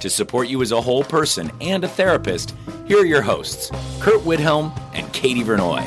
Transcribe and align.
To 0.00 0.10
support 0.10 0.48
you 0.48 0.60
as 0.60 0.72
a 0.72 0.80
whole 0.80 1.04
person 1.04 1.50
and 1.60 1.82
a 1.84 1.88
therapist, 1.88 2.54
here 2.86 2.98
are 2.98 3.06
your 3.06 3.22
hosts, 3.22 3.70
Curt 4.00 4.20
Widhalm 4.22 4.78
and 4.92 5.10
Katie 5.12 5.42
Vernoy. 5.42 5.84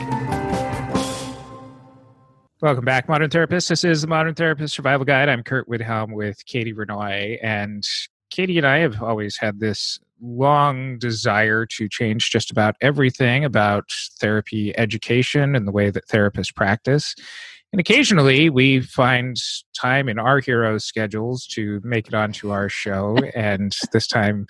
Welcome 2.60 2.86
back, 2.86 3.08
Modern 3.08 3.30
Therapist. 3.30 3.70
This 3.70 3.84
is 3.84 4.02
the 4.02 4.08
Modern 4.08 4.34
Therapist 4.34 4.74
Survival 4.74 5.06
Guide. 5.06 5.30
I'm 5.30 5.44
Curt 5.44 5.70
Widhalm 5.70 6.14
with 6.14 6.44
Katie 6.48 6.74
Vernoy. 6.74 7.38
And 7.44 7.84
Katie 8.32 8.58
and 8.58 8.66
I 8.66 8.80
have 8.80 9.04
always 9.04 9.38
had 9.38 9.60
this 9.60 10.00
long 10.20 10.98
desire 10.98 11.68
to 11.68 11.88
change 11.88 12.32
just 12.32 12.50
about 12.50 12.76
everything 12.82 13.46
about 13.46 13.92
therapy 14.20 14.76
education 14.76 15.56
and 15.56 15.68
the 15.68 15.72
way 15.72 15.92
that 15.92 16.08
therapists 16.08 16.56
practice. 16.56 17.14
And 17.74 17.80
occasionally 17.80 18.50
we 18.50 18.82
find 18.82 19.38
time 19.80 20.10
in 20.10 20.18
our 20.18 20.40
heroes' 20.40 20.86
schedules 20.86 21.46
to 21.48 21.82
make 21.84 22.08
it 22.08 22.14
onto 22.14 22.52
our 22.52 22.70
show. 22.70 23.18
and 23.36 23.76
this 23.92 24.08
time 24.08 24.48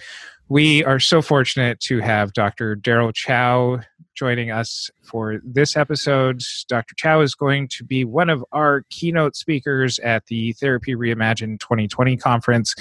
we 0.50 0.84
are 0.86 1.00
so 1.00 1.22
fortunate 1.22 1.80
to 1.82 2.00
have 2.00 2.32
Dr. 2.32 2.76
Daryl 2.78 3.14
Chow 3.14 3.82
joining 4.16 4.50
us 4.50 4.90
for 5.04 5.42
this 5.44 5.76
episode. 5.76 6.42
Dr. 6.70 6.96
Chow 6.96 7.20
is 7.22 7.36
going 7.36 7.68
to 7.70 7.84
be 7.84 8.06
one 8.06 8.30
of 8.30 8.46
our 8.54 8.84
keynote 8.90 9.36
speakers 9.36 10.00
at 10.00 10.26
the 10.28 10.54
Therapy 10.54 10.96
Reimagined 10.96 11.60
2020 11.60 12.16
conference. 12.18 12.74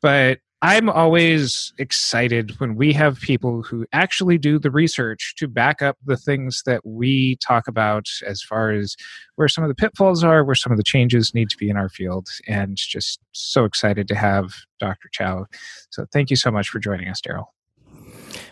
But 0.00 0.38
I'm 0.66 0.90
always 0.90 1.72
excited 1.78 2.58
when 2.58 2.74
we 2.74 2.92
have 2.92 3.20
people 3.20 3.62
who 3.62 3.86
actually 3.92 4.36
do 4.36 4.58
the 4.58 4.72
research 4.72 5.36
to 5.36 5.46
back 5.46 5.80
up 5.80 5.96
the 6.04 6.16
things 6.16 6.64
that 6.66 6.84
we 6.84 7.36
talk 7.36 7.68
about 7.68 8.08
as 8.26 8.42
far 8.42 8.72
as 8.72 8.96
where 9.36 9.46
some 9.46 9.62
of 9.62 9.68
the 9.68 9.76
pitfalls 9.76 10.24
are, 10.24 10.44
where 10.44 10.56
some 10.56 10.72
of 10.72 10.76
the 10.76 10.82
changes 10.82 11.32
need 11.32 11.50
to 11.50 11.56
be 11.56 11.70
in 11.70 11.76
our 11.76 11.88
field. 11.88 12.26
And 12.48 12.76
just 12.76 13.20
so 13.30 13.64
excited 13.64 14.08
to 14.08 14.16
have 14.16 14.54
Dr. 14.80 15.08
Chow. 15.12 15.46
So 15.90 16.04
thank 16.12 16.30
you 16.30 16.36
so 16.36 16.50
much 16.50 16.68
for 16.68 16.80
joining 16.80 17.06
us, 17.06 17.20
Daryl. 17.20 17.44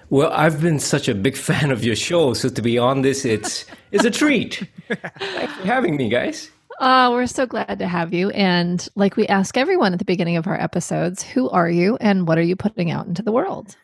Well, 0.09 0.31
I've 0.33 0.63
been 0.63 0.79
such 0.79 1.09
a 1.09 1.17
big 1.17 1.37
fan 1.49 1.73
of 1.73 1.83
your 1.83 1.97
show, 1.97 2.33
so 2.35 2.49
to 2.49 2.63
be 2.63 2.79
on 2.79 3.03
this, 3.03 3.25
it's 3.25 3.65
it's 3.91 4.05
a 4.05 4.11
treat. 4.13 4.63
Thanks 5.19 5.53
for 5.55 5.67
having 5.67 5.97
me, 5.97 6.09
guys. 6.09 6.49
Oh, 6.81 7.13
we're 7.13 7.27
so 7.27 7.47
glad 7.47 7.79
to 7.79 7.87
have 7.87 8.13
you. 8.13 8.31
And 8.31 8.87
like 8.95 9.17
we 9.17 9.27
ask 9.27 9.57
everyone 9.57 9.93
at 9.93 9.99
the 9.99 10.05
beginning 10.05 10.37
of 10.37 10.47
our 10.47 10.61
episodes, 10.61 11.23
who 11.23 11.49
are 11.51 11.71
you 11.71 11.97
and 12.01 12.27
what 12.27 12.39
are 12.39 12.43
you 12.43 12.57
putting 12.57 12.91
out 12.91 13.07
into 13.07 13.23
the 13.23 13.33
world? 13.33 13.77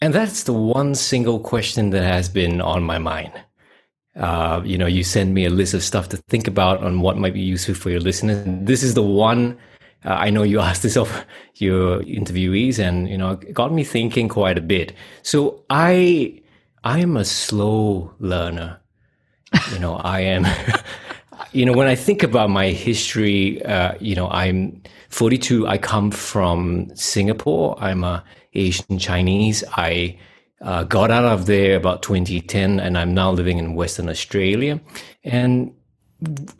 And 0.00 0.14
that's 0.14 0.44
the 0.44 0.52
one 0.52 0.94
single 0.94 1.40
question 1.40 1.90
that 1.90 2.02
has 2.02 2.28
been 2.28 2.60
on 2.60 2.82
my 2.82 2.98
mind. 2.98 3.32
Uh, 4.16 4.60
you 4.64 4.76
know, 4.76 4.86
you 4.86 5.04
send 5.04 5.34
me 5.34 5.44
a 5.44 5.50
list 5.50 5.74
of 5.74 5.82
stuff 5.82 6.08
to 6.10 6.16
think 6.16 6.48
about 6.48 6.82
on 6.82 7.00
what 7.00 7.16
might 7.16 7.34
be 7.34 7.40
useful 7.40 7.74
for 7.74 7.90
your 7.90 8.00
listeners. 8.00 8.42
This 8.46 8.82
is 8.82 8.94
the 8.94 9.02
one 9.02 9.58
uh, 10.04 10.14
I 10.14 10.30
know 10.30 10.42
you 10.42 10.60
asked 10.68 10.82
this 10.82 10.96
of 10.96 11.26
your 11.56 12.00
interviewees, 12.00 12.78
and 12.78 13.08
you 13.08 13.18
know, 13.18 13.36
got 13.36 13.72
me 13.72 13.84
thinking 13.84 14.28
quite 14.28 14.58
a 14.58 14.62
bit. 14.62 14.92
So 15.22 15.64
I, 15.68 16.40
I 16.84 17.00
am 17.00 17.16
a 17.16 17.24
slow 17.24 18.14
learner. 18.18 18.80
You 19.72 19.78
know, 19.78 19.96
I 19.96 20.20
am. 20.20 20.46
you 21.52 21.64
know, 21.64 21.72
when 21.72 21.86
I 21.86 21.94
think 21.94 22.22
about 22.22 22.50
my 22.50 22.68
history, 22.68 23.62
uh, 23.64 23.94
you 24.00 24.14
know, 24.14 24.28
I'm 24.28 24.82
42. 25.08 25.66
I 25.66 25.78
come 25.78 26.10
from 26.10 26.94
Singapore. 26.94 27.76
I'm 27.80 28.04
a 28.04 28.24
Asian 28.54 28.98
Chinese. 28.98 29.64
I 29.76 30.18
uh, 30.60 30.84
got 30.84 31.10
out 31.10 31.24
of 31.24 31.46
there 31.46 31.76
about 31.76 32.02
2010, 32.02 32.80
and 32.80 32.98
I'm 32.98 33.14
now 33.14 33.30
living 33.30 33.58
in 33.58 33.74
Western 33.74 34.08
Australia. 34.08 34.80
And 35.24 35.74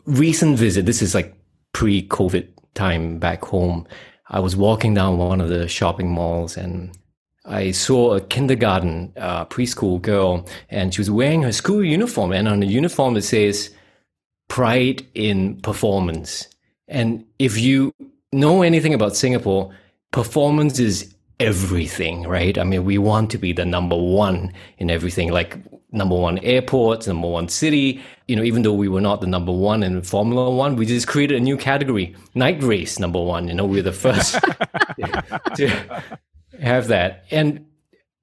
recent 0.05 0.57
visit. 0.57 0.85
This 0.85 1.01
is 1.01 1.13
like 1.13 1.35
pre-COVID 1.73 2.47
time 2.73 3.19
back 3.19 3.43
home, 3.43 3.87
I 4.29 4.39
was 4.39 4.55
walking 4.55 4.93
down 4.93 5.17
one 5.17 5.41
of 5.41 5.49
the 5.49 5.67
shopping 5.67 6.09
malls 6.09 6.55
and 6.55 6.97
I 7.45 7.71
saw 7.71 8.13
a 8.13 8.21
kindergarten 8.21 9.13
uh, 9.17 9.45
preschool 9.45 10.01
girl 10.01 10.47
and 10.69 10.93
she 10.93 11.01
was 11.01 11.11
wearing 11.11 11.43
her 11.43 11.51
school 11.51 11.83
uniform. 11.83 12.31
And 12.31 12.47
on 12.47 12.61
the 12.61 12.67
uniform, 12.67 13.17
it 13.17 13.23
says 13.23 13.71
pride 14.51 15.07
in 15.13 15.55
performance. 15.61 16.45
And 16.89 17.23
if 17.39 17.57
you 17.57 17.93
know 18.33 18.63
anything 18.63 18.93
about 18.93 19.15
Singapore, 19.15 19.73
performance 20.11 20.77
is 20.77 21.15
everything, 21.39 22.23
right? 22.27 22.57
I 22.57 22.65
mean, 22.65 22.83
we 22.83 22.97
want 22.97 23.31
to 23.31 23.37
be 23.37 23.53
the 23.53 23.63
number 23.63 23.95
one 23.95 24.51
in 24.77 24.91
everything. 24.91 25.31
Like 25.31 25.57
number 25.93 26.17
one 26.17 26.37
airport, 26.39 27.07
number 27.07 27.29
one 27.29 27.47
city. 27.47 28.01
You 28.27 28.35
know, 28.35 28.43
even 28.43 28.63
though 28.63 28.73
we 28.73 28.89
were 28.89 28.99
not 28.99 29.21
the 29.21 29.27
number 29.27 29.53
one 29.53 29.83
in 29.83 30.01
Formula 30.01 30.49
One, 30.53 30.75
we 30.75 30.85
just 30.85 31.07
created 31.07 31.37
a 31.37 31.39
new 31.39 31.55
category, 31.55 32.13
night 32.35 32.61
race 32.61 32.99
number 32.99 33.21
one. 33.23 33.47
You 33.47 33.53
know, 33.53 33.65
we 33.65 33.79
are 33.79 33.83
the 33.83 33.93
first 33.93 34.33
to 35.55 35.67
have 36.59 36.89
that. 36.89 37.23
And 37.31 37.65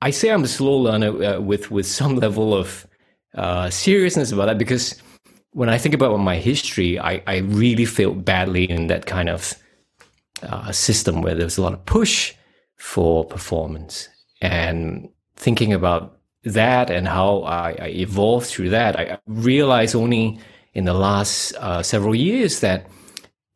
I 0.03 0.11
say 0.11 0.31
I'm 0.31 0.45
a 0.45 0.49
slow 0.49 0.77
learner 0.77 1.25
uh, 1.25 1.41
with 1.41 1.71
with 1.71 1.87
some 1.87 2.17
level 2.17 2.53
of 2.53 2.87
uh, 3.35 3.71
seriousness 3.71 4.31
about 4.31 4.47
that 4.47 4.59
because 4.59 5.03
when 5.53 5.69
I 5.69 5.79
think 5.79 5.95
about 5.95 6.17
my 6.19 6.37
history, 6.37 6.99
I, 6.99 7.23
I 7.27 7.39
really 7.39 7.85
felt 7.85 8.25
badly 8.25 8.69
in 8.69 8.89
that 8.89 9.07
kind 9.07 9.29
of 9.29 9.55
uh, 10.43 10.73
system 10.73 11.23
where 11.23 11.35
there 11.35 11.45
was 11.45 11.59
a 11.59 11.63
lot 11.63 11.73
of 11.73 11.85
push 11.85 12.35
for 12.77 13.25
performance 13.25 14.09
and 14.41 15.09
thinking 15.37 15.73
about 15.73 16.19
that 16.45 16.91
and 16.91 17.09
how 17.09 17.43
I, 17.43 17.77
I 17.81 17.89
evolved 17.89 18.47
through 18.47 18.71
that, 18.71 18.99
I 18.99 19.19
realized 19.27 19.95
only 19.95 20.39
in 20.75 20.85
the 20.85 20.95
last 20.95 21.55
uh, 21.55 21.83
several 21.83 22.15
years 22.15 22.61
that 22.61 22.87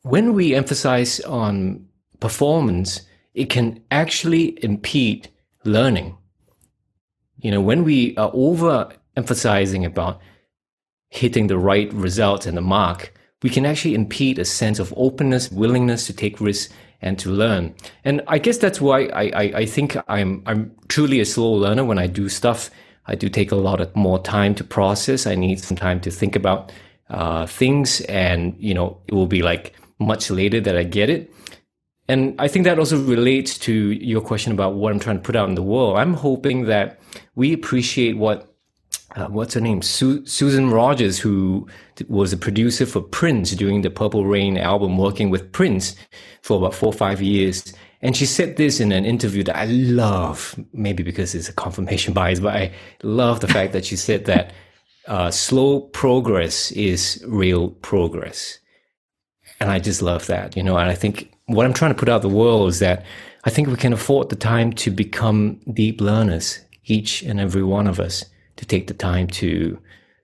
when 0.03 0.35
we 0.35 0.55
emphasize 0.55 1.21
on 1.21 1.87
performance, 2.21 3.03
it 3.35 3.49
can 3.49 3.83
actually 3.91 4.63
impede 4.65 5.29
learning. 5.65 6.17
You 7.39 7.51
know, 7.53 7.61
when 7.61 7.85
we 7.85 8.17
are 8.17 8.31
over 8.35 8.91
emphasizing 9.17 9.85
about 9.85 10.21
hitting 11.13 11.47
the 11.47 11.59
right 11.59 11.93
results 11.93 12.47
and 12.47 12.57
the 12.57 12.63
mark, 12.63 13.13
we 13.43 13.51
can 13.51 13.67
actually 13.67 13.95
impede 13.95 14.39
a 14.39 14.47
sense 14.47 14.79
of 14.79 14.95
openness, 14.97 15.53
willingness 15.53 16.07
to 16.07 16.13
take 16.15 16.41
risks 16.41 16.73
and 17.03 17.19
to 17.19 17.29
learn. 17.29 17.75
And 18.03 18.23
I 18.29 18.39
guess 18.39 18.57
that's 18.57 18.81
why 18.81 19.05
I, 19.07 19.25
I, 19.25 19.43
I 19.57 19.67
think 19.67 19.97
I'm 20.09 20.43
I'm 20.47 20.75
truly 20.89 21.21
a 21.21 21.27
slow 21.27 21.53
learner 21.53 21.85
when 21.85 21.99
I 21.99 22.07
do 22.07 22.31
stuff. 22.31 22.71
I 23.07 23.15
do 23.15 23.29
take 23.29 23.53
a 23.53 23.57
lot 23.57 23.81
of 23.81 23.95
more 23.95 24.23
time 24.23 24.55
to 24.55 24.65
process. 24.65 25.27
I 25.27 25.35
need 25.35 25.61
some 25.61 25.77
time 25.77 26.01
to 26.01 26.11
think 26.11 26.35
about 26.35 26.73
uh, 27.11 27.45
things, 27.47 28.01
and 28.03 28.57
you 28.59 28.73
know, 28.73 28.99
it 29.07 29.13
will 29.13 29.27
be 29.27 29.43
like 29.43 29.75
much 29.99 30.31
later 30.31 30.61
that 30.61 30.79
I 30.79 30.85
get 30.85 31.11
it. 31.11 31.31
And 32.09 32.35
I 32.41 32.49
think 32.49 32.65
that 32.65 32.79
also 32.79 32.99
relates 32.99 33.59
to 33.59 33.73
your 33.73 34.23
question 34.23 34.53
about 34.53 34.75
what 34.75 34.93
I'm 34.93 34.99
trying 34.99 35.19
to 35.19 35.23
put 35.23 35.37
out 35.37 35.49
in 35.49 35.57
the 35.57 35.63
world. 35.63 35.99
I'm 35.99 36.15
hoping 36.15 36.65
that 36.67 37.01
we 37.35 37.53
appreciate 37.53 38.17
what 38.17 38.52
uh, 39.15 39.27
what's 39.27 39.55
her 39.55 39.61
name? 39.61 39.83
Su- 39.83 40.25
Susan 40.27 40.71
Rogers, 40.71 41.19
who 41.19 41.67
was 42.09 42.33
a 42.33 42.37
producer 42.37 42.87
for 42.87 43.01
Prince 43.01 43.51
during 43.53 43.83
the 43.83 43.91
Purple 43.91 44.25
Rain 44.25 44.57
album, 44.57 44.97
working 44.97 45.29
with 45.29 45.53
Prince 45.53 45.95
for 46.43 46.59
about 46.59 46.75
four 46.75 46.89
or 46.89 46.95
five 46.95 47.21
years. 47.21 47.73
And 48.01 48.17
she 48.17 48.27
said 48.27 48.57
this 48.57 48.81
in 48.81 48.91
an 48.91 49.05
interview 49.05 49.45
that 49.45 49.57
I 49.57 49.67
love, 49.67 50.59
maybe 50.73 51.03
because 51.03 51.35
it's 51.35 51.49
a 51.49 51.53
confirmation 51.53 52.15
bias, 52.15 52.41
but 52.41 52.55
I 52.55 52.73
love 53.03 53.41
the 53.41 53.49
fact 53.49 53.73
that 53.75 53.85
she 53.85 53.97
said 53.97 54.25
that 54.25 54.53
uh, 55.09 55.31
slow 55.31 55.81
progress 55.81 56.73
is 56.73 57.23
real 57.27 57.71
progress. 57.71 58.59
And 59.61 59.71
I 59.71 59.79
just 59.79 60.01
love 60.03 60.27
that, 60.27 60.57
you 60.57 60.63
know, 60.63 60.77
and 60.77 60.91
I 60.91 60.95
think 60.95 61.33
what 61.47 61.67
I'm 61.67 61.75
trying 61.75 61.93
to 61.93 61.99
put 61.99 62.09
out 62.09 62.23
the 62.23 62.29
world 62.29 62.69
is 62.71 62.79
that 62.79 63.05
I 63.45 63.51
think 63.51 63.69
we 63.69 63.77
can 63.77 63.93
afford 63.93 64.31
the 64.31 64.37
time 64.37 64.73
to 64.75 64.91
become 64.91 65.61
deep 65.73 66.01
learners, 66.01 66.61
each 66.85 67.23
and 67.23 67.39
every 67.39 67.63
one 67.63 67.87
of 67.87 68.01
us 68.01 68.25
to 68.57 68.67
take 68.67 68.87
the 68.87 68.95
time 68.95 69.27
to 69.29 69.79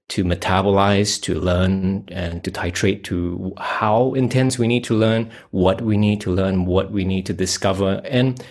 to 0.09 0.25
metabolize, 0.25 1.21
to 1.21 1.35
learn, 1.39 2.05
and 2.09 2.43
to 2.43 2.51
titrate 2.51 3.05
to 3.05 3.53
how 3.59 4.15
intense 4.15 4.59
we 4.59 4.67
need 4.67 4.83
to 4.85 4.95
learn, 4.95 5.31
what 5.51 5.83
we 5.83 5.99
need 5.99 6.19
to 6.23 6.31
learn, 6.31 6.65
what 6.65 6.91
we 6.91 7.05
need 7.05 7.27
to 7.27 7.35
discover, 7.35 8.01
and 8.05 8.43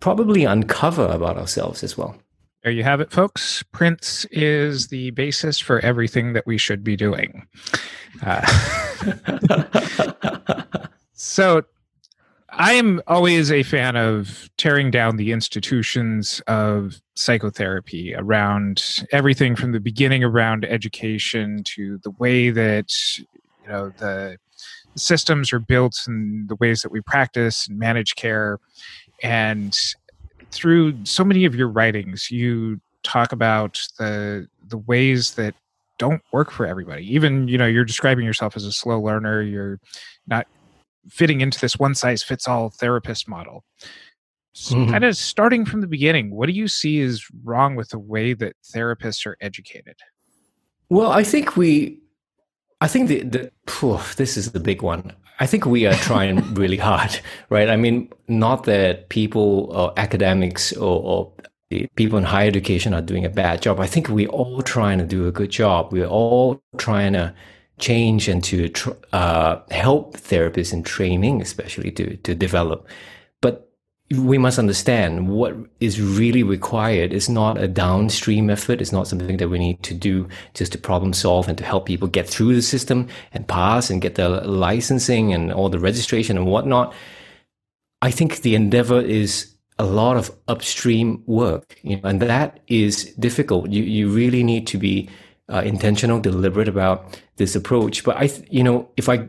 probably 0.00 0.44
uncover 0.44 1.06
about 1.06 1.36
ourselves 1.36 1.84
as 1.84 1.98
well. 1.98 2.16
There 2.62 2.72
you 2.72 2.84
have 2.84 3.02
it, 3.02 3.12
folks. 3.12 3.62
Prince 3.72 4.24
is 4.30 4.88
the 4.88 5.10
basis 5.10 5.58
for 5.58 5.80
everything 5.80 6.32
that 6.32 6.46
we 6.46 6.56
should 6.56 6.82
be 6.82 6.96
doing. 6.96 7.46
Uh, 8.22 8.40
so, 11.12 11.64
I 12.56 12.74
am 12.74 13.02
always 13.06 13.50
a 13.50 13.62
fan 13.62 13.96
of 13.96 14.48
tearing 14.56 14.90
down 14.90 15.16
the 15.16 15.32
institutions 15.32 16.40
of 16.46 17.00
psychotherapy 17.14 18.14
around 18.14 18.82
everything 19.10 19.56
from 19.56 19.72
the 19.72 19.80
beginning 19.80 20.22
around 20.22 20.64
education 20.64 21.62
to 21.74 21.98
the 22.04 22.10
way 22.12 22.50
that 22.50 22.90
you 23.18 23.68
know 23.68 23.90
the 23.98 24.38
systems 24.96 25.52
are 25.52 25.58
built 25.58 25.96
and 26.06 26.48
the 26.48 26.56
ways 26.56 26.82
that 26.82 26.92
we 26.92 27.00
practice 27.00 27.66
and 27.66 27.78
manage 27.78 28.14
care 28.14 28.58
and 29.22 29.76
through 30.54 31.04
so 31.04 31.24
many 31.24 31.44
of 31.44 31.54
your 31.54 31.68
writings, 31.68 32.30
you 32.30 32.80
talk 33.02 33.32
about 33.32 33.80
the 33.98 34.48
the 34.68 34.78
ways 34.78 35.34
that 35.34 35.54
don't 35.98 36.22
work 36.32 36.50
for 36.50 36.66
everybody. 36.66 37.12
Even 37.12 37.48
you 37.48 37.58
know, 37.58 37.66
you're 37.66 37.84
describing 37.84 38.24
yourself 38.24 38.56
as 38.56 38.64
a 38.64 38.72
slow 38.72 39.00
learner. 39.00 39.42
You're 39.42 39.80
not 40.26 40.46
fitting 41.08 41.40
into 41.40 41.60
this 41.60 41.78
one 41.78 41.94
size 41.94 42.22
fits 42.22 42.48
all 42.48 42.70
therapist 42.70 43.28
model. 43.28 43.64
Mm-hmm. 44.54 44.90
Kind 44.90 45.04
of 45.04 45.16
starting 45.16 45.64
from 45.64 45.80
the 45.80 45.86
beginning, 45.86 46.30
what 46.30 46.46
do 46.46 46.52
you 46.52 46.68
see 46.68 47.00
is 47.00 47.26
wrong 47.42 47.74
with 47.74 47.88
the 47.88 47.98
way 47.98 48.34
that 48.34 48.54
therapists 48.62 49.26
are 49.26 49.36
educated? 49.40 49.96
Well, 50.88 51.10
I 51.10 51.24
think 51.24 51.56
we, 51.56 51.98
I 52.80 52.86
think 52.86 53.08
the, 53.08 53.22
the 53.22 53.52
phew, 53.66 53.98
this 54.16 54.36
is 54.36 54.52
the 54.52 54.60
big 54.60 54.82
one. 54.82 55.12
I 55.40 55.46
think 55.46 55.66
we 55.66 55.86
are 55.86 55.94
trying 55.94 56.54
really 56.54 56.76
hard, 56.76 57.18
right? 57.50 57.68
I 57.68 57.76
mean, 57.76 58.12
not 58.28 58.64
that 58.64 59.08
people 59.08 59.70
or 59.72 59.92
academics 59.96 60.72
or, 60.72 61.02
or, 61.02 61.32
people 61.96 62.18
in 62.18 62.24
higher 62.24 62.46
education 62.46 62.94
are 62.94 63.00
doing 63.00 63.24
a 63.24 63.28
bad 63.28 63.62
job. 63.62 63.80
I 63.80 63.86
think 63.88 64.08
we're 64.08 64.28
all 64.28 64.62
trying 64.62 64.98
to 64.98 65.04
do 65.04 65.26
a 65.26 65.32
good 65.32 65.50
job. 65.50 65.92
We're 65.92 66.06
all 66.06 66.62
trying 66.76 67.14
to 67.14 67.34
change 67.78 68.28
and 68.28 68.42
to 68.44 68.70
uh, 69.12 69.60
help 69.70 70.16
therapists 70.16 70.72
in 70.72 70.82
training, 70.82 71.42
especially 71.42 71.90
to 71.92 72.16
to 72.18 72.34
develop 72.34 72.86
But 73.40 73.70
we 74.10 74.38
must 74.38 74.58
understand 74.58 75.28
what 75.28 75.56
is 75.80 76.00
really 76.00 76.42
required 76.42 77.12
is 77.12 77.28
not 77.28 77.58
a 77.58 77.66
downstream 77.66 78.50
effort. 78.50 78.80
It's 78.80 78.92
not 78.92 79.08
something 79.08 79.38
that 79.38 79.48
we 79.48 79.58
need 79.58 79.82
to 79.82 79.94
do 79.94 80.28
just 80.52 80.72
to 80.72 80.78
problem 80.78 81.12
solve 81.12 81.48
and 81.48 81.56
to 81.58 81.64
help 81.64 81.86
people 81.86 82.08
get 82.08 82.28
through 82.28 82.54
the 82.54 82.62
system 82.62 83.08
and 83.32 83.48
pass 83.48 83.90
and 83.90 84.02
get 84.02 84.14
the 84.14 84.28
licensing 84.28 85.32
and 85.32 85.52
all 85.52 85.68
the 85.70 85.78
registration 85.78 86.36
and 86.36 86.46
whatnot. 86.46 86.94
I 88.02 88.10
think 88.10 88.42
the 88.42 88.54
endeavor 88.54 89.00
is 89.00 89.54
a 89.78 89.84
lot 89.84 90.16
of 90.16 90.30
upstream 90.48 91.22
work, 91.26 91.78
you 91.82 91.96
know, 91.96 92.08
and 92.08 92.20
that 92.22 92.60
is 92.68 93.14
difficult. 93.14 93.70
You 93.70 93.82
you 93.82 94.08
really 94.10 94.42
need 94.42 94.66
to 94.68 94.78
be 94.78 95.08
uh, 95.52 95.62
intentional, 95.64 96.20
deliberate 96.20 96.68
about 96.68 97.20
this 97.36 97.54
approach. 97.54 98.04
But 98.04 98.16
I, 98.16 98.30
you 98.48 98.62
know, 98.62 98.88
if 98.96 99.08
I 99.08 99.28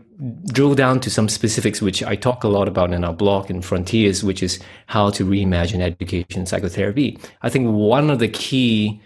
drill 0.53 0.75
down 0.75 0.99
to 1.01 1.09
some 1.09 1.27
specifics, 1.27 1.81
which 1.81 2.03
I 2.03 2.15
talk 2.15 2.43
a 2.43 2.47
lot 2.47 2.67
about 2.67 2.93
in 2.93 3.03
our 3.03 3.13
blog 3.13 3.49
in 3.49 3.61
Frontiers, 3.61 4.23
which 4.23 4.41
is 4.41 4.59
how 4.87 5.09
to 5.11 5.25
reimagine 5.25 5.81
education 5.81 6.45
psychotherapy, 6.45 7.19
I 7.41 7.49
think 7.49 7.69
one 7.69 8.09
of 8.09 8.19
the 8.19 8.29
key 8.29 9.01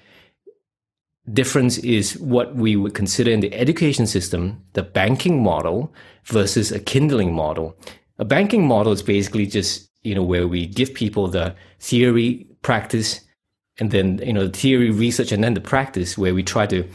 difference 1.33 1.77
is 1.79 2.17
what 2.19 2.55
we 2.55 2.75
would 2.75 2.93
consider 2.93 3.31
in 3.31 3.39
the 3.39 3.53
education 3.53 4.05
system, 4.05 4.63
the 4.73 4.83
banking 4.83 5.41
model 5.43 5.93
versus 6.25 6.71
a 6.71 6.79
kindling 6.79 7.33
model. 7.33 7.77
A 8.19 8.25
banking 8.25 8.67
model 8.67 8.91
is 8.91 9.01
basically 9.01 9.45
just, 9.45 9.89
you 10.03 10.13
know, 10.13 10.23
where 10.23 10.47
we 10.47 10.67
give 10.67 10.93
people 10.93 11.27
the 11.27 11.55
theory, 11.79 12.47
practice, 12.61 13.21
and 13.79 13.91
then 13.91 14.19
you 14.23 14.33
know 14.33 14.47
the 14.47 14.57
theory 14.57 14.91
research 14.91 15.31
and 15.31 15.43
then 15.43 15.53
the 15.53 15.61
practice 15.61 16.17
where 16.17 16.33
we 16.33 16.43
try 16.43 16.65
to 16.67 16.87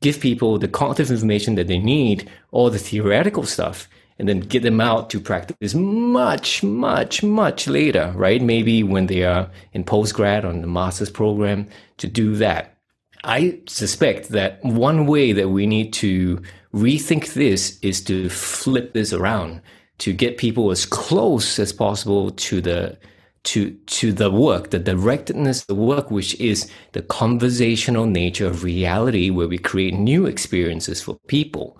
give 0.00 0.20
people 0.20 0.58
the 0.58 0.68
cognitive 0.68 1.10
information 1.10 1.54
that 1.54 1.68
they 1.68 1.78
need 1.78 2.28
all 2.50 2.70
the 2.70 2.78
theoretical 2.78 3.44
stuff 3.44 3.88
and 4.18 4.28
then 4.28 4.40
get 4.40 4.62
them 4.62 4.80
out 4.80 5.08
to 5.10 5.20
practice 5.20 5.74
much 5.74 6.62
much 6.62 7.22
much 7.22 7.66
later 7.66 8.12
right? 8.16 8.42
Maybe 8.42 8.82
when 8.82 9.06
they 9.06 9.24
are 9.24 9.50
in 9.72 9.84
postgrad 9.84 10.44
on 10.44 10.60
the 10.60 10.66
master's 10.66 11.10
program 11.10 11.68
to 11.98 12.08
do 12.08 12.36
that. 12.36 12.76
I 13.24 13.60
suspect 13.66 14.30
that 14.30 14.62
one 14.64 15.06
way 15.06 15.32
that 15.32 15.48
we 15.50 15.66
need 15.66 15.92
to 15.94 16.42
rethink 16.74 17.34
this 17.34 17.78
is 17.80 18.02
to 18.04 18.28
flip 18.28 18.92
this 18.92 19.12
around 19.12 19.60
to 19.98 20.12
get 20.12 20.38
people 20.38 20.72
as 20.72 20.84
close 20.84 21.58
as 21.60 21.72
possible 21.72 22.32
to 22.32 22.60
the 22.60 22.98
to 23.44 23.72
to 23.86 24.12
the 24.12 24.30
work, 24.30 24.70
the 24.70 24.80
directedness, 24.80 25.66
the 25.66 25.74
work 25.74 26.10
which 26.10 26.34
is 26.40 26.70
the 26.92 27.02
conversational 27.02 28.06
nature 28.06 28.46
of 28.46 28.64
reality, 28.64 29.30
where 29.30 29.48
we 29.48 29.58
create 29.58 29.94
new 29.94 30.26
experiences 30.26 31.02
for 31.02 31.18
people, 31.26 31.78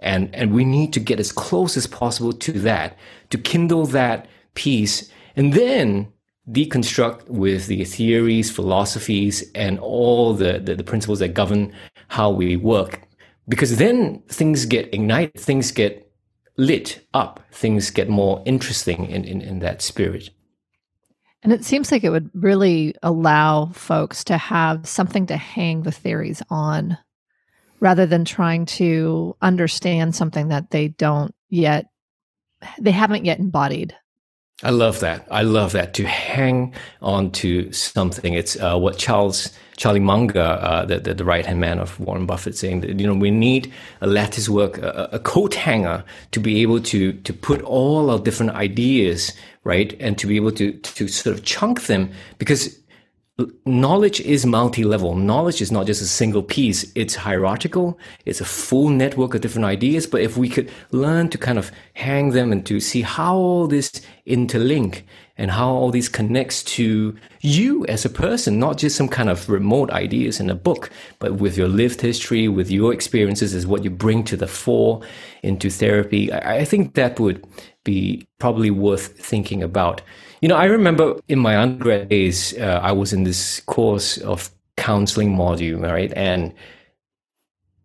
and 0.00 0.34
and 0.34 0.52
we 0.52 0.64
need 0.64 0.92
to 0.92 1.00
get 1.00 1.20
as 1.20 1.32
close 1.32 1.76
as 1.76 1.86
possible 1.86 2.32
to 2.32 2.52
that 2.52 2.98
to 3.30 3.38
kindle 3.38 3.86
that 3.86 4.26
piece, 4.54 5.10
and 5.36 5.54
then 5.54 6.12
deconstruct 6.50 7.26
with 7.28 7.66
the 7.68 7.84
theories, 7.84 8.50
philosophies, 8.50 9.50
and 9.54 9.78
all 9.78 10.34
the, 10.34 10.58
the, 10.58 10.74
the 10.74 10.84
principles 10.84 11.18
that 11.18 11.32
govern 11.32 11.72
how 12.08 12.30
we 12.30 12.54
work, 12.56 13.00
because 13.48 13.78
then 13.78 14.22
things 14.28 14.66
get 14.66 14.92
ignited, 14.92 15.40
things 15.40 15.72
get 15.72 16.10
lit 16.56 17.00
up, 17.14 17.40
things 17.50 17.90
get 17.90 18.08
more 18.08 18.42
interesting 18.44 19.06
in, 19.06 19.24
in, 19.24 19.40
in 19.40 19.60
that 19.60 19.80
spirit. 19.80 20.30
And 21.44 21.52
it 21.52 21.62
seems 21.62 21.92
like 21.92 22.04
it 22.04 22.10
would 22.10 22.30
really 22.32 22.94
allow 23.02 23.66
folks 23.66 24.24
to 24.24 24.38
have 24.38 24.88
something 24.88 25.26
to 25.26 25.36
hang 25.36 25.82
the 25.82 25.92
theories 25.92 26.42
on 26.48 26.96
rather 27.80 28.06
than 28.06 28.24
trying 28.24 28.64
to 28.64 29.36
understand 29.42 30.14
something 30.14 30.48
that 30.48 30.70
they 30.70 30.88
don't 30.88 31.34
yet, 31.50 31.90
they 32.80 32.92
haven't 32.92 33.26
yet 33.26 33.38
embodied. 33.38 33.94
I 34.62 34.70
love 34.70 35.00
that. 35.00 35.26
I 35.30 35.42
love 35.42 35.72
that 35.72 35.92
to 35.94 36.06
hang 36.06 36.72
on 37.02 37.32
to 37.32 37.70
something. 37.72 38.32
It's 38.32 38.58
uh, 38.58 38.78
what 38.78 38.96
Charles 38.96 39.50
Charlie 39.76 40.00
Munger, 40.00 40.40
uh, 40.40 40.84
the, 40.86 41.00
the, 41.00 41.14
the 41.14 41.24
right 41.24 41.44
hand 41.44 41.60
man 41.60 41.80
of 41.80 41.98
Warren 41.98 42.24
Buffett, 42.24 42.56
saying 42.56 42.80
that 42.80 42.98
you 42.98 43.06
know 43.06 43.14
we 43.14 43.32
need 43.32 43.72
a 44.00 44.06
lattice 44.06 44.48
work, 44.48 44.78
a, 44.78 45.08
a 45.12 45.18
coat 45.18 45.54
hanger, 45.54 46.04
to 46.30 46.40
be 46.40 46.62
able 46.62 46.80
to 46.80 47.12
to 47.12 47.32
put 47.32 47.60
all 47.62 48.10
our 48.10 48.18
different 48.18 48.52
ideas 48.52 49.32
right? 49.64 49.96
And 50.00 50.16
to 50.18 50.26
be 50.26 50.36
able 50.36 50.52
to, 50.52 50.72
to 50.72 51.08
sort 51.08 51.36
of 51.36 51.44
chunk 51.44 51.86
them 51.86 52.10
because 52.38 52.78
knowledge 53.66 54.20
is 54.20 54.46
multi-level. 54.46 55.16
Knowledge 55.16 55.60
is 55.60 55.72
not 55.72 55.86
just 55.86 56.00
a 56.00 56.06
single 56.06 56.42
piece. 56.42 56.90
It's 56.94 57.16
hierarchical. 57.16 57.98
It's 58.24 58.40
a 58.40 58.44
full 58.44 58.90
network 58.90 59.34
of 59.34 59.40
different 59.40 59.66
ideas. 59.66 60.06
But 60.06 60.20
if 60.20 60.36
we 60.36 60.48
could 60.48 60.70
learn 60.92 61.30
to 61.30 61.38
kind 61.38 61.58
of 61.58 61.72
hang 61.94 62.30
them 62.30 62.52
and 62.52 62.64
to 62.66 62.78
see 62.78 63.02
how 63.02 63.34
all 63.34 63.66
this 63.66 63.90
interlink 64.26 65.02
and 65.36 65.50
how 65.50 65.68
all 65.68 65.90
these 65.90 66.08
connects 66.08 66.62
to 66.62 67.16
you 67.40 67.84
as 67.86 68.04
a 68.04 68.08
person, 68.08 68.60
not 68.60 68.78
just 68.78 68.94
some 68.94 69.08
kind 69.08 69.28
of 69.28 69.50
remote 69.50 69.90
ideas 69.90 70.38
in 70.38 70.48
a 70.48 70.54
book, 70.54 70.90
but 71.18 71.34
with 71.34 71.56
your 71.58 71.66
lived 71.66 72.00
history, 72.00 72.46
with 72.46 72.70
your 72.70 72.92
experiences 72.92 73.52
is 73.52 73.66
what 73.66 73.82
you 73.82 73.90
bring 73.90 74.22
to 74.22 74.36
the 74.36 74.46
fore 74.46 75.00
into 75.42 75.70
therapy. 75.70 76.32
I 76.32 76.64
think 76.64 76.94
that 76.94 77.18
would 77.18 77.44
be 77.84 78.26
probably 78.38 78.70
worth 78.70 79.18
thinking 79.18 79.62
about. 79.62 80.02
You 80.40 80.48
know, 80.48 80.56
I 80.56 80.64
remember 80.64 81.20
in 81.28 81.38
my 81.38 81.56
undergrad 81.56 82.08
days, 82.08 82.56
uh, 82.58 82.80
I 82.82 82.92
was 82.92 83.12
in 83.12 83.24
this 83.24 83.60
course 83.60 84.18
of 84.18 84.50
counseling 84.76 85.36
module, 85.36 85.82
right? 85.82 86.12
And 86.14 86.52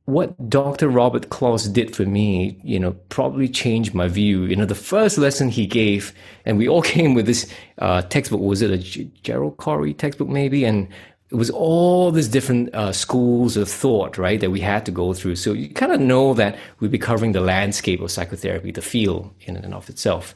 what 0.09 0.49
Dr. 0.49 0.89
Robert 0.89 1.29
Kloss 1.29 1.71
did 1.71 1.95
for 1.95 2.03
me, 2.03 2.59
you 2.63 2.79
know, 2.79 2.93
probably 3.09 3.47
changed 3.47 3.93
my 3.93 4.07
view. 4.07 4.43
You 4.45 4.55
know, 4.55 4.65
the 4.65 4.73
first 4.73 5.19
lesson 5.19 5.49
he 5.49 5.67
gave, 5.67 6.13
and 6.45 6.57
we 6.57 6.67
all 6.67 6.81
came 6.95 7.13
with 7.13 7.27
this 7.27 7.51
uh, 7.77 8.01
textbook. 8.03 8.41
Was 8.41 8.61
it 8.61 8.71
a 8.71 8.77
G- 8.77 9.11
Gerald 9.21 9.57
Corey 9.57 9.93
textbook, 9.93 10.27
maybe? 10.27 10.65
And 10.65 10.87
it 11.31 11.35
was 11.35 11.51
all 11.51 12.11
these 12.11 12.27
different 12.27 12.73
uh, 12.73 12.91
schools 12.91 13.55
of 13.55 13.69
thought, 13.69 14.17
right, 14.17 14.39
that 14.39 14.49
we 14.49 14.59
had 14.59 14.85
to 14.85 14.91
go 14.91 15.13
through. 15.13 15.35
So 15.35 15.53
you 15.53 15.69
kind 15.69 15.91
of 15.91 16.01
know 16.01 16.33
that 16.33 16.57
we'd 16.79 16.91
be 16.91 16.97
covering 16.97 17.33
the 17.33 17.41
landscape 17.41 18.01
of 18.01 18.11
psychotherapy, 18.11 18.71
the 18.71 18.81
field 18.81 19.31
in 19.41 19.55
and 19.55 19.73
of 19.73 19.89
itself. 19.89 20.33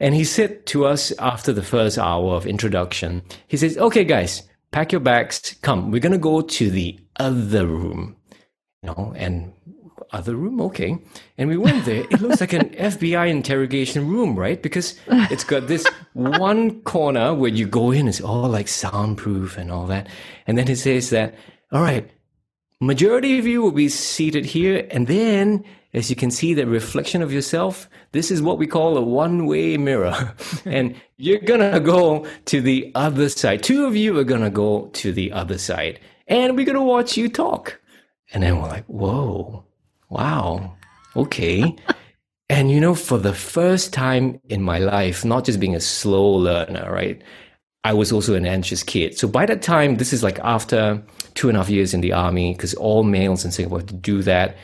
And 0.00 0.14
he 0.14 0.24
said 0.24 0.64
to 0.66 0.86
us 0.86 1.12
after 1.18 1.52
the 1.52 1.62
first 1.62 1.98
hour 1.98 2.34
of 2.34 2.46
introduction, 2.46 3.22
he 3.46 3.56
says, 3.58 3.76
okay, 3.76 4.04
guys, 4.04 4.42
pack 4.70 4.90
your 4.90 5.00
bags. 5.00 5.54
Come, 5.60 5.90
we're 5.90 6.00
going 6.00 6.12
to 6.12 6.18
go 6.18 6.40
to 6.40 6.70
the 6.70 6.98
other 7.16 7.66
room, 7.66 8.16
you 8.82 8.88
know, 8.88 9.12
and 9.14 9.52
other 10.12 10.36
room, 10.36 10.60
okay. 10.60 10.98
And 11.38 11.48
we 11.48 11.56
went 11.56 11.84
there. 11.84 12.04
It 12.10 12.20
looks 12.20 12.40
like 12.40 12.52
an 12.52 12.68
FBI 12.70 13.28
interrogation 13.28 14.08
room, 14.08 14.38
right? 14.38 14.62
Because 14.62 14.98
it's 15.08 15.44
got 15.44 15.66
this 15.66 15.86
one 16.12 16.80
corner 16.82 17.34
where 17.34 17.50
you 17.50 17.66
go 17.66 17.90
in, 17.90 18.08
it's 18.08 18.20
all 18.20 18.48
like 18.48 18.68
soundproof 18.68 19.56
and 19.56 19.70
all 19.70 19.86
that. 19.86 20.08
And 20.46 20.58
then 20.58 20.68
it 20.68 20.76
says 20.76 21.10
that, 21.10 21.34
all 21.72 21.82
right, 21.82 22.10
majority 22.80 23.38
of 23.38 23.46
you 23.46 23.62
will 23.62 23.72
be 23.72 23.88
seated 23.88 24.44
here. 24.44 24.86
And 24.90 25.06
then 25.06 25.64
as 25.94 26.08
you 26.08 26.16
can 26.16 26.30
see 26.30 26.54
the 26.54 26.66
reflection 26.66 27.20
of 27.22 27.32
yourself, 27.32 27.88
this 28.12 28.30
is 28.30 28.40
what 28.40 28.58
we 28.58 28.66
call 28.66 28.96
a 28.96 29.02
one 29.02 29.46
way 29.46 29.76
mirror. 29.76 30.34
and 30.64 30.94
you're 31.18 31.40
going 31.40 31.60
to 31.72 31.80
go 31.80 32.26
to 32.46 32.60
the 32.60 32.90
other 32.94 33.28
side. 33.28 33.62
Two 33.62 33.86
of 33.86 33.94
you 33.94 34.18
are 34.18 34.24
going 34.24 34.40
to 34.42 34.50
go 34.50 34.86
to 34.94 35.12
the 35.12 35.32
other 35.32 35.58
side. 35.58 36.00
And 36.28 36.56
we're 36.56 36.64
going 36.64 36.76
to 36.76 36.82
watch 36.82 37.16
you 37.16 37.28
talk. 37.28 37.80
And 38.32 38.42
then 38.42 38.60
we're 38.60 38.68
like, 38.68 38.86
whoa, 38.86 39.64
wow, 40.12 40.76
okay. 41.16 41.76
and 42.48 42.70
you 42.70 42.80
know, 42.80 42.94
for 42.94 43.18
the 43.18 43.32
first 43.32 43.92
time 43.92 44.40
in 44.48 44.62
my 44.62 44.78
life, 44.78 45.24
not 45.24 45.44
just 45.44 45.58
being 45.58 45.74
a 45.74 45.80
slow 45.80 46.26
learner, 46.28 46.90
right? 46.92 47.22
I 47.84 47.92
was 47.92 48.12
also 48.12 48.34
an 48.34 48.46
anxious 48.46 48.82
kid. 48.82 49.18
So 49.18 49.26
by 49.26 49.46
that 49.46 49.62
time, 49.62 49.96
this 49.96 50.12
is 50.12 50.22
like 50.22 50.38
after 50.40 51.02
two 51.34 51.48
and 51.48 51.56
a 51.56 51.60
half 51.60 51.70
years 51.70 51.94
in 51.94 52.00
the 52.00 52.12
army, 52.12 52.52
because 52.52 52.74
all 52.74 53.02
males 53.02 53.44
in 53.44 53.50
Singapore 53.50 53.78
have 53.78 53.88
to 53.88 53.94
do 53.94 54.22
that 54.22 54.56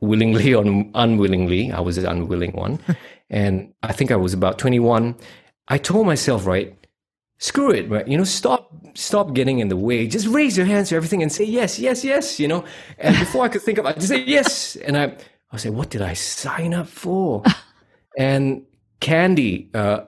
willingly 0.00 0.54
or 0.54 0.64
unwillingly. 0.94 1.72
I 1.72 1.80
was 1.80 1.96
an 1.96 2.06
unwilling 2.06 2.52
one. 2.52 2.78
and 3.30 3.72
I 3.82 3.92
think 3.92 4.10
I 4.10 4.16
was 4.16 4.34
about 4.34 4.58
21. 4.58 5.14
I 5.68 5.78
told 5.78 6.06
myself, 6.06 6.46
right, 6.46 6.74
screw 7.38 7.70
it, 7.70 7.88
right? 7.88 8.06
You 8.06 8.18
know, 8.18 8.24
stop, 8.24 8.72
stop 8.94 9.34
getting 9.34 9.58
in 9.58 9.68
the 9.68 9.76
way. 9.76 10.06
Just 10.06 10.26
raise 10.26 10.56
your 10.56 10.66
hands 10.66 10.90
to 10.90 10.96
everything 10.96 11.22
and 11.22 11.32
say 11.32 11.44
yes, 11.44 11.78
yes, 11.78 12.04
yes, 12.04 12.38
you 12.38 12.48
know? 12.48 12.64
And 12.98 13.18
before 13.18 13.44
I 13.44 13.48
could 13.48 13.62
think 13.62 13.78
of 13.78 13.86
it, 13.86 13.88
I 13.88 13.92
just 13.94 14.08
say 14.08 14.22
yes. 14.24 14.76
And 14.76 14.96
I, 14.96 15.16
I 15.52 15.56
say, 15.56 15.70
what 15.70 15.90
did 15.90 16.02
I 16.02 16.14
sign 16.14 16.74
up 16.74 16.88
for? 16.88 17.42
and 18.18 18.64
Candy, 19.00 19.70
uh, 19.74 20.00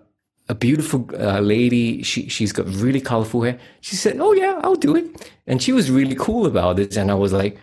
a 0.48 0.54
beautiful 0.54 1.08
uh, 1.14 1.38
lady. 1.38 2.02
She 2.02 2.28
she's 2.28 2.50
got 2.50 2.66
really 2.66 3.00
colorful 3.00 3.42
hair. 3.42 3.56
She 3.82 3.94
said, 3.94 4.16
"Oh 4.18 4.32
yeah, 4.32 4.58
I'll 4.64 4.74
do 4.74 4.96
it," 4.96 5.30
and 5.46 5.62
she 5.62 5.70
was 5.70 5.92
really 5.92 6.16
cool 6.16 6.44
about 6.44 6.80
it. 6.80 6.96
And 6.96 7.08
I 7.08 7.14
was 7.14 7.32
like, 7.32 7.56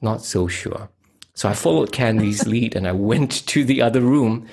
not 0.00 0.24
so 0.24 0.46
sure. 0.48 0.88
So 1.34 1.48
I 1.48 1.54
followed 1.54 1.92
Candy's 1.92 2.46
lead 2.54 2.76
and 2.76 2.86
I 2.86 2.92
went 2.92 3.46
to 3.46 3.64
the 3.64 3.82
other 3.82 4.00
room. 4.00 4.46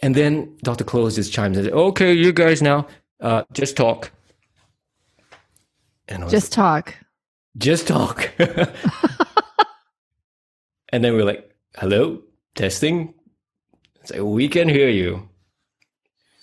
And 0.00 0.14
then 0.14 0.54
Dr. 0.62 0.84
Close 0.84 1.14
just 1.14 1.32
chimes 1.32 1.56
in, 1.56 1.64
said, 1.64 1.72
okay, 1.72 2.12
you 2.12 2.32
guys 2.32 2.60
now, 2.60 2.86
uh, 3.20 3.44
just 3.52 3.76
talk. 3.76 4.10
And 6.08 6.28
just 6.28 6.52
talk. 6.52 6.94
Just 7.56 7.88
talk. 7.88 8.30
and 10.92 11.04
then 11.04 11.14
we're 11.14 11.24
like, 11.24 11.50
hello, 11.76 12.22
testing. 12.54 13.14
It's 14.00 14.12
like, 14.12 14.22
we 14.22 14.48
can 14.48 14.68
hear 14.68 14.88
you. 14.88 15.28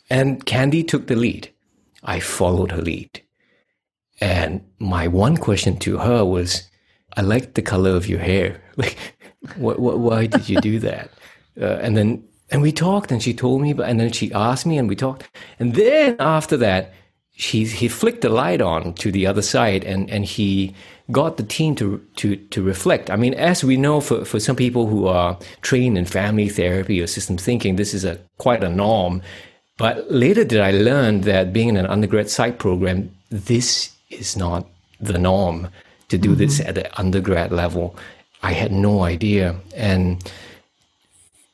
And 0.10 0.46
Candy 0.46 0.84
took 0.84 1.08
the 1.08 1.15
lead. 1.15 1.50
I 2.03 2.20
followed 2.20 2.72
her 2.72 2.82
lead. 2.82 3.22
And 4.20 4.63
my 4.80 5.08
one 5.08 5.38
question 5.38 5.77
to 5.80 5.98
her 6.00 6.25
was, 6.25 6.70
I 7.15 7.22
like 7.22 7.53
the 7.53 7.62
color 7.62 7.92
of 7.92 8.08
your 8.08 8.20
hair. 8.20 8.62
Like, 8.75 8.98
what, 9.58 9.77
what, 9.77 10.00
why 10.00 10.25
did 10.25 10.50
you 10.50 10.60
do 10.62 10.80
that? 10.80 11.12
Uh, 11.62 11.77
and 11.82 11.96
then, 11.96 12.24
and 12.51 12.62
we 12.62 12.71
talked 12.71 13.12
and 13.12 13.21
she 13.21 13.33
told 13.33 13.62
me, 13.62 13.73
but, 13.73 13.89
and 13.89 14.00
then 14.00 14.12
she 14.12 14.31
asked 14.33 14.65
me 14.65 14.77
and 14.77 14.88
we 14.88 14.95
talked. 14.95 15.29
And 15.59 15.75
then 15.75 16.15
after 16.19 16.57
that, 16.57 16.93
she, 17.35 17.65
he 17.65 17.88
flicked 17.88 18.21
the 18.21 18.29
light 18.29 18.62
on 18.62 18.93
to 18.95 19.12
the 19.12 19.25
other 19.25 19.41
side 19.41 19.83
and, 19.83 20.09
and 20.09 20.23
he 20.23 20.75
got 21.12 21.38
the 21.38 21.43
team 21.43 21.75
to, 21.75 22.05
to, 22.17 22.35
to 22.35 22.62
reflect. 22.62 23.09
I 23.09 23.15
mean, 23.15 23.33
as 23.33 23.63
we 23.63 23.75
know, 23.75 24.00
for, 24.00 24.23
for 24.23 24.39
some 24.39 24.55
people 24.55 24.88
who 24.88 25.07
are 25.07 25.38
trained 25.62 25.97
in 25.97 26.05
family 26.05 26.47
therapy 26.47 27.01
or 27.01 27.07
system 27.07 27.38
thinking, 27.38 27.75
this 27.75 27.93
is 27.93 28.05
a 28.05 28.19
quite 28.38 28.63
a 28.63 28.69
norm. 28.69 29.21
But 29.77 30.09
later 30.12 30.43
did 30.43 30.62
I 30.62 30.71
learn 30.71 31.21
that 31.21 31.51
being 31.51 31.69
in 31.69 31.77
an 31.77 31.88
undergrad 31.88 32.29
psych 32.29 32.59
program, 32.59 33.12
this 33.29 33.91
is 34.09 34.38
not 34.38 34.67
the 35.01 35.17
norm 35.17 35.69
to 36.09 36.17
do 36.17 36.29
mm-hmm. 36.29 36.39
this 36.39 36.59
at 36.59 36.75
the 36.75 37.00
undergrad 37.00 37.51
level. 37.51 37.95
I 38.43 38.53
had 38.53 38.71
no 38.71 39.03
idea. 39.03 39.55
And 39.75 40.23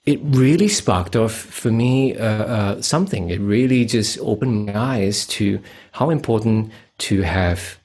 it 0.09 0.19
really 0.23 0.67
sparked 0.67 1.15
off 1.15 1.33
for 1.33 1.69
me 1.69 2.17
uh, 2.17 2.25
uh, 2.25 2.81
something. 2.81 3.29
It 3.29 3.39
really 3.41 3.85
just 3.85 4.17
opened 4.21 4.65
my 4.65 4.75
eyes 4.75 5.27
to 5.27 5.61
how 5.91 6.09
important 6.09 6.71
to 7.09 7.21
have 7.21 7.77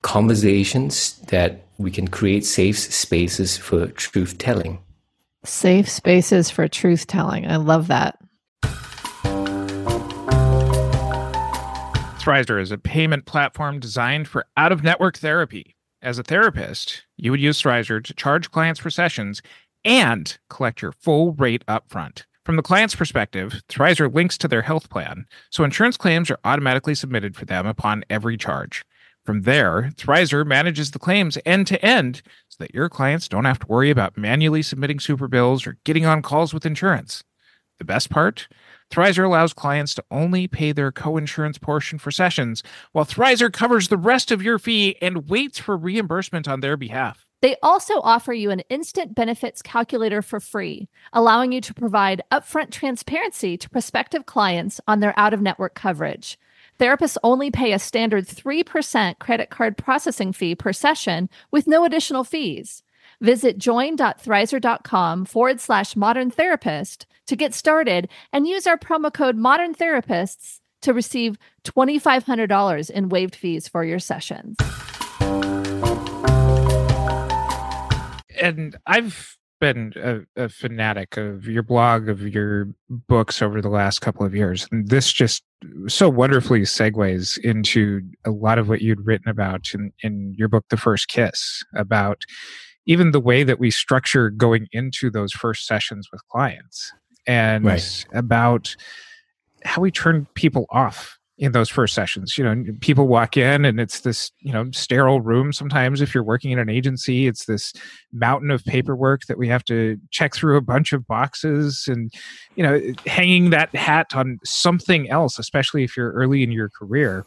conversations 0.00 1.18
that 1.28 1.66
we 1.76 1.90
can 1.90 2.08
create 2.08 2.46
safe 2.46 2.78
spaces 2.78 3.58
for 3.58 3.88
truth 3.88 4.38
telling. 4.38 4.78
Safe 5.44 5.86
spaces 5.86 6.48
for 6.48 6.66
truth 6.66 7.06
telling. 7.06 7.46
I 7.46 7.56
love 7.56 7.88
that. 7.88 8.18
Thrizer 12.22 12.58
is 12.58 12.70
a 12.70 12.78
payment 12.78 13.26
platform 13.26 13.80
designed 13.80 14.28
for 14.28 14.46
out 14.56 14.72
of 14.72 14.82
network 14.82 15.18
therapy. 15.18 15.76
As 16.00 16.18
a 16.18 16.22
therapist, 16.22 17.02
you 17.18 17.30
would 17.30 17.40
use 17.40 17.60
Thrizer 17.60 18.02
to 18.02 18.14
charge 18.14 18.50
clients 18.50 18.80
for 18.80 18.88
sessions 18.90 19.42
and 19.84 20.36
collect 20.48 20.82
your 20.82 20.92
full 20.92 21.32
rate 21.32 21.64
upfront. 21.66 22.24
From 22.44 22.56
the 22.56 22.62
client's 22.62 22.94
perspective, 22.94 23.62
Thrizer 23.68 24.12
links 24.12 24.36
to 24.38 24.48
their 24.48 24.62
health 24.62 24.90
plan, 24.90 25.26
so 25.50 25.64
insurance 25.64 25.96
claims 25.96 26.30
are 26.30 26.38
automatically 26.44 26.94
submitted 26.94 27.36
for 27.36 27.46
them 27.46 27.66
upon 27.66 28.04
every 28.10 28.36
charge. 28.36 28.84
From 29.24 29.42
there, 29.42 29.90
Thrizer 29.96 30.46
manages 30.46 30.90
the 30.90 30.98
claims 30.98 31.38
end 31.46 31.66
to 31.68 31.82
end 31.82 32.20
so 32.48 32.56
that 32.58 32.74
your 32.74 32.90
clients 32.90 33.28
don't 33.28 33.46
have 33.46 33.58
to 33.60 33.66
worry 33.66 33.88
about 33.88 34.18
manually 34.18 34.60
submitting 34.60 35.00
super 35.00 35.26
bills 35.26 35.66
or 35.66 35.78
getting 35.84 36.04
on 36.04 36.20
calls 36.20 36.52
with 36.52 36.66
insurance. 36.66 37.24
The 37.78 37.84
best 37.86 38.10
part? 38.10 38.46
Thrizer 38.92 39.24
allows 39.24 39.54
clients 39.54 39.94
to 39.94 40.04
only 40.10 40.46
pay 40.46 40.72
their 40.72 40.92
co-insurance 40.92 41.56
portion 41.56 41.98
for 41.98 42.10
sessions, 42.10 42.62
while 42.92 43.06
Thrizer 43.06 43.50
covers 43.50 43.88
the 43.88 43.96
rest 43.96 44.30
of 44.30 44.42
your 44.42 44.58
fee 44.58 44.96
and 45.00 45.28
waits 45.28 45.58
for 45.58 45.76
reimbursement 45.76 46.46
on 46.46 46.60
their 46.60 46.76
behalf. 46.76 47.24
They 47.44 47.56
also 47.62 48.00
offer 48.00 48.32
you 48.32 48.50
an 48.50 48.60
instant 48.70 49.14
benefits 49.14 49.60
calculator 49.60 50.22
for 50.22 50.40
free, 50.40 50.88
allowing 51.12 51.52
you 51.52 51.60
to 51.60 51.74
provide 51.74 52.22
upfront 52.32 52.70
transparency 52.70 53.58
to 53.58 53.68
prospective 53.68 54.24
clients 54.24 54.80
on 54.88 55.00
their 55.00 55.12
out 55.18 55.34
of 55.34 55.42
network 55.42 55.74
coverage. 55.74 56.38
Therapists 56.80 57.18
only 57.22 57.50
pay 57.50 57.72
a 57.74 57.78
standard 57.78 58.26
3% 58.26 59.18
credit 59.18 59.50
card 59.50 59.76
processing 59.76 60.32
fee 60.32 60.54
per 60.54 60.72
session 60.72 61.28
with 61.50 61.66
no 61.66 61.84
additional 61.84 62.24
fees. 62.24 62.82
Visit 63.20 63.58
join.thrizer.com 63.58 65.26
forward 65.26 65.60
slash 65.60 65.94
modern 65.94 66.30
therapist 66.30 67.04
to 67.26 67.36
get 67.36 67.52
started 67.52 68.08
and 68.32 68.48
use 68.48 68.66
our 68.66 68.78
promo 68.78 69.12
code 69.12 69.36
modern 69.36 69.74
therapists 69.74 70.60
to 70.80 70.94
receive 70.94 71.36
$2,500 71.64 72.88
in 72.88 73.10
waived 73.10 73.36
fees 73.36 73.68
for 73.68 73.84
your 73.84 73.98
sessions. 73.98 74.56
And 78.40 78.76
I've 78.86 79.36
been 79.60 79.92
a, 79.96 80.44
a, 80.44 80.48
fanatic 80.48 81.16
of 81.16 81.46
your 81.46 81.62
blog, 81.62 82.08
of 82.08 82.20
your 82.22 82.68
books 82.90 83.40
over 83.40 83.62
the 83.62 83.68
last 83.68 84.00
couple 84.00 84.26
of 84.26 84.34
years. 84.34 84.68
And 84.70 84.88
this 84.88 85.12
just 85.12 85.42
so 85.86 86.08
wonderfully 86.08 86.60
segues 86.62 87.38
into 87.38 88.02
a 88.24 88.30
lot 88.30 88.58
of 88.58 88.68
what 88.68 88.82
you'd 88.82 89.06
written 89.06 89.28
about 89.28 89.72
in, 89.72 89.92
in 90.02 90.34
your 90.36 90.48
book, 90.48 90.66
The 90.68 90.76
First 90.76 91.08
Kiss, 91.08 91.64
about 91.74 92.24
even 92.86 93.12
the 93.12 93.20
way 93.20 93.44
that 93.44 93.58
we 93.58 93.70
structure 93.70 94.30
going 94.30 94.68
into 94.72 95.10
those 95.10 95.32
first 95.32 95.66
sessions 95.66 96.08
with 96.12 96.20
clients 96.28 96.92
and 97.26 97.64
right. 97.64 98.04
about 98.12 98.76
how 99.64 99.80
we 99.80 99.90
turn 99.90 100.26
people 100.34 100.66
off 100.70 101.18
in 101.36 101.50
those 101.50 101.68
first 101.68 101.94
sessions 101.94 102.38
you 102.38 102.44
know 102.44 102.64
people 102.80 103.08
walk 103.08 103.36
in 103.36 103.64
and 103.64 103.80
it's 103.80 104.00
this 104.00 104.30
you 104.38 104.52
know 104.52 104.70
sterile 104.72 105.20
room 105.20 105.52
sometimes 105.52 106.00
if 106.00 106.14
you're 106.14 106.22
working 106.24 106.52
in 106.52 106.58
an 106.58 106.68
agency. 106.68 107.26
It's 107.26 107.46
this 107.46 107.72
mountain 108.12 108.50
of 108.50 108.64
paperwork 108.64 109.22
that 109.26 109.38
we 109.38 109.48
have 109.48 109.64
to 109.64 109.98
check 110.10 110.34
through 110.34 110.56
a 110.56 110.60
bunch 110.60 110.92
of 110.92 111.06
boxes 111.06 111.84
and 111.88 112.12
you 112.56 112.62
know 112.62 112.80
hanging 113.06 113.50
that 113.50 113.74
hat 113.74 114.14
on 114.14 114.38
something 114.44 115.10
else 115.10 115.38
especially 115.38 115.84
if 115.84 115.96
you're 115.96 116.12
early 116.12 116.42
in 116.42 116.52
your 116.52 116.68
career. 116.68 117.24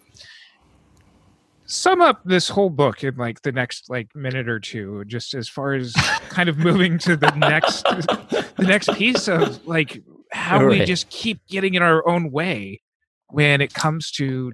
Sum 1.69 2.01
up 2.01 2.21
this 2.23 2.47
whole 2.47 2.69
book 2.69 3.03
in 3.03 3.17
like 3.17 3.41
the 3.41 3.51
next 3.51 3.89
like 3.89 4.15
minute 4.15 4.47
or 4.47 4.59
two 4.59 5.03
just 5.05 5.33
as 5.33 5.49
far 5.49 5.73
as 5.73 5.93
kind 6.29 6.47
of 6.47 6.57
moving 6.57 6.97
to 6.99 7.17
the 7.17 7.31
next 7.31 7.83
the 7.83 8.65
next 8.65 8.93
piece 8.93 9.27
of 9.27 9.65
like 9.67 10.01
how 10.31 10.63
right. 10.63 10.79
we 10.79 10.85
just 10.85 11.09
keep 11.09 11.45
getting 11.47 11.73
in 11.73 11.81
our 11.81 12.07
own 12.07 12.31
way 12.31 12.81
when 13.29 13.62
it 13.62 13.74
comes 13.74 14.12
to 14.12 14.53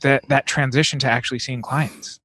that 0.00 0.26
that 0.28 0.46
transition 0.46 0.98
to 1.00 1.10
actually 1.10 1.38
seeing 1.38 1.62
clients. 1.62 2.20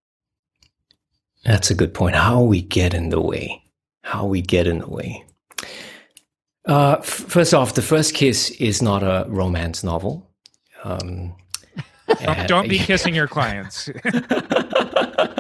That's 1.44 1.72
a 1.72 1.76
good 1.76 1.94
point. 1.94 2.16
How 2.16 2.42
we 2.42 2.62
get 2.62 2.94
in 2.94 3.10
the 3.10 3.22
way. 3.22 3.64
How 4.04 4.26
we 4.26 4.42
get 4.42 4.68
in 4.68 4.80
the 4.80 4.90
way. 4.90 5.24
Uh, 6.68 6.98
f- 7.00 7.06
first 7.06 7.54
off 7.54 7.76
the 7.76 7.82
first 7.82 8.14
kiss 8.14 8.50
is 8.52 8.82
not 8.82 9.02
a 9.02 9.26
romance 9.30 9.84
novel. 9.84 10.30
Um, 10.84 11.34
don't, 12.22 12.48
don't 12.48 12.70
be 12.70 12.78
kissing 12.80 13.16
your 13.16 13.28
clients. 13.28 13.90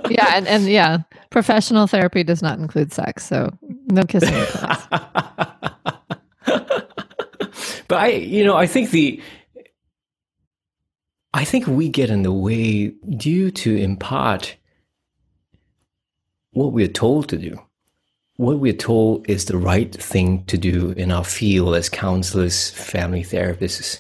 yeah, 0.10 0.36
and, 0.36 0.48
and 0.48 0.68
yeah, 0.68 1.00
professional 1.30 1.88
therapy 1.88 2.24
does 2.24 2.42
not 2.42 2.60
include 2.60 2.94
sex, 2.94 3.26
so 3.26 3.52
no 3.88 4.04
kissing 4.04 4.34
your 4.34 4.46
clients. 4.46 4.88
but 7.88 7.98
I, 7.98 8.08
you 8.08 8.46
know, 8.46 8.56
I 8.56 8.68
think 8.68 8.92
the, 8.92 9.22
I 11.38 11.46
think 11.46 11.67
we 11.67 11.88
get 11.88 12.10
in 12.10 12.24
the 12.24 12.32
way 12.32 12.88
due 13.15 13.51
to 13.51 13.77
in 13.77 13.96
part 13.96 14.56
what 16.53 16.74
we're 16.74 16.88
told 16.88 17.29
to 17.29 17.38
do. 17.38 17.62
What 18.38 18.58
we're 18.58 18.74
told 18.74 19.29
is 19.29 19.46
the 19.46 19.60
right 19.60 19.94
thing 19.94 20.46
to 20.46 20.58
do 20.58 20.94
in 20.98 21.12
our 21.12 21.24
field 21.24 21.75
as 21.75 21.89
counselors, 21.89 22.72
family 22.72 23.22
therapists, 23.22 24.00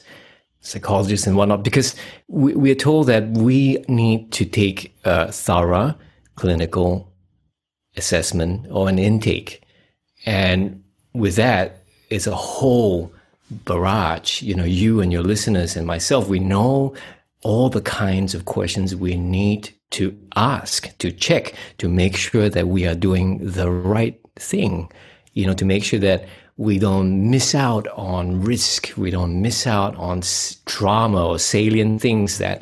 psychologists, 0.61 1.27
and 1.27 1.37
whatnot, 1.37 1.63
because 1.63 1.95
we, 2.27 2.55
we're 2.55 2.73
told 2.73 3.05
that 3.05 3.29
we 3.29 3.85
need 3.87 4.31
to 4.31 4.43
take 4.43 4.97
a 5.03 5.31
thorough 5.31 5.93
clinical 6.37 7.13
assessment 7.97 8.65
or 8.71 8.89
an 8.89 8.97
intake. 8.97 9.61
And 10.25 10.83
with 11.13 11.35
that, 11.35 11.83
it's 12.09 12.25
a 12.25 12.33
whole 12.35 13.13
barrage. 13.51 14.41
You 14.41 14.55
know, 14.55 14.63
you 14.63 15.01
and 15.01 15.13
your 15.13 15.21
listeners 15.21 15.75
and 15.77 15.85
myself, 15.85 16.27
we 16.27 16.39
know 16.39 16.95
all 17.47 17.69
the 17.69 17.81
kinds 17.81 18.35
of 18.35 18.43
questions 18.43 18.93
we 18.93 19.15
need 19.15 19.73
to 19.89 20.13
ask, 20.35 20.95
to 20.97 21.09
check, 21.09 21.53
to 21.77 21.87
make 21.87 22.17
sure 22.17 22.49
that 22.49 22.67
we 22.67 22.85
are 22.85 22.93
doing 22.93 23.37
the 23.39 23.71
right 23.71 24.19
thing, 24.35 24.91
you 25.31 25.47
know, 25.47 25.53
to 25.53 25.63
make 25.63 25.81
sure 25.81 25.97
that 25.97 26.25
we 26.57 26.77
don't 26.77 27.31
miss 27.31 27.55
out 27.55 27.87
on 27.95 28.41
risk, 28.41 28.91
we 28.97 29.09
don't 29.09 29.41
miss 29.41 29.65
out 29.65 29.95
on 29.95 30.21
drama 30.65 31.25
or 31.25 31.39
salient 31.39 32.01
things 32.01 32.37
that, 32.37 32.61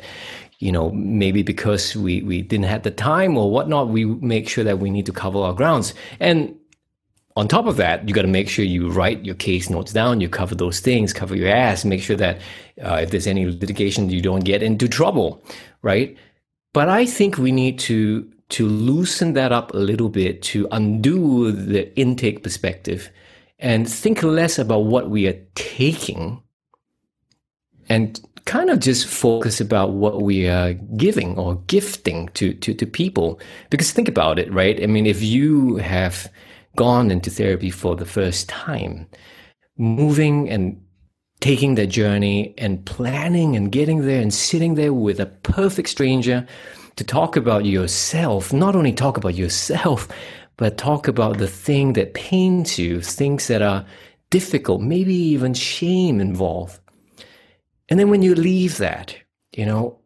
you 0.60 0.70
know, 0.70 0.92
maybe 0.92 1.42
because 1.42 1.96
we, 1.96 2.22
we 2.22 2.40
didn't 2.40 2.66
have 2.66 2.84
the 2.84 2.92
time 2.92 3.36
or 3.36 3.50
whatnot, 3.50 3.88
we 3.88 4.04
make 4.04 4.48
sure 4.48 4.62
that 4.62 4.78
we 4.78 4.88
need 4.88 5.06
to 5.06 5.12
cover 5.12 5.40
our 5.40 5.52
grounds. 5.52 5.94
And 6.20 6.54
on 7.36 7.48
top 7.48 7.66
of 7.66 7.76
that, 7.76 8.08
you 8.08 8.14
got 8.14 8.22
to 8.22 8.28
make 8.28 8.48
sure 8.48 8.64
you 8.64 8.90
write 8.90 9.24
your 9.24 9.34
case 9.34 9.68
notes 9.68 9.92
down, 9.92 10.22
you 10.22 10.28
cover 10.28 10.54
those 10.54 10.80
things, 10.80 11.12
cover 11.12 11.36
your 11.36 11.50
ass, 11.50 11.84
make 11.84 12.02
sure 12.02 12.16
that 12.16 12.38
uh, 12.82 12.94
if 13.02 13.10
there's 13.10 13.26
any 13.26 13.44
litigation, 13.44 14.08
you 14.08 14.22
don't 14.22 14.44
get 14.44 14.62
into 14.62 14.88
trouble, 14.88 15.42
right? 15.82 16.16
But 16.72 16.88
I 16.88 17.04
think 17.06 17.38
we 17.38 17.52
need 17.52 17.78
to 17.80 18.30
to 18.48 18.66
loosen 18.66 19.32
that 19.32 19.50
up 19.50 19.74
a 19.74 19.78
little 19.78 20.08
bit 20.08 20.40
to 20.40 20.68
undo 20.70 21.50
the 21.50 21.92
intake 21.98 22.44
perspective 22.44 23.10
and 23.58 23.90
think 23.90 24.22
less 24.22 24.56
about 24.56 24.84
what 24.84 25.10
we 25.10 25.26
are 25.26 25.40
taking 25.56 26.40
and 27.88 28.20
kind 28.44 28.70
of 28.70 28.78
just 28.78 29.06
focus 29.06 29.60
about 29.60 29.92
what 29.92 30.22
we 30.22 30.46
are 30.48 30.74
giving 30.96 31.36
or 31.36 31.56
gifting 31.66 32.28
to, 32.34 32.54
to, 32.54 32.72
to 32.72 32.86
people. 32.86 33.40
Because 33.70 33.90
think 33.90 34.06
about 34.08 34.38
it, 34.38 34.52
right? 34.52 34.80
I 34.80 34.86
mean, 34.86 35.06
if 35.06 35.22
you 35.22 35.76
have 35.78 36.30
gone 36.76 37.10
into 37.10 37.30
therapy 37.30 37.70
for 37.70 37.96
the 37.96 38.06
first 38.06 38.48
time, 38.48 39.06
moving 39.76 40.48
and 40.48 40.80
taking 41.40 41.74
that 41.74 41.88
journey 41.88 42.54
and 42.58 42.84
planning 42.86 43.56
and 43.56 43.72
getting 43.72 44.06
there 44.06 44.22
and 44.22 44.32
sitting 44.32 44.74
there 44.74 44.92
with 44.92 45.20
a 45.20 45.26
perfect 45.26 45.88
stranger 45.88 46.46
to 46.96 47.04
talk 47.04 47.36
about 47.36 47.64
yourself, 47.64 48.52
not 48.52 48.74
only 48.74 48.92
talk 48.92 49.16
about 49.16 49.34
yourself, 49.34 50.08
but 50.56 50.78
talk 50.78 51.06
about 51.06 51.38
the 51.38 51.48
thing 51.48 51.92
that 51.92 52.14
pains 52.14 52.78
you, 52.78 53.00
things 53.02 53.48
that 53.48 53.60
are 53.60 53.84
difficult, 54.30 54.80
maybe 54.80 55.14
even 55.14 55.52
shame 55.54 56.20
involved. 56.20 56.80
And 57.88 58.00
then 58.00 58.08
when 58.08 58.22
you 58.22 58.34
leave 58.34 58.78
that, 58.78 59.14
you 59.52 59.66
know, 59.66 59.98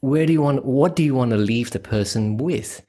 where 0.00 0.26
do 0.26 0.32
you 0.32 0.42
want, 0.42 0.64
what 0.64 0.96
do 0.96 1.02
you 1.02 1.14
want 1.14 1.30
to 1.32 1.36
leave 1.36 1.70
the 1.70 1.78
person 1.78 2.38
with? 2.38 2.82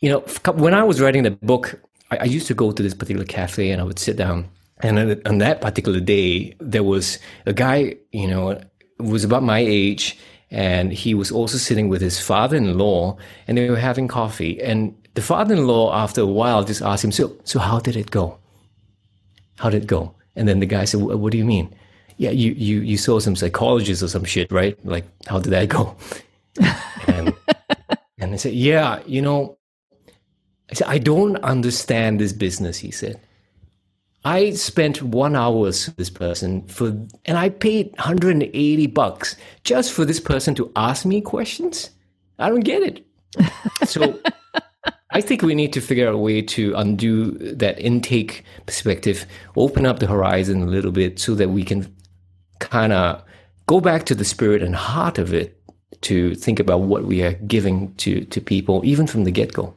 You 0.00 0.10
know, 0.10 0.20
when 0.52 0.74
I 0.74 0.84
was 0.84 1.00
writing 1.00 1.24
the 1.24 1.32
book, 1.32 1.80
I, 2.10 2.18
I 2.18 2.24
used 2.24 2.46
to 2.48 2.54
go 2.54 2.72
to 2.72 2.82
this 2.82 2.94
particular 2.94 3.24
cafe 3.24 3.70
and 3.70 3.80
I 3.80 3.84
would 3.84 3.98
sit 3.98 4.16
down. 4.16 4.48
And 4.80 5.20
on 5.26 5.38
that 5.38 5.60
particular 5.60 6.00
day, 6.00 6.54
there 6.60 6.84
was 6.84 7.18
a 7.46 7.52
guy, 7.52 7.96
you 8.12 8.28
know, 8.28 8.60
was 8.98 9.24
about 9.24 9.42
my 9.42 9.58
age, 9.58 10.16
and 10.50 10.92
he 10.92 11.14
was 11.14 11.30
also 11.30 11.58
sitting 11.58 11.88
with 11.88 12.00
his 12.00 12.20
father-in-law, 12.20 13.16
and 13.46 13.58
they 13.58 13.68
were 13.68 13.76
having 13.76 14.08
coffee. 14.08 14.60
And 14.62 14.94
the 15.14 15.22
father-in-law, 15.22 15.94
after 15.94 16.20
a 16.20 16.26
while, 16.26 16.64
just 16.64 16.82
asked 16.82 17.04
him, 17.04 17.12
"So, 17.12 17.36
so 17.44 17.58
how 17.58 17.80
did 17.80 17.96
it 17.96 18.10
go? 18.10 18.38
How 19.58 19.70
did 19.70 19.82
it 19.82 19.86
go?" 19.86 20.14
And 20.36 20.48
then 20.48 20.60
the 20.60 20.66
guy 20.66 20.84
said, 20.84 21.00
"What 21.00 21.32
do 21.32 21.38
you 21.38 21.44
mean?" 21.44 21.74
Yeah, 22.16 22.30
you 22.30 22.52
you 22.52 22.80
you 22.80 22.96
saw 22.96 23.18
some 23.18 23.36
psychologist 23.36 24.02
or 24.02 24.08
some 24.08 24.24
shit, 24.24 24.50
right? 24.50 24.78
Like, 24.84 25.04
how 25.26 25.38
did 25.40 25.50
that 25.50 25.68
go? 25.68 25.96
and 27.06 27.34
and 28.18 28.32
they 28.32 28.38
said, 28.38 28.54
"Yeah, 28.54 29.00
you 29.06 29.22
know, 29.22 29.58
I 30.70 30.74
said, 30.74 30.88
I 30.88 30.98
don't 30.98 31.36
understand 31.38 32.20
this 32.20 32.32
business, 32.32 32.78
he 32.78 32.90
said. 32.90 33.20
I 34.24 34.50
spent 34.52 35.02
one 35.02 35.36
hour 35.36 35.56
with 35.56 35.96
this 35.96 36.10
person 36.10 36.66
for, 36.66 36.88
and 37.24 37.38
I 37.38 37.48
paid 37.48 37.88
180 37.98 38.86
bucks 38.88 39.36
just 39.64 39.92
for 39.92 40.04
this 40.04 40.20
person 40.20 40.54
to 40.56 40.70
ask 40.76 41.06
me 41.06 41.20
questions. 41.20 41.90
I 42.38 42.48
don't 42.48 42.60
get 42.60 42.82
it. 42.82 43.04
So 43.84 44.18
I 45.10 45.22
think 45.22 45.42
we 45.42 45.54
need 45.54 45.72
to 45.72 45.80
figure 45.80 46.06
out 46.06 46.14
a 46.14 46.18
way 46.18 46.42
to 46.42 46.74
undo 46.74 47.32
that 47.38 47.78
intake 47.78 48.44
perspective, 48.66 49.24
open 49.56 49.86
up 49.86 49.98
the 49.98 50.06
horizon 50.06 50.62
a 50.62 50.66
little 50.66 50.92
bit 50.92 51.18
so 51.18 51.34
that 51.36 51.48
we 51.48 51.64
can 51.64 51.94
kind 52.58 52.92
of 52.92 53.22
go 53.66 53.80
back 53.80 54.04
to 54.06 54.14
the 54.14 54.24
spirit 54.24 54.62
and 54.62 54.76
heart 54.76 55.16
of 55.16 55.32
it 55.32 55.58
to 56.02 56.34
think 56.34 56.60
about 56.60 56.82
what 56.82 57.04
we 57.04 57.22
are 57.22 57.32
giving 57.32 57.94
to, 57.96 58.24
to 58.26 58.40
people, 58.40 58.82
even 58.84 59.06
from 59.06 59.24
the 59.24 59.30
get 59.30 59.52
go. 59.54 59.74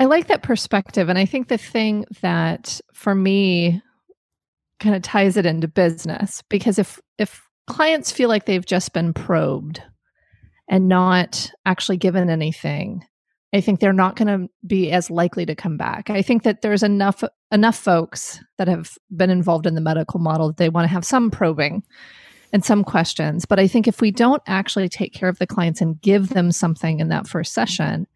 I 0.00 0.06
like 0.06 0.28
that 0.28 0.42
perspective. 0.42 1.10
And 1.10 1.18
I 1.18 1.26
think 1.26 1.48
the 1.48 1.58
thing 1.58 2.06
that 2.22 2.80
for 2.94 3.14
me 3.14 3.82
kind 4.80 4.96
of 4.96 5.02
ties 5.02 5.36
it 5.36 5.44
into 5.44 5.68
business 5.68 6.42
because 6.48 6.78
if 6.78 6.98
if 7.18 7.46
clients 7.66 8.10
feel 8.10 8.30
like 8.30 8.46
they've 8.46 8.64
just 8.64 8.94
been 8.94 9.12
probed 9.12 9.82
and 10.68 10.88
not 10.88 11.52
actually 11.66 11.98
given 11.98 12.30
anything, 12.30 13.04
I 13.52 13.60
think 13.60 13.78
they're 13.78 13.92
not 13.92 14.16
going 14.16 14.28
to 14.28 14.48
be 14.66 14.90
as 14.90 15.10
likely 15.10 15.44
to 15.44 15.54
come 15.54 15.76
back. 15.76 16.08
I 16.08 16.22
think 16.22 16.44
that 16.44 16.62
there's 16.62 16.82
enough 16.82 17.22
enough 17.52 17.76
folks 17.76 18.42
that 18.56 18.68
have 18.68 18.96
been 19.14 19.28
involved 19.28 19.66
in 19.66 19.74
the 19.74 19.82
medical 19.82 20.18
model 20.18 20.48
that 20.48 20.56
they 20.56 20.70
want 20.70 20.84
to 20.84 20.94
have 20.94 21.04
some 21.04 21.30
probing 21.30 21.82
and 22.54 22.64
some 22.64 22.84
questions. 22.84 23.44
But 23.44 23.60
I 23.60 23.68
think 23.68 23.86
if 23.86 24.00
we 24.00 24.10
don't 24.10 24.42
actually 24.46 24.88
take 24.88 25.12
care 25.12 25.28
of 25.28 25.38
the 25.38 25.46
clients 25.46 25.82
and 25.82 26.00
give 26.00 26.30
them 26.30 26.52
something 26.52 27.00
in 27.00 27.08
that 27.08 27.28
first 27.28 27.52
session, 27.52 28.06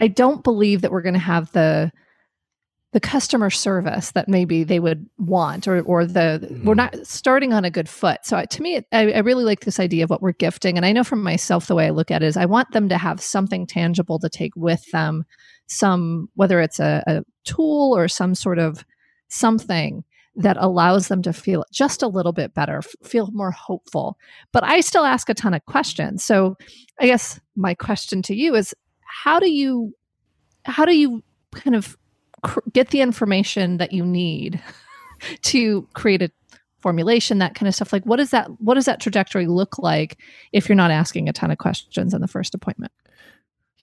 I 0.00 0.08
don't 0.08 0.44
believe 0.44 0.82
that 0.82 0.92
we're 0.92 1.02
going 1.02 1.14
to 1.14 1.20
have 1.20 1.52
the 1.52 1.92
the 2.92 3.00
customer 3.00 3.50
service 3.50 4.12
that 4.12 4.28
maybe 4.28 4.64
they 4.64 4.80
would 4.80 5.06
want 5.18 5.68
or 5.68 5.82
or 5.82 6.06
the 6.06 6.40
mm. 6.50 6.64
we're 6.64 6.74
not 6.74 6.94
starting 7.06 7.52
on 7.52 7.64
a 7.64 7.70
good 7.70 7.88
foot. 7.88 8.20
So 8.24 8.42
to 8.42 8.62
me 8.62 8.78
I, 8.92 9.12
I, 9.12 9.18
really 9.18 9.44
like 9.44 9.60
this 9.60 9.78
idea 9.78 10.04
of 10.04 10.10
what 10.10 10.22
we're 10.22 10.32
gifting. 10.32 10.76
And 10.76 10.86
i 10.86 10.92
know 10.92 11.04
for 11.04 11.16
myself 11.16 11.66
the 11.66 11.74
way 11.74 11.86
i 11.86 11.90
look 11.90 12.10
at 12.10 12.22
it 12.22 12.26
is 12.26 12.36
i 12.36 12.46
want 12.46 12.72
them 12.72 12.88
to 12.88 12.96
have 12.96 13.20
something 13.20 13.66
tangible 13.66 14.18
to 14.20 14.28
take 14.30 14.56
with 14.56 14.90
them 14.90 15.24
some 15.66 16.30
whether 16.34 16.60
it's 16.60 16.80
a, 16.80 17.02
a 17.06 17.22
tool 17.44 17.94
or 17.94 18.08
some 18.08 18.34
sort 18.34 18.58
of 18.58 18.84
something 19.28 20.02
that 20.36 20.56
allows 20.58 21.08
them 21.08 21.20
to 21.20 21.32
feel 21.32 21.64
just 21.72 22.02
a 22.02 22.08
little 22.08 22.32
bit 22.32 22.54
better 22.54 22.80
feel 23.02 23.28
more 23.32 23.50
hopeful. 23.50 24.16
But 24.50 24.64
i 24.64 24.80
still 24.80 25.04
ask 25.04 25.28
a 25.28 25.34
ton 25.34 25.52
of 25.52 25.66
questions. 25.66 26.24
So 26.24 26.56
i 27.00 27.06
guess 27.06 27.38
my 27.54 27.74
question 27.74 28.22
to 28.22 28.34
you 28.34 28.54
is 28.54 28.74
how 29.08 29.40
do 29.40 29.50
you 29.50 29.94
how 30.64 30.84
do 30.84 30.96
you 30.96 31.22
kind 31.52 31.74
of 31.74 31.96
cr- 32.42 32.60
get 32.72 32.90
the 32.90 33.00
information 33.00 33.78
that 33.78 33.92
you 33.92 34.04
need 34.04 34.62
to 35.42 35.88
create 35.94 36.22
a 36.22 36.30
formulation 36.80 37.38
that 37.38 37.54
kind 37.54 37.68
of 37.68 37.74
stuff? 37.74 37.92
Like 37.92 38.04
what 38.04 38.16
does 38.16 38.30
that 38.30 38.48
what 38.60 38.74
does 38.74 38.84
that 38.84 39.00
trajectory 39.00 39.46
look 39.46 39.78
like 39.78 40.18
if 40.52 40.68
you're 40.68 40.76
not 40.76 40.90
asking 40.90 41.28
a 41.28 41.32
ton 41.32 41.50
of 41.50 41.58
questions 41.58 42.14
in 42.14 42.20
the 42.20 42.28
first 42.28 42.54
appointment? 42.54 42.92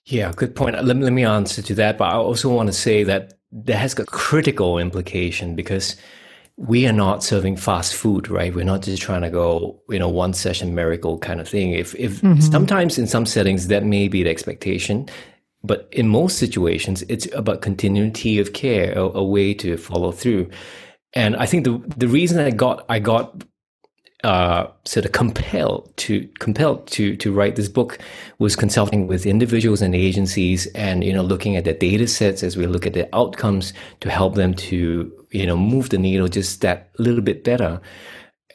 Yeah 0.04 0.32
good 0.34 0.54
point. 0.54 0.82
Let, 0.82 0.96
let 0.96 1.12
me 1.12 1.24
answer 1.24 1.62
to 1.62 1.74
that 1.74 1.98
but 1.98 2.04
i 2.04 2.14
also 2.14 2.48
want 2.48 2.68
to 2.68 2.72
say 2.72 3.02
that 3.02 3.34
that 3.52 3.76
has 3.76 3.94
got 3.94 4.06
critical 4.06 4.78
implication 4.78 5.54
because 5.54 5.96
we 6.56 6.86
are 6.86 6.92
not 6.92 7.22
serving 7.22 7.56
fast 7.56 7.94
food, 7.94 8.28
right? 8.28 8.54
We're 8.54 8.64
not 8.64 8.82
just 8.82 9.02
trying 9.02 9.22
to 9.22 9.30
go, 9.30 9.80
you 9.90 9.98
know, 9.98 10.08
one 10.08 10.32
session 10.32 10.74
miracle 10.74 11.18
kind 11.18 11.40
of 11.40 11.48
thing. 11.48 11.72
If, 11.72 11.94
if 11.96 12.22
mm-hmm. 12.22 12.40
sometimes 12.40 12.98
in 12.98 13.06
some 13.06 13.26
settings 13.26 13.68
that 13.68 13.84
may 13.84 14.08
be 14.08 14.22
the 14.22 14.30
expectation, 14.30 15.08
but 15.62 15.88
in 15.92 16.08
most 16.08 16.38
situations, 16.38 17.02
it's 17.08 17.28
about 17.34 17.60
continuity 17.60 18.38
of 18.38 18.54
care, 18.54 18.92
a, 18.92 19.02
a 19.02 19.24
way 19.24 19.52
to 19.54 19.76
follow 19.76 20.12
through. 20.12 20.48
And 21.12 21.36
I 21.36 21.46
think 21.46 21.64
the 21.64 21.82
the 21.96 22.08
reason 22.08 22.38
I 22.38 22.50
got 22.50 22.84
I 22.88 22.98
got 22.98 23.42
uh, 24.24 24.66
sort 24.84 25.04
of 25.04 25.12
compelled 25.12 25.94
to 25.98 26.26
compelled 26.38 26.86
to 26.88 27.16
to 27.16 27.32
write 27.32 27.56
this 27.56 27.68
book 27.68 27.98
was 28.38 28.56
consulting 28.56 29.06
with 29.06 29.26
individuals 29.26 29.82
and 29.82 29.94
agencies, 29.94 30.66
and 30.68 31.04
you 31.04 31.12
know 31.12 31.22
looking 31.22 31.56
at 31.56 31.64
the 31.64 31.74
data 31.74 32.06
sets 32.08 32.42
as 32.42 32.56
we 32.56 32.66
look 32.66 32.86
at 32.86 32.94
the 32.94 33.14
outcomes 33.14 33.72
to 34.00 34.10
help 34.10 34.34
them 34.34 34.54
to 34.54 35.12
you 35.30 35.46
know 35.46 35.56
move 35.56 35.90
the 35.90 35.98
needle 35.98 36.28
just 36.28 36.60
that 36.62 36.90
little 36.98 37.20
bit 37.20 37.44
better. 37.44 37.80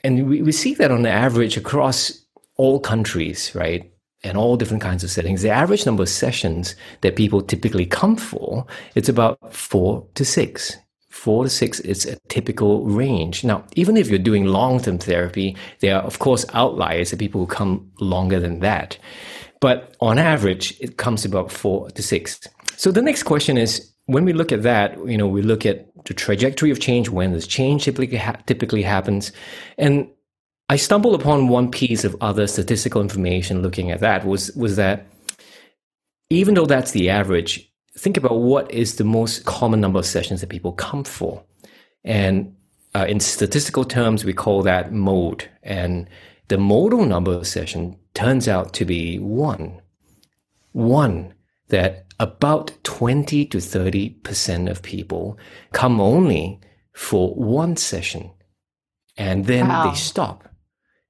And 0.04 0.28
we, 0.28 0.42
we 0.42 0.52
see 0.52 0.74
that 0.76 0.92
on 0.92 1.04
the 1.04 1.12
average 1.12 1.58
across 1.58 2.12
all 2.58 2.80
countries, 2.80 3.54
right? 3.54 3.88
And 4.24 4.38
all 4.38 4.58
different 4.58 4.84
kinds 4.84 5.04
of 5.04 5.12
settings. 5.12 5.42
The 5.42 5.50
average 5.50 5.86
number 5.86 6.04
of 6.04 6.10
sessions 6.10 6.76
that 7.02 7.16
people 7.16 7.42
typically 7.42 7.86
come 7.86 8.16
for, 8.16 8.66
it's 8.94 9.10
about 9.10 9.54
four 9.54 10.08
to 10.16 10.26
six 10.26 10.78
four 11.22 11.44
to 11.44 11.50
six 11.52 11.80
is 11.82 12.08
a 12.08 12.18
typical 12.30 12.84
range. 12.86 13.44
Now, 13.44 13.64
even 13.76 13.96
if 13.96 14.10
you're 14.10 14.18
doing 14.18 14.46
long 14.46 14.80
term 14.82 14.98
therapy, 14.98 15.56
there 15.80 15.98
are, 15.98 16.02
of 16.02 16.18
course, 16.18 16.48
outliers, 16.54 17.12
the 17.12 17.18
people 17.18 17.42
who 17.42 17.48
come 17.48 17.92
longer 18.00 18.40
than 18.40 18.60
that. 18.62 18.98
But 19.60 19.96
on 20.00 20.18
average, 20.18 20.76
it 20.80 20.98
comes 20.98 21.24
about 21.24 21.52
four 21.52 21.92
to 21.92 22.02
six. 22.02 22.40
So 22.76 22.92
the 22.92 23.04
next 23.04 23.24
question 23.24 23.56
is 23.56 23.94
when 24.08 24.26
we 24.26 24.34
look 24.34 24.52
at 24.52 24.64
that, 24.64 24.98
you 25.06 25.16
know, 25.16 25.28
we 25.28 25.44
look 25.44 25.64
at 25.64 25.86
the 26.06 26.16
trajectory 26.16 26.72
of 26.72 26.80
change, 26.80 27.10
when 27.10 27.34
this 27.34 27.46
change 27.46 27.84
typically, 27.84 28.18
ha- 28.18 28.42
typically 28.48 28.82
happens. 28.82 29.32
And 29.78 30.10
I 30.70 30.78
stumbled 30.78 31.14
upon 31.14 31.50
one 31.50 31.70
piece 31.70 32.04
of 32.04 32.16
other 32.22 32.48
statistical 32.48 33.00
information 33.00 33.62
looking 33.62 33.92
at 33.92 34.00
that 34.00 34.26
was, 34.26 34.52
was 34.56 34.76
that 34.78 35.06
even 36.32 36.56
though 36.56 36.66
that's 36.66 36.92
the 36.92 37.12
average, 37.12 37.71
think 37.98 38.18
about 38.18 38.40
what 38.40 38.72
is 38.72 38.96
the 38.96 39.04
most 39.04 39.46
common 39.46 39.82
number 39.82 40.00
of 40.00 40.06
sessions 40.06 40.42
that 40.42 40.50
people 40.50 40.72
come 40.72 41.04
for. 41.04 41.44
And 42.04 42.56
uh, 42.96 43.06
in 43.08 43.20
statistical 43.20 43.86
terms, 43.86 44.26
we 44.26 44.34
call 44.34 44.64
that 44.64 44.92
mode. 44.92 45.50
And 45.64 46.10
the 46.48 46.58
modal 46.58 47.06
number 47.06 47.32
of 47.32 47.48
session 47.48 47.98
turns 48.14 48.48
out 48.48 48.74
to 48.74 48.86
be 48.86 49.20
one. 49.20 49.82
One 50.72 51.34
that 51.70 52.06
about 52.20 52.78
20 52.84 53.46
to 53.46 53.58
30% 53.58 54.70
of 54.70 54.82
people 54.82 55.38
come 55.72 56.00
only 56.00 56.60
for 56.94 57.34
one 57.34 57.76
session 57.78 58.32
and 59.18 59.46
then 59.46 59.68
wow. 59.68 59.90
they 59.90 59.96
stop. 59.96 60.51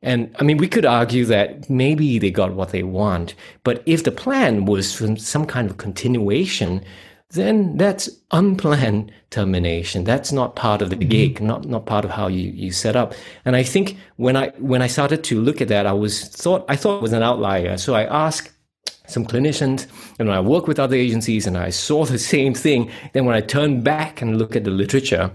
And 0.01 0.35
I 0.39 0.43
mean, 0.43 0.57
we 0.57 0.67
could 0.67 0.85
argue 0.85 1.25
that 1.25 1.69
maybe 1.69 2.17
they 2.17 2.31
got 2.31 2.53
what 2.53 2.69
they 2.69 2.83
want, 2.83 3.35
but 3.63 3.83
if 3.85 4.03
the 4.03 4.11
plan 4.11 4.65
was 4.65 4.93
from 4.93 5.15
some 5.15 5.45
kind 5.45 5.69
of 5.69 5.77
continuation, 5.77 6.83
then 7.31 7.77
that's 7.77 8.09
unplanned 8.31 9.11
termination. 9.29 10.03
That's 10.03 10.31
not 10.31 10.55
part 10.55 10.81
of 10.81 10.89
the 10.89 10.95
mm-hmm. 10.95 11.09
gig, 11.09 11.41
not 11.41 11.65
not 11.65 11.85
part 11.85 12.03
of 12.03 12.11
how 12.11 12.27
you, 12.27 12.49
you 12.51 12.71
set 12.71 12.95
up. 12.95 13.13
And 13.45 13.55
I 13.55 13.63
think 13.63 13.97
when 14.17 14.35
I 14.35 14.49
when 14.57 14.81
I 14.81 14.87
started 14.87 15.23
to 15.25 15.39
look 15.39 15.61
at 15.61 15.67
that, 15.69 15.85
I 15.85 15.93
was 15.93 16.27
thought 16.27 16.65
I 16.67 16.75
thought 16.75 16.97
it 16.97 17.01
was 17.03 17.13
an 17.13 17.23
outlier. 17.23 17.77
So 17.77 17.93
I 17.93 18.03
asked 18.03 18.51
some 19.07 19.25
clinicians 19.25 19.87
and 20.19 20.31
I 20.31 20.39
work 20.39 20.67
with 20.67 20.79
other 20.79 20.95
agencies 20.95 21.47
and 21.47 21.57
I 21.57 21.69
saw 21.69 22.05
the 22.05 22.19
same 22.33 22.53
thing. 22.53 22.91
Then 23.13 23.25
when 23.25 23.35
I 23.35 23.41
turn 23.41 23.81
back 23.81 24.21
and 24.21 24.37
look 24.37 24.55
at 24.55 24.63
the 24.63 24.71
literature, 24.71 25.31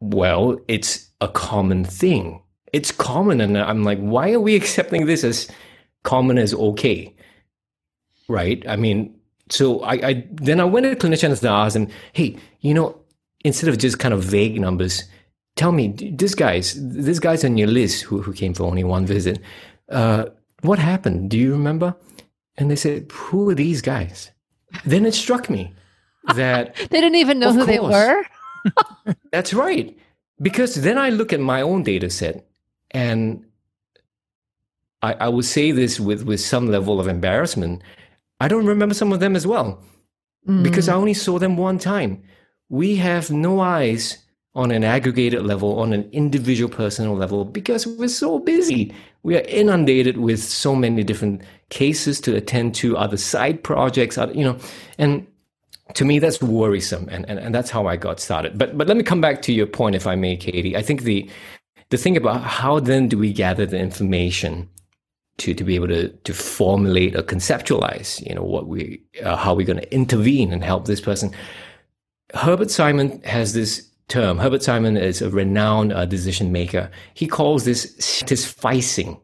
well, 0.00 0.58
it's 0.68 1.10
a 1.20 1.28
common 1.28 1.84
thing. 1.84 2.40
It's 2.74 2.90
common. 2.90 3.40
And 3.40 3.56
I'm 3.56 3.84
like, 3.84 4.00
why 4.00 4.32
are 4.32 4.40
we 4.40 4.56
accepting 4.56 5.06
this 5.06 5.22
as 5.22 5.48
common 6.02 6.38
as 6.38 6.52
okay? 6.52 7.14
Right? 8.28 8.64
I 8.68 8.74
mean, 8.74 9.14
so 9.48 9.80
I, 9.82 9.92
I 9.92 10.26
then 10.32 10.58
I 10.58 10.64
went 10.64 10.84
to 10.84 10.96
clinicians 10.96 11.38
and 11.38 11.50
asked 11.50 11.74
them, 11.74 11.88
hey, 12.14 12.36
you 12.62 12.74
know, 12.74 12.98
instead 13.44 13.68
of 13.68 13.78
just 13.78 14.00
kind 14.00 14.12
of 14.12 14.24
vague 14.24 14.60
numbers, 14.60 15.04
tell 15.54 15.70
me, 15.70 15.94
this 16.18 16.34
guy's 16.34 16.74
this 16.76 17.20
guy's 17.20 17.44
on 17.44 17.56
your 17.56 17.68
list 17.68 18.02
who, 18.02 18.20
who 18.20 18.32
came 18.32 18.54
for 18.54 18.64
only 18.64 18.82
one 18.82 19.06
visit. 19.06 19.38
Uh, 19.88 20.24
what 20.62 20.80
happened? 20.80 21.30
Do 21.30 21.38
you 21.38 21.52
remember? 21.52 21.94
And 22.56 22.72
they 22.72 22.76
said, 22.76 23.12
Who 23.12 23.50
are 23.50 23.54
these 23.54 23.82
guys? 23.82 24.32
Then 24.84 25.06
it 25.06 25.14
struck 25.14 25.48
me 25.48 25.72
that 26.34 26.74
they 26.90 27.00
didn't 27.00 27.16
even 27.16 27.38
know 27.38 27.52
who 27.52 27.66
course, 27.66 27.68
they 27.68 27.78
were. 27.78 28.24
that's 29.30 29.54
right. 29.54 29.96
Because 30.42 30.74
then 30.74 30.98
I 30.98 31.10
look 31.10 31.32
at 31.32 31.38
my 31.38 31.62
own 31.62 31.84
data 31.84 32.10
set 32.10 32.44
and 32.94 33.44
I, 35.02 35.12
I 35.14 35.28
would 35.28 35.44
say 35.44 35.70
this 35.72 36.00
with, 36.00 36.22
with 36.22 36.40
some 36.40 36.68
level 36.68 36.98
of 36.98 37.08
embarrassment. 37.08 37.82
I 38.40 38.48
don't 38.48 38.66
remember 38.66 38.94
some 38.94 39.12
of 39.12 39.20
them 39.20 39.36
as 39.36 39.46
well 39.46 39.82
mm. 40.48 40.62
because 40.62 40.88
I 40.88 40.94
only 40.94 41.14
saw 41.14 41.38
them 41.38 41.56
one 41.56 41.78
time. 41.78 42.22
We 42.70 42.96
have 42.96 43.30
no 43.30 43.60
eyes 43.60 44.18
on 44.54 44.70
an 44.70 44.84
aggregated 44.84 45.44
level, 45.44 45.80
on 45.80 45.92
an 45.92 46.08
individual 46.12 46.70
personal 46.70 47.14
level, 47.16 47.44
because 47.44 47.86
we're 47.86 48.08
so 48.08 48.38
busy. 48.38 48.94
We 49.24 49.36
are 49.36 49.44
inundated 49.48 50.16
with 50.16 50.40
so 50.40 50.76
many 50.76 51.02
different 51.02 51.42
cases 51.70 52.20
to 52.22 52.36
attend 52.36 52.74
to, 52.76 52.96
other 52.96 53.16
side 53.16 53.64
projects, 53.64 54.16
you 54.32 54.44
know, 54.44 54.56
and 54.96 55.26
to 55.94 56.04
me 56.04 56.18
that's 56.20 56.40
worrisome, 56.40 57.08
and, 57.10 57.28
and, 57.28 57.38
and 57.38 57.54
that's 57.54 57.70
how 57.70 57.86
I 57.86 57.96
got 57.96 58.20
started. 58.20 58.56
But 58.56 58.78
but 58.78 58.86
let 58.86 58.96
me 58.96 59.02
come 59.02 59.20
back 59.20 59.42
to 59.42 59.52
your 59.52 59.66
point, 59.66 59.96
if 59.96 60.06
I 60.06 60.14
may, 60.14 60.36
Katie. 60.36 60.76
I 60.76 60.82
think 60.82 61.02
the 61.02 61.28
the 61.94 62.02
thing 62.02 62.16
about 62.16 62.42
how 62.42 62.80
then 62.80 63.06
do 63.06 63.16
we 63.16 63.32
gather 63.32 63.64
the 63.64 63.78
information 63.78 64.68
to, 65.38 65.54
to 65.54 65.62
be 65.62 65.76
able 65.76 65.86
to, 65.86 66.08
to 66.08 66.34
formulate 66.34 67.14
or 67.14 67.22
conceptualize, 67.22 68.20
you 68.26 68.34
know, 68.34 68.42
what 68.42 68.66
we, 68.66 69.00
uh, 69.22 69.36
how 69.36 69.54
we're 69.54 69.64
going 69.64 69.78
to 69.78 69.94
intervene 69.94 70.52
and 70.52 70.64
help 70.64 70.86
this 70.86 71.00
person. 71.00 71.30
Herbert 72.34 72.72
Simon 72.72 73.22
has 73.22 73.52
this 73.52 73.88
term. 74.08 74.38
Herbert 74.38 74.64
Simon 74.64 74.96
is 74.96 75.22
a 75.22 75.30
renowned 75.30 75.92
uh, 75.92 76.04
decision 76.04 76.50
maker. 76.50 76.90
He 77.14 77.28
calls 77.28 77.64
this 77.64 77.94
satisficing, 77.98 79.20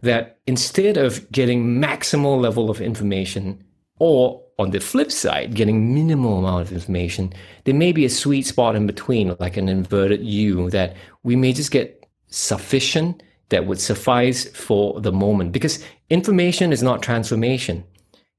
that 0.00 0.38
instead 0.46 0.96
of 0.96 1.30
getting 1.30 1.78
maximal 1.78 2.40
level 2.40 2.70
of 2.70 2.80
information, 2.80 3.62
or 3.98 4.42
on 4.58 4.70
the 4.70 4.80
flip 4.80 5.12
side, 5.12 5.54
getting 5.54 5.94
minimal 5.94 6.38
amount 6.38 6.62
of 6.62 6.72
information, 6.72 7.34
there 7.64 7.74
may 7.74 7.92
be 7.92 8.06
a 8.06 8.10
sweet 8.10 8.46
spot 8.46 8.76
in 8.76 8.86
between, 8.86 9.36
like 9.40 9.58
an 9.58 9.68
inverted 9.68 10.24
U, 10.24 10.70
that 10.70 10.96
we 11.22 11.36
may 11.36 11.52
just 11.52 11.70
get 11.70 11.97
sufficient 12.28 13.22
that 13.48 13.66
would 13.66 13.80
suffice 13.80 14.48
for 14.48 15.00
the 15.00 15.12
moment. 15.12 15.52
Because 15.52 15.84
information 16.10 16.72
is 16.72 16.82
not 16.82 17.02
transformation. 17.02 17.84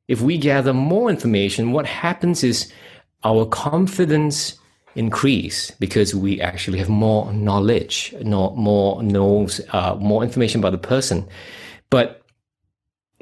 If 0.07 0.21
we 0.21 0.37
gather 0.37 0.73
more 0.73 1.09
information, 1.09 1.71
what 1.71 1.85
happens 1.85 2.43
is 2.43 2.71
our 3.23 3.45
confidence 3.45 4.57
increase 4.95 5.71
because 5.71 6.15
we 6.15 6.41
actually 6.41 6.79
have 6.79 6.89
more 6.89 7.31
knowledge, 7.31 8.13
more 8.23 9.03
knows, 9.03 9.61
uh, 9.69 9.95
more 9.95 10.23
information 10.23 10.59
about 10.59 10.71
the 10.71 10.87
person. 10.87 11.27
But 11.89 12.18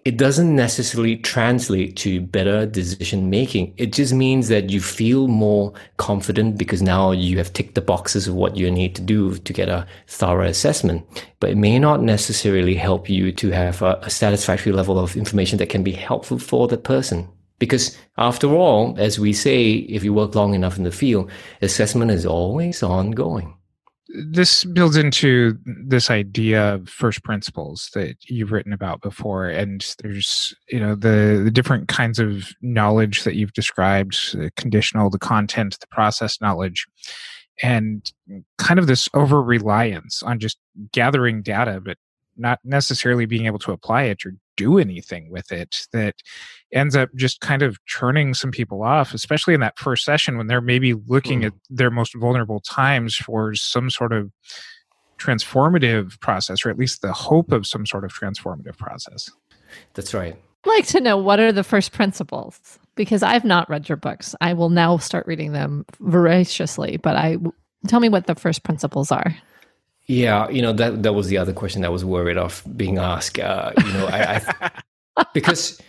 it 0.08 0.16
doesn't 0.16 0.56
necessarily 0.56 1.18
translate 1.18 1.98
to 1.98 2.22
better 2.22 2.66
decision 2.66 3.30
making. 3.30 3.74
It 3.76 3.92
just 3.92 4.14
means 4.14 4.48
that 4.48 4.70
you 4.70 4.80
feel 4.80 5.28
more 5.28 5.74
confident 5.98 6.58
because 6.58 6.82
now 6.82 7.12
you 7.12 7.38
have 7.40 7.52
ticked 7.52 7.76
the 7.76 7.82
boxes 7.82 8.26
of 8.26 8.34
what 8.34 8.56
you 8.56 8.72
need 8.72 8.96
to 8.96 9.02
do 9.02 9.36
to 9.36 9.52
get 9.52 9.68
a 9.68 9.86
thorough 10.08 10.48
assessment. 10.48 11.06
But 11.42 11.50
it 11.50 11.58
may 11.58 11.78
not 11.78 12.02
necessarily 12.02 12.74
help 12.74 13.10
you 13.10 13.34
to 13.34 13.52
have 13.52 13.82
a, 13.82 14.00
a 14.02 14.10
satisfactory 14.10 14.72
level 14.72 14.98
of 14.98 15.18
information 15.18 15.58
that 15.58 15.68
can 15.68 15.84
be 15.84 15.92
helpful 15.92 16.40
for 16.40 16.70
the 16.70 16.78
person. 16.78 17.28
Because 17.60 17.98
after 18.18 18.48
all, 18.56 18.96
as 18.98 19.20
we 19.20 19.34
say, 19.34 19.72
if 19.72 20.06
you 20.06 20.14
work 20.14 20.36
long 20.36 20.54
enough 20.54 20.78
in 20.78 20.86
the 20.86 20.92
field, 20.92 21.30
assessment 21.62 22.12
is 22.12 22.26
always 22.26 22.82
ongoing. 22.82 23.57
This 24.10 24.64
builds 24.64 24.96
into 24.96 25.58
this 25.66 26.10
idea 26.10 26.76
of 26.76 26.90
first 26.90 27.24
principles 27.24 27.90
that 27.94 28.16
you've 28.24 28.52
written 28.52 28.74
about 28.74 29.02
before. 29.02 29.48
And 29.48 29.86
there's, 30.02 30.56
you 30.70 30.80
know, 30.80 30.96
the, 30.96 31.42
the 31.44 31.52
different 31.52 31.88
kinds 31.88 32.18
of 32.20 32.50
knowledge 32.62 33.24
that 33.24 33.36
you've 33.36 33.54
described 33.54 34.34
the 34.34 34.52
conditional, 34.56 35.10
the 35.10 35.20
content, 35.20 35.78
the 35.80 35.88
process 35.88 36.40
knowledge, 36.40 36.86
and 37.62 38.12
kind 38.58 38.80
of 38.80 38.88
this 38.88 39.10
over 39.14 39.42
reliance 39.42 40.24
on 40.24 40.40
just 40.40 40.58
gathering 40.92 41.42
data, 41.42 41.82
but 41.84 41.98
not 42.38 42.60
necessarily 42.64 43.26
being 43.26 43.46
able 43.46 43.60
to 43.60 43.72
apply 43.72 44.04
it 44.04 44.26
or 44.26 44.34
do 44.56 44.78
anything 44.80 45.30
with 45.30 45.52
it 45.52 45.88
that 45.94 46.16
ends 46.74 46.96
up 46.96 47.10
just 47.16 47.40
kind 47.42 47.62
of 47.62 47.84
churning 47.86 48.34
some 48.34 48.52
people 48.52 48.84
off, 48.84 49.14
especially 49.14 49.54
in 49.54 49.60
that 49.60 49.78
first 49.78 50.04
session 50.04 50.38
when 50.38 50.48
they're 50.48 50.62
maybe 50.62 50.94
looking 50.94 51.42
mm. 51.42 51.48
at 51.48 51.54
their 51.70 51.92
most 51.92 52.16
vulnerable 52.16 52.60
times 52.60 53.16
for 53.16 53.56
some 53.56 53.90
sort 53.90 54.12
of 54.12 54.32
transformative 55.18 56.20
process, 56.20 56.66
or 56.66 56.70
at 56.70 56.78
least 56.78 57.02
the 57.02 57.14
hope 57.14 57.52
of 57.52 57.66
some 57.66 57.86
sort 57.86 58.04
of 58.04 58.12
transformative 58.12 58.78
process. 58.78 59.30
That's 59.94 60.14
right. 60.14 60.36
I'd 60.66 60.70
like 60.70 60.88
to 60.88 61.00
know 61.00 61.18
what 61.18 61.40
are 61.40 61.52
the 61.52 61.64
first 61.64 61.92
principles 61.92 62.80
because 62.96 63.24
I've 63.24 63.46
not 63.46 63.70
read 63.70 63.88
your 63.88 63.96
books. 63.96 64.36
I 64.42 64.54
will 64.54 64.70
now 64.70 64.98
start 64.98 65.28
reading 65.28 65.54
them 65.54 65.86
voraciously, 66.00 66.98
but 66.98 67.16
I 67.16 67.38
tell 67.88 68.00
me 68.00 68.10
what 68.10 68.28
the 68.28 68.36
first 68.36 68.64
principles 68.64 69.12
are. 69.12 69.36
Yeah, 70.08 70.50
you 70.50 70.62
know 70.62 70.72
that 70.74 71.04
that 71.04 71.14
was 71.14 71.28
the 71.28 71.38
other 71.38 71.52
question 71.52 71.84
I 71.84 71.90
was 71.90 72.06
worried 72.06 72.38
of 72.38 72.64
being 72.78 72.98
asked. 72.98 73.40
Uh, 73.40 73.74
you 73.86 73.94
know, 73.94 74.08
I, 74.08 74.42
I 75.16 75.26
because 75.34 75.82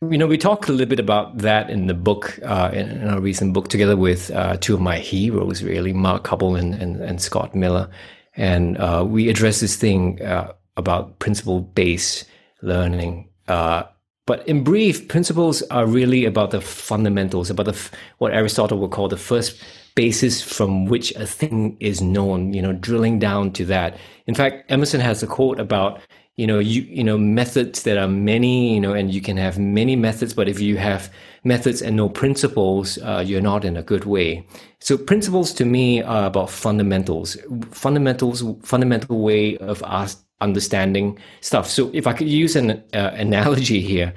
you 0.00 0.18
know 0.18 0.26
we 0.26 0.36
talked 0.36 0.68
a 0.68 0.72
little 0.72 0.88
bit 0.88 0.98
about 0.98 1.38
that 1.38 1.70
in 1.70 1.86
the 1.86 1.94
book 1.94 2.40
uh, 2.44 2.70
in, 2.72 2.90
in, 2.90 3.08
a 3.08 3.20
recent 3.20 3.52
book 3.52 3.68
together 3.68 3.96
with 3.96 4.32
uh, 4.32 4.56
two 4.56 4.74
of 4.74 4.80
my 4.80 4.98
heroes, 4.98 5.62
really, 5.62 5.92
Mark 5.92 6.26
Hubble 6.26 6.56
and 6.56 6.74
and, 6.74 7.00
and 7.00 7.22
Scott 7.22 7.54
Miller, 7.54 7.88
and 8.36 8.76
uh, 8.78 9.04
we 9.06 9.28
addressed 9.28 9.60
this 9.60 9.76
thing 9.76 10.20
uh, 10.22 10.52
about 10.76 11.20
principle 11.20 11.60
based 11.60 12.24
learning. 12.60 13.28
Uh, 13.46 13.84
but 14.26 14.46
in 14.46 14.62
brief, 14.62 15.08
principles 15.08 15.62
are 15.62 15.86
really 15.86 16.24
about 16.24 16.52
the 16.52 16.60
fundamentals, 16.60 17.50
about 17.50 17.66
the 17.66 17.90
what 18.18 18.32
Aristotle 18.32 18.78
would 18.78 18.92
call 18.92 19.08
the 19.08 19.16
first 19.16 19.60
basis 19.94 20.40
from 20.40 20.86
which 20.86 21.14
a 21.16 21.26
thing 21.26 21.76
is 21.80 22.00
known, 22.00 22.52
you 22.52 22.62
know, 22.62 22.72
drilling 22.72 23.18
down 23.18 23.52
to 23.52 23.64
that. 23.66 23.96
In 24.26 24.34
fact, 24.34 24.70
Emerson 24.70 25.00
has 25.00 25.22
a 25.22 25.26
quote 25.26 25.58
about, 25.58 26.00
you 26.36 26.46
know, 26.46 26.60
you, 26.60 26.82
you 26.82 27.04
know, 27.04 27.18
methods 27.18 27.82
that 27.82 27.98
are 27.98 28.08
many, 28.08 28.74
you 28.74 28.80
know, 28.80 28.94
and 28.94 29.12
you 29.12 29.20
can 29.20 29.36
have 29.36 29.58
many 29.58 29.96
methods, 29.96 30.32
but 30.32 30.48
if 30.48 30.60
you 30.60 30.76
have 30.78 31.12
methods 31.44 31.82
and 31.82 31.96
no 31.96 32.08
principles, 32.08 32.98
uh, 32.98 33.22
you're 33.26 33.42
not 33.42 33.64
in 33.64 33.76
a 33.76 33.82
good 33.82 34.04
way. 34.04 34.46
So 34.78 34.96
principles 34.96 35.52
to 35.54 35.64
me 35.64 36.00
are 36.02 36.26
about 36.26 36.48
fundamentals, 36.48 37.36
fundamentals, 37.70 38.42
fundamental 38.62 39.20
way 39.20 39.58
of 39.58 39.82
us 39.82 40.21
understanding 40.42 41.18
stuff. 41.40 41.66
So 41.68 41.90
if 41.94 42.06
I 42.06 42.12
could 42.12 42.28
use 42.28 42.56
an 42.56 42.70
uh, 42.92 43.10
analogy 43.14 43.80
here, 43.80 44.12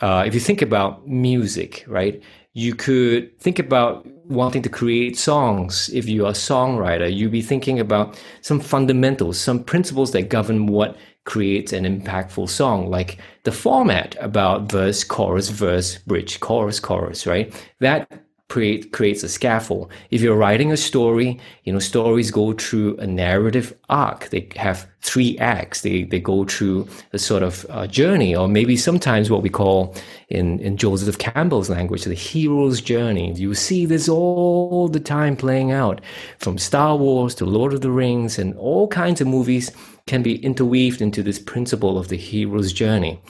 uh, 0.00 0.24
if 0.26 0.34
you 0.34 0.40
think 0.40 0.62
about 0.62 1.06
music, 1.06 1.84
right? 1.86 2.22
You 2.52 2.74
could 2.74 3.38
think 3.38 3.58
about 3.58 4.06
wanting 4.28 4.62
to 4.62 4.68
create 4.68 5.16
songs. 5.16 5.88
If 5.92 6.08
you're 6.08 6.28
a 6.28 6.32
songwriter, 6.32 7.14
you'd 7.14 7.32
be 7.32 7.42
thinking 7.42 7.78
about 7.78 8.20
some 8.40 8.60
fundamentals, 8.60 9.38
some 9.38 9.62
principles 9.62 10.12
that 10.12 10.30
govern 10.30 10.66
what 10.66 10.96
creates 11.24 11.72
an 11.72 11.84
impactful 11.84 12.48
song, 12.48 12.90
like 12.90 13.18
the 13.44 13.52
format 13.52 14.16
about 14.20 14.70
verse, 14.72 15.04
chorus, 15.04 15.48
verse, 15.50 15.98
bridge, 15.98 16.40
chorus, 16.40 16.80
chorus, 16.80 17.26
right? 17.26 17.54
That 17.80 18.10
create, 18.50 18.92
creates 18.92 19.22
a 19.22 19.28
scaffold. 19.28 19.90
If 20.10 20.20
you're 20.20 20.36
writing 20.36 20.72
a 20.72 20.76
story, 20.76 21.38
you 21.64 21.72
know, 21.72 21.78
stories 21.78 22.30
go 22.30 22.52
through 22.52 22.96
a 22.98 23.06
narrative 23.06 23.72
arc. 23.88 24.28
They 24.30 24.48
have 24.56 24.86
three 25.00 25.38
acts. 25.38 25.82
They, 25.82 26.02
they 26.02 26.18
go 26.20 26.44
through 26.44 26.88
a 27.12 27.18
sort 27.18 27.44
of 27.44 27.64
uh, 27.70 27.86
journey, 27.86 28.34
or 28.34 28.48
maybe 28.48 28.76
sometimes 28.76 29.30
what 29.30 29.42
we 29.42 29.48
call 29.48 29.94
in, 30.28 30.58
in 30.58 30.76
Joseph 30.76 31.18
Campbell's 31.18 31.70
language, 31.70 32.04
the 32.04 32.14
hero's 32.14 32.80
journey. 32.80 33.32
You 33.34 33.54
see 33.54 33.86
this 33.86 34.08
all 34.08 34.88
the 34.88 35.00
time 35.00 35.36
playing 35.36 35.70
out 35.70 36.00
from 36.38 36.58
Star 36.58 36.96
Wars 36.96 37.34
to 37.36 37.46
Lord 37.46 37.72
of 37.72 37.80
the 37.80 37.92
Rings 37.92 38.38
and 38.38 38.54
all 38.56 38.88
kinds 38.88 39.20
of 39.20 39.28
movies 39.28 39.70
can 40.08 40.22
be 40.22 40.44
interweaved 40.44 41.00
into 41.00 41.22
this 41.22 41.38
principle 41.38 41.96
of 41.96 42.08
the 42.08 42.16
hero's 42.16 42.72
journey. 42.72 43.22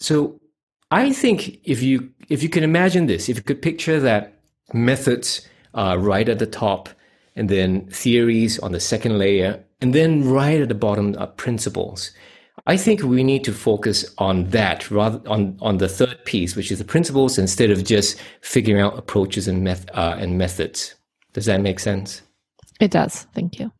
So 0.00 0.40
I 0.90 1.12
think 1.12 1.58
if 1.64 1.82
you 1.82 2.10
if 2.32 2.42
you 2.42 2.48
can 2.48 2.64
imagine 2.64 3.06
this, 3.06 3.28
if 3.28 3.36
you 3.36 3.42
could 3.42 3.60
picture 3.60 4.00
that 4.00 4.40
methods 4.72 5.46
are 5.74 5.98
right 5.98 6.28
at 6.28 6.38
the 6.38 6.46
top, 6.46 6.88
and 7.36 7.48
then 7.48 7.86
theories 7.86 8.58
on 8.58 8.72
the 8.72 8.80
second 8.80 9.18
layer, 9.18 9.62
and 9.80 9.94
then 9.94 10.28
right 10.28 10.60
at 10.60 10.68
the 10.68 10.74
bottom 10.74 11.14
are 11.18 11.26
principles. 11.26 12.10
I 12.66 12.76
think 12.76 13.02
we 13.02 13.24
need 13.24 13.44
to 13.44 13.52
focus 13.52 14.14
on 14.18 14.48
that 14.50 14.90
rather 14.90 15.20
on 15.28 15.58
on 15.60 15.78
the 15.78 15.88
third 15.88 16.24
piece, 16.24 16.54
which 16.56 16.70
is 16.70 16.78
the 16.78 16.84
principles, 16.84 17.38
instead 17.38 17.70
of 17.70 17.84
just 17.84 18.20
figuring 18.40 18.80
out 18.80 18.98
approaches 18.98 19.48
and 19.48 19.64
meth- 19.64 19.90
uh, 19.94 20.16
and 20.18 20.38
methods. 20.38 20.94
Does 21.32 21.46
that 21.46 21.60
make 21.60 21.80
sense? 21.80 22.22
It 22.80 22.90
does. 22.90 23.26
Thank 23.34 23.58
you. 23.58 23.72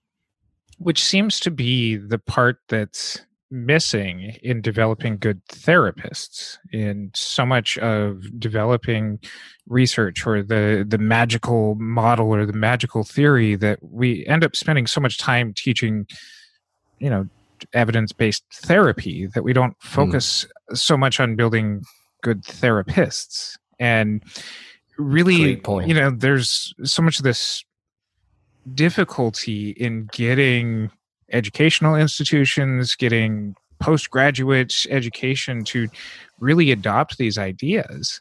Which 0.79 1.03
seems 1.03 1.39
to 1.41 1.51
be 1.51 1.97
the 1.97 2.19
part 2.19 2.59
that's 2.69 3.21
missing 3.53 4.35
in 4.43 4.63
developing 4.63 5.19
good 5.19 5.45
therapists 5.47 6.57
in 6.73 7.11
so 7.15 7.45
much 7.45 7.77
of 7.79 8.23
developing 8.41 9.19
research 9.69 10.27
or 10.27 10.43
the 10.43 10.87
the 10.89 10.97
magical 10.97 11.75
model 11.75 12.35
or 12.35 12.47
the 12.47 12.55
magical 12.55 13.05
theory 13.05 13.55
that 13.55 13.79
we 13.83 14.27
end 14.27 14.43
up 14.43 14.57
spending 14.57 14.87
so 14.87 15.03
much 15.03 15.19
time 15.19 15.53
teaching 15.53 16.07
you 16.99 17.11
know 17.11 17.29
evidence-based 17.75 18.43
therapy 18.55 19.27
that 19.35 19.45
we 19.45 19.53
don't 19.53 19.77
hmm. 19.83 19.89
focus 19.89 20.47
mm. 20.71 20.77
so 20.77 20.97
much 20.97 21.21
on 21.21 21.37
building 21.37 21.83
good 22.23 22.43
therapists 22.45 23.59
and 23.79 24.23
really 24.97 25.61
you 25.85 25.95
know 25.95 26.11
there's 26.11 26.73
so 26.85 27.03
much 27.03 27.19
of 27.19 27.25
this 27.25 27.63
difficulty 28.75 29.71
in 29.71 30.09
getting 30.13 30.91
educational 31.33 31.95
institutions, 31.95 32.95
getting 32.95 33.55
postgraduate 33.81 34.87
education 34.91 35.65
to 35.65 35.89
really 36.39 36.71
adopt 36.71 37.19
these 37.19 37.37
ideas. 37.37 38.21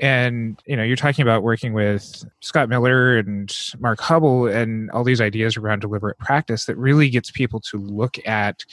And 0.00 0.60
you 0.66 0.76
know, 0.76 0.82
you're 0.82 0.96
talking 0.96 1.22
about 1.22 1.42
working 1.42 1.72
with 1.72 2.24
Scott 2.40 2.68
Miller 2.68 3.16
and 3.16 3.54
Mark 3.78 4.00
Hubble 4.00 4.46
and 4.46 4.90
all 4.90 5.04
these 5.04 5.20
ideas 5.20 5.56
around 5.56 5.80
deliberate 5.80 6.18
practice 6.18 6.66
that 6.66 6.76
really 6.76 7.08
gets 7.08 7.30
people 7.30 7.60
to 7.70 7.78
look 7.78 8.16
at 8.26 8.64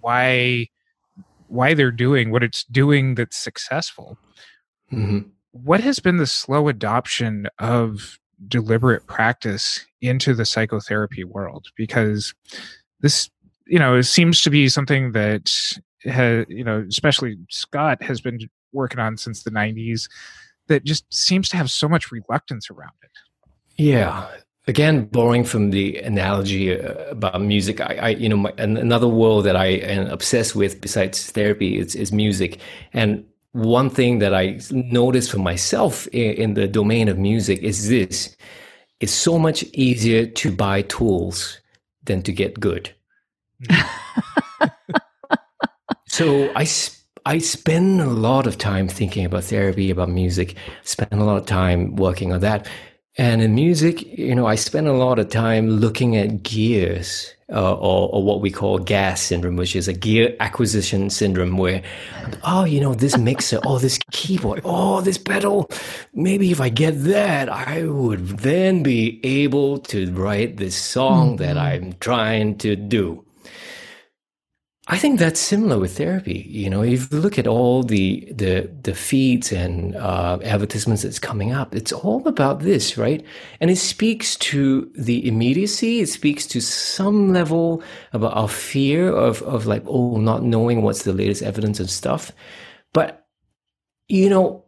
why 0.00 0.68
why 1.48 1.74
they're 1.74 1.92
doing 1.92 2.30
what 2.30 2.42
it's 2.42 2.64
doing 2.64 3.14
that's 3.14 3.36
successful. 3.36 4.18
Mm-hmm. 4.92 5.28
What 5.52 5.80
has 5.80 6.00
been 6.00 6.16
the 6.16 6.26
slow 6.26 6.68
adoption 6.68 7.48
of 7.58 8.18
deliberate 8.48 9.06
practice 9.06 9.86
into 10.00 10.34
the 10.34 10.44
psychotherapy 10.44 11.24
world? 11.24 11.68
Because 11.76 12.34
this 13.00 13.30
you 13.66 13.78
know 13.78 14.00
seems 14.00 14.42
to 14.42 14.50
be 14.50 14.68
something 14.68 15.12
that 15.12 15.52
has 16.04 16.46
you 16.48 16.64
know 16.64 16.84
especially 16.88 17.36
scott 17.50 18.02
has 18.02 18.20
been 18.20 18.38
working 18.72 19.00
on 19.00 19.16
since 19.16 19.42
the 19.42 19.50
90s 19.50 20.08
that 20.68 20.84
just 20.84 21.04
seems 21.12 21.48
to 21.48 21.56
have 21.56 21.70
so 21.70 21.88
much 21.88 22.10
reluctance 22.10 22.70
around 22.70 22.92
it. 23.02 23.10
Yeah. 23.76 24.28
Again 24.68 25.04
borrowing 25.04 25.44
from 25.44 25.70
the 25.70 25.96
analogy 25.98 26.78
uh, 26.78 26.92
about 27.10 27.40
music 27.40 27.80
i, 27.80 27.94
I 28.02 28.08
you 28.08 28.28
know 28.28 28.36
my, 28.36 28.52
another 28.58 29.06
world 29.06 29.44
that 29.44 29.54
i 29.54 29.66
am 29.66 30.08
obsessed 30.08 30.56
with 30.56 30.80
besides 30.80 31.30
therapy 31.30 31.78
is, 31.78 31.94
is 31.94 32.10
music. 32.12 32.60
And 32.92 33.24
one 33.52 33.90
thing 33.90 34.18
that 34.18 34.34
i 34.34 34.58
noticed 34.72 35.30
for 35.30 35.38
myself 35.38 36.08
in, 36.08 36.32
in 36.34 36.54
the 36.54 36.66
domain 36.66 37.08
of 37.08 37.16
music 37.16 37.62
is 37.62 37.88
this. 37.88 38.36
It's 38.98 39.12
so 39.12 39.38
much 39.38 39.62
easier 39.72 40.26
to 40.26 40.50
buy 40.50 40.82
tools 40.82 41.60
than 42.06 42.22
to 42.22 42.32
get 42.32 42.58
good. 42.58 42.94
Mm-hmm. 43.62 44.66
so 46.08 46.50
I 46.56 46.66
I 47.26 47.38
spend 47.38 48.00
a 48.00 48.06
lot 48.06 48.46
of 48.46 48.56
time 48.56 48.88
thinking 48.88 49.24
about 49.24 49.44
therapy, 49.44 49.90
about 49.90 50.08
music. 50.08 50.54
Spend 50.84 51.12
a 51.12 51.24
lot 51.24 51.38
of 51.38 51.46
time 51.46 51.96
working 51.96 52.32
on 52.32 52.40
that. 52.40 52.68
And 53.18 53.40
in 53.40 53.54
music, 53.54 54.02
you 54.18 54.34
know, 54.34 54.46
I 54.46 54.56
spend 54.56 54.88
a 54.88 54.92
lot 54.92 55.18
of 55.18 55.30
time 55.30 55.70
looking 55.70 56.16
at 56.16 56.42
gears 56.42 57.32
uh, 57.50 57.74
or, 57.74 58.10
or, 58.12 58.22
what 58.24 58.40
we 58.40 58.50
call 58.50 58.78
gas 58.78 59.22
syndrome, 59.22 59.56
which 59.56 59.76
is 59.76 59.86
a 59.86 59.92
gear 59.92 60.36
acquisition 60.40 61.08
syndrome 61.10 61.56
where, 61.56 61.80
oh, 62.42 62.64
you 62.64 62.80
know, 62.80 62.92
this 62.92 63.16
mixer, 63.16 63.60
oh, 63.64 63.78
this 63.78 63.98
keyboard, 64.10 64.60
oh, 64.64 65.00
this 65.00 65.16
pedal, 65.16 65.70
maybe 66.12 66.50
if 66.50 66.60
I 66.60 66.68
get 66.68 67.04
that, 67.04 67.48
I 67.48 67.84
would 67.84 68.26
then 68.38 68.82
be 68.82 69.20
able 69.22 69.78
to 69.78 70.12
write 70.12 70.56
this 70.56 70.76
song 70.76 71.28
mm-hmm. 71.28 71.44
that 71.44 71.56
I'm 71.56 71.92
trying 72.00 72.58
to 72.58 72.74
do. 72.74 73.25
I 74.88 74.98
think 74.98 75.18
that's 75.18 75.40
similar 75.40 75.80
with 75.80 75.96
therapy. 75.96 76.46
You 76.48 76.70
know, 76.70 76.82
if 76.82 77.10
you 77.10 77.18
look 77.18 77.40
at 77.40 77.48
all 77.48 77.82
the 77.82 78.32
the 78.32 78.70
the 78.82 78.94
feeds 78.94 79.50
and 79.50 79.96
uh, 79.96 80.38
advertisements 80.44 81.02
that's 81.02 81.18
coming 81.18 81.50
up, 81.50 81.74
it's 81.74 81.92
all 81.92 82.26
about 82.28 82.60
this, 82.60 82.96
right? 82.96 83.24
And 83.60 83.68
it 83.68 83.78
speaks 83.78 84.36
to 84.36 84.88
the 84.94 85.26
immediacy. 85.26 86.00
It 86.00 86.08
speaks 86.08 86.46
to 86.48 86.60
some 86.60 87.32
level 87.32 87.82
about 88.12 88.36
our 88.36 88.48
fear 88.48 89.10
of 89.12 89.42
of 89.42 89.66
like, 89.66 89.82
oh, 89.86 90.18
not 90.18 90.44
knowing 90.44 90.82
what's 90.82 91.02
the 91.02 91.12
latest 91.12 91.42
evidence 91.42 91.80
and 91.80 91.90
stuff. 91.90 92.30
But 92.92 93.26
you 94.08 94.30
know, 94.30 94.64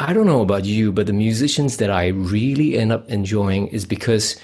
I 0.00 0.12
don't 0.12 0.26
know 0.26 0.42
about 0.42 0.64
you, 0.64 0.90
but 0.90 1.06
the 1.06 1.12
musicians 1.12 1.76
that 1.76 1.90
I 1.90 2.08
really 2.08 2.76
end 2.76 2.90
up 2.90 3.08
enjoying 3.08 3.68
is 3.68 3.86
because 3.86 4.36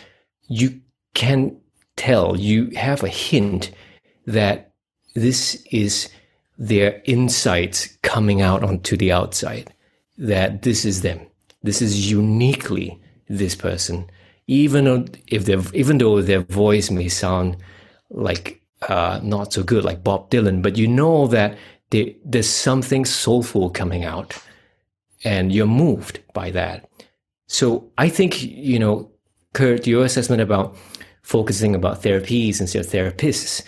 you 0.49 0.81
can 1.15 1.57
tell, 1.97 2.39
you 2.39 2.71
have 2.77 3.03
a 3.03 3.09
hint 3.09 3.73
that 4.27 4.75
this 5.16 5.66
is 5.70 6.11
their 6.59 7.02
insights 7.07 7.96
coming 8.02 8.42
out 8.42 8.62
onto 8.62 8.96
the 8.96 9.11
outside 9.11 9.72
that 10.18 10.62
this 10.62 10.85
is 10.85 11.00
them. 11.00 11.20
This 11.62 11.83
is 11.83 12.11
uniquely 12.11 13.00
this 13.29 13.55
person, 13.55 14.09
even 14.46 15.09
if 15.26 15.46
they 15.46 15.59
even 15.74 15.98
though 15.98 16.22
their 16.22 16.42
voice 16.42 16.90
may 16.90 17.09
sound 17.09 17.57
like 18.11 18.62
uh, 18.88 19.18
not 19.22 19.52
so 19.52 19.62
good, 19.62 19.85
like 19.85 20.05
Bob 20.05 20.31
Dylan, 20.31 20.62
but 20.62 20.76
you 20.76 20.87
know 20.87 21.26
that 21.26 21.57
they, 21.90 22.16
there's 22.24 22.48
something 22.48 23.05
soulful 23.05 23.70
coming 23.70 24.05
out, 24.05 24.38
and 25.24 25.52
you're 25.52 25.66
moved 25.66 26.20
by 26.35 26.50
that. 26.50 26.88
So 27.48 27.90
I 27.98 28.09
think 28.11 28.42
you 28.42 28.79
know, 28.79 29.11
Curt, 29.55 29.87
your 29.87 30.05
assessment 30.05 30.42
about 30.42 30.76
focusing 31.22 31.74
about 31.74 32.02
therapies 32.02 32.61
instead 32.61 32.85
of 32.85 32.92
therapists 32.92 33.62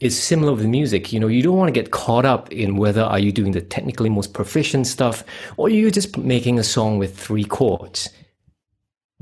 is 0.00 0.20
similar 0.20 0.52
with 0.52 0.66
music. 0.66 1.12
You 1.12 1.20
know, 1.20 1.28
you 1.28 1.42
don't 1.42 1.56
want 1.56 1.72
to 1.72 1.80
get 1.80 1.90
caught 1.90 2.24
up 2.24 2.52
in 2.52 2.76
whether 2.76 3.02
are 3.02 3.18
you 3.18 3.32
doing 3.32 3.52
the 3.52 3.60
technically 3.60 4.10
most 4.10 4.34
proficient 4.34 4.86
stuff 4.86 5.24
or 5.56 5.68
you're 5.68 5.90
just 5.90 6.16
making 6.16 6.58
a 6.58 6.64
song 6.64 6.98
with 6.98 7.18
three 7.18 7.44
chords. 7.44 8.08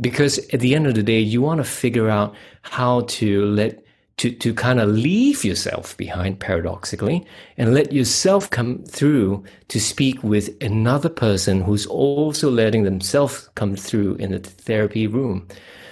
Because 0.00 0.38
at 0.52 0.60
the 0.60 0.74
end 0.74 0.86
of 0.86 0.94
the 0.94 1.02
day, 1.02 1.20
you 1.20 1.42
want 1.42 1.58
to 1.58 1.64
figure 1.64 2.08
out 2.08 2.34
how 2.62 3.02
to 3.02 3.44
let 3.46 3.84
to, 4.18 4.30
to 4.30 4.54
kind 4.54 4.78
of 4.78 4.88
leave 4.88 5.44
yourself 5.44 5.96
behind 5.96 6.38
paradoxically 6.38 7.26
and 7.56 7.74
let 7.74 7.92
yourself 7.92 8.48
come 8.50 8.82
through 8.84 9.42
to 9.68 9.80
speak 9.80 10.22
with 10.22 10.50
another 10.62 11.08
person 11.08 11.62
who's 11.62 11.86
also 11.86 12.50
letting 12.50 12.84
themselves 12.84 13.48
come 13.54 13.74
through 13.74 14.14
in 14.16 14.30
the 14.30 14.38
therapy 14.38 15.06
room. 15.06 15.48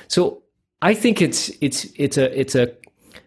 So 0.09 0.43
I 0.83 0.95
think 0.95 1.21
it's 1.21 1.51
it's 1.61 1.87
it's 1.97 2.17
a 2.17 2.39
it's 2.39 2.55
a 2.55 2.73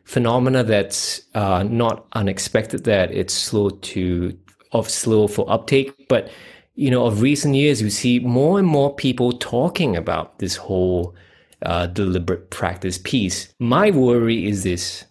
phenomena 0.04 0.64
that's 0.64 1.22
uh, 1.34 1.64
not 1.64 2.06
unexpected 2.14 2.84
that 2.84 3.12
it's 3.12 3.34
slow 3.34 3.70
to 3.70 4.38
of 4.72 4.90
slow 4.90 5.28
for 5.28 5.50
uptake 5.50 5.94
but 6.10 6.30
you 6.76 6.90
know 6.90 7.06
of 7.06 7.22
recent 7.22 7.56
years 7.56 7.82
you 7.82 7.90
see 7.90 8.20
more 8.20 8.60
and 8.60 8.68
more 8.68 8.94
people 8.96 9.32
talking 9.32 9.96
about 9.96 10.40
this 10.40 10.56
whole 10.56 11.16
uh, 11.64 11.88
deliberate 11.88 12.50
practice 12.50 12.98
piece 12.98 13.54
my 13.60 13.92
worry 13.92 14.48
is 14.48 14.64
this 14.64 15.06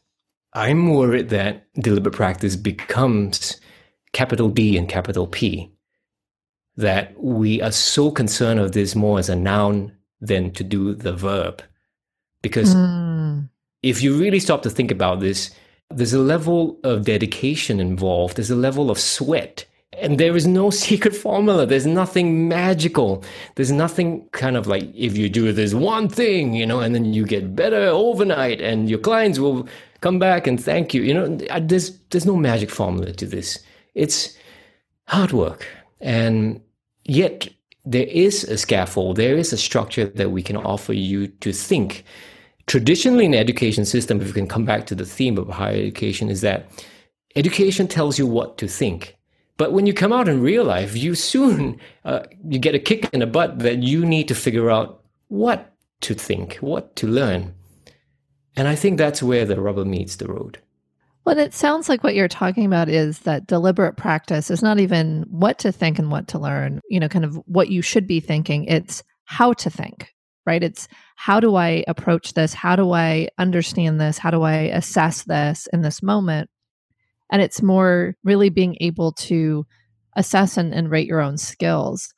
i'm 0.53 0.93
worried 0.93 1.31
that 1.31 1.67
deliberate 1.75 2.15
practice 2.15 2.57
becomes 2.57 3.61
capital 4.13 4.49
d 4.49 4.77
and 4.77 4.89
capital 4.89 5.27
p 5.27 5.73
that 6.77 7.15
we 7.23 7.61
are 7.63 7.73
so 7.73 8.11
concerned 8.11 8.61
of 8.61 8.73
this 8.73 8.95
more 8.95 9.19
as 9.19 9.29
a 9.29 9.37
noun 9.37 9.93
than 10.21 10.51
to 10.53 10.65
do 10.65 10.95
the 10.95 11.13
verb. 11.13 11.63
Because 12.41 12.75
mm. 12.75 13.49
If 13.83 14.03
you 14.03 14.17
really 14.17 14.41
stop 14.41 14.63
to 14.63 14.71
think 14.71 14.91
about 14.91 15.21
this, 15.21 15.51
there's 15.91 16.13
a 16.13 16.19
level 16.19 16.79
of 16.85 17.05
dedication 17.05 17.81
involved, 17.81 18.37
there's 18.37 18.51
a 18.51 18.57
level 18.57 18.91
of 18.91 18.99
sweat. 18.99 19.65
And 19.99 20.19
there 20.19 20.35
is 20.35 20.47
no 20.47 20.71
secret 20.87 21.15
formula. 21.15 21.67
There's 21.67 21.87
nothing 21.87 22.49
magical. 22.49 23.23
There's 23.57 23.71
nothing 23.71 24.27
kind 24.33 24.57
of 24.57 24.67
like 24.67 24.85
if 24.95 25.19
you 25.19 25.29
do 25.29 25.53
this 25.53 25.75
one 25.75 26.09
thing, 26.09 26.55
you 26.55 26.65
know, 26.65 26.81
and 26.81 26.95
then 26.95 27.13
you 27.13 27.27
get 27.27 27.55
better 27.55 27.85
overnight 27.87 28.61
and 28.61 28.89
your 28.89 28.99
clients 28.99 29.39
will 29.39 29.69
come 30.01 30.19
back 30.19 30.47
and 30.47 30.63
thank 30.63 30.95
you. 30.95 31.03
You 31.03 31.15
know, 31.15 31.37
there's 31.61 31.99
there's 32.11 32.27
no 32.27 32.37
magic 32.37 32.71
formula 32.71 33.13
to 33.13 33.27
this. 33.27 33.59
It's 33.95 34.37
hard 35.09 35.33
work. 35.33 35.67
And 36.01 36.61
yet 37.05 37.49
there 37.85 38.07
is 38.07 38.45
a 38.45 38.57
scaffold, 38.57 39.17
there 39.17 39.37
is 39.37 39.53
a 39.53 39.59
structure 39.59 40.07
that 40.07 40.31
we 40.31 40.43
can 40.43 40.57
offer 40.57 40.93
you 40.93 41.29
to 41.29 41.53
think. 41.53 42.05
Traditionally, 42.73 43.27
in 43.27 43.33
the 43.33 43.39
education 43.39 43.85
system, 43.85 44.19
if 44.23 44.29
we 44.29 44.33
can 44.33 44.49
come 44.49 44.65
back 44.65 44.87
to 44.87 44.95
the 44.95 45.05
theme 45.05 45.37
of 45.37 45.47
higher 45.47 45.75
education, 45.77 46.31
is 46.31 46.41
that 46.41 46.71
education 47.37 47.87
tells 47.87 48.19
you 48.19 48.27
what 48.27 48.57
to 48.57 48.67
think. 48.67 49.19
But 49.59 49.75
when 49.75 49.87
you 49.87 49.93
come 49.93 50.11
out 50.11 50.27
in 50.27 50.41
real 50.41 50.65
life, 50.65 50.97
you 50.97 51.15
soon 51.15 51.79
uh, 52.07 52.21
you 52.49 52.59
get 52.59 52.75
a 52.75 52.79
kick 52.79 53.11
in 53.13 53.21
the 53.21 53.27
butt 53.27 53.59
that 53.59 53.83
you 53.83 54.07
need 54.07 54.27
to 54.29 54.35
figure 54.35 54.71
out 54.71 55.03
what 55.29 55.75
to 56.01 56.15
think, 56.15 56.55
what 56.63 56.97
to 56.97 57.07
learn. 57.07 57.53
And 58.57 58.67
I 58.67 58.75
think 58.75 58.97
that's 58.97 59.23
where 59.23 59.45
the 59.45 59.61
rubber 59.61 59.85
meets 59.85 60.17
the 60.17 60.29
road. 60.29 60.59
Well, 61.27 61.37
it 61.37 61.53
sounds 61.53 61.91
like 61.91 62.03
what 62.03 62.15
you're 62.15 62.27
talking 62.27 62.65
about 62.65 62.89
is 62.89 63.19
that 63.19 63.47
deliberate 63.47 63.99
practice 63.99 64.51
is 64.51 64.63
not 64.63 64.81
even 64.81 65.27
what 65.29 65.59
to 65.59 65.73
think 65.73 65.99
and 65.99 66.11
what 66.11 66.27
to 66.29 66.39
learn, 66.39 66.81
you 66.89 67.01
know, 67.01 67.09
kind 67.11 67.27
of 67.27 67.35
what 67.45 67.69
you 67.69 67.83
should 67.83 68.07
be 68.07 68.21
thinking. 68.21 68.65
It's 68.65 69.03
how 69.27 69.53
to 69.53 69.69
think, 69.69 70.12
right? 70.47 70.63
It's 70.63 70.89
how 71.17 71.41
do 71.41 71.55
I 71.55 71.85
approach 71.87 72.35
this? 72.35 72.55
How 72.55 72.77
do 72.77 72.93
I 72.93 73.29
understand 73.39 74.01
this? 74.01 74.19
How 74.19 74.31
do 74.31 74.43
I 74.43 74.55
assess 74.55 75.23
this 75.23 75.69
in 75.73 75.83
this 75.83 76.03
moment? 76.03 76.51
And 77.31 77.41
it's 77.41 77.63
more 77.63 78.15
really 78.25 78.51
being 78.51 78.77
able 78.81 79.13
to 79.13 79.67
assess 80.17 80.57
and, 80.57 80.75
and 80.75 80.91
rate 80.91 81.07
your 81.07 81.21
own 81.21 81.39
skills. 81.39 82.13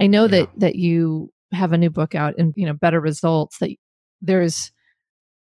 I 0.00 0.06
know 0.06 0.22
yeah. 0.22 0.28
that 0.28 0.50
that 0.58 0.74
you 0.76 1.30
have 1.52 1.72
a 1.72 1.78
new 1.78 1.90
book 1.90 2.14
out 2.14 2.34
and 2.38 2.52
you 2.56 2.66
know 2.66 2.72
better 2.72 3.00
results 3.00 3.58
that 3.58 3.70
there's 4.22 4.72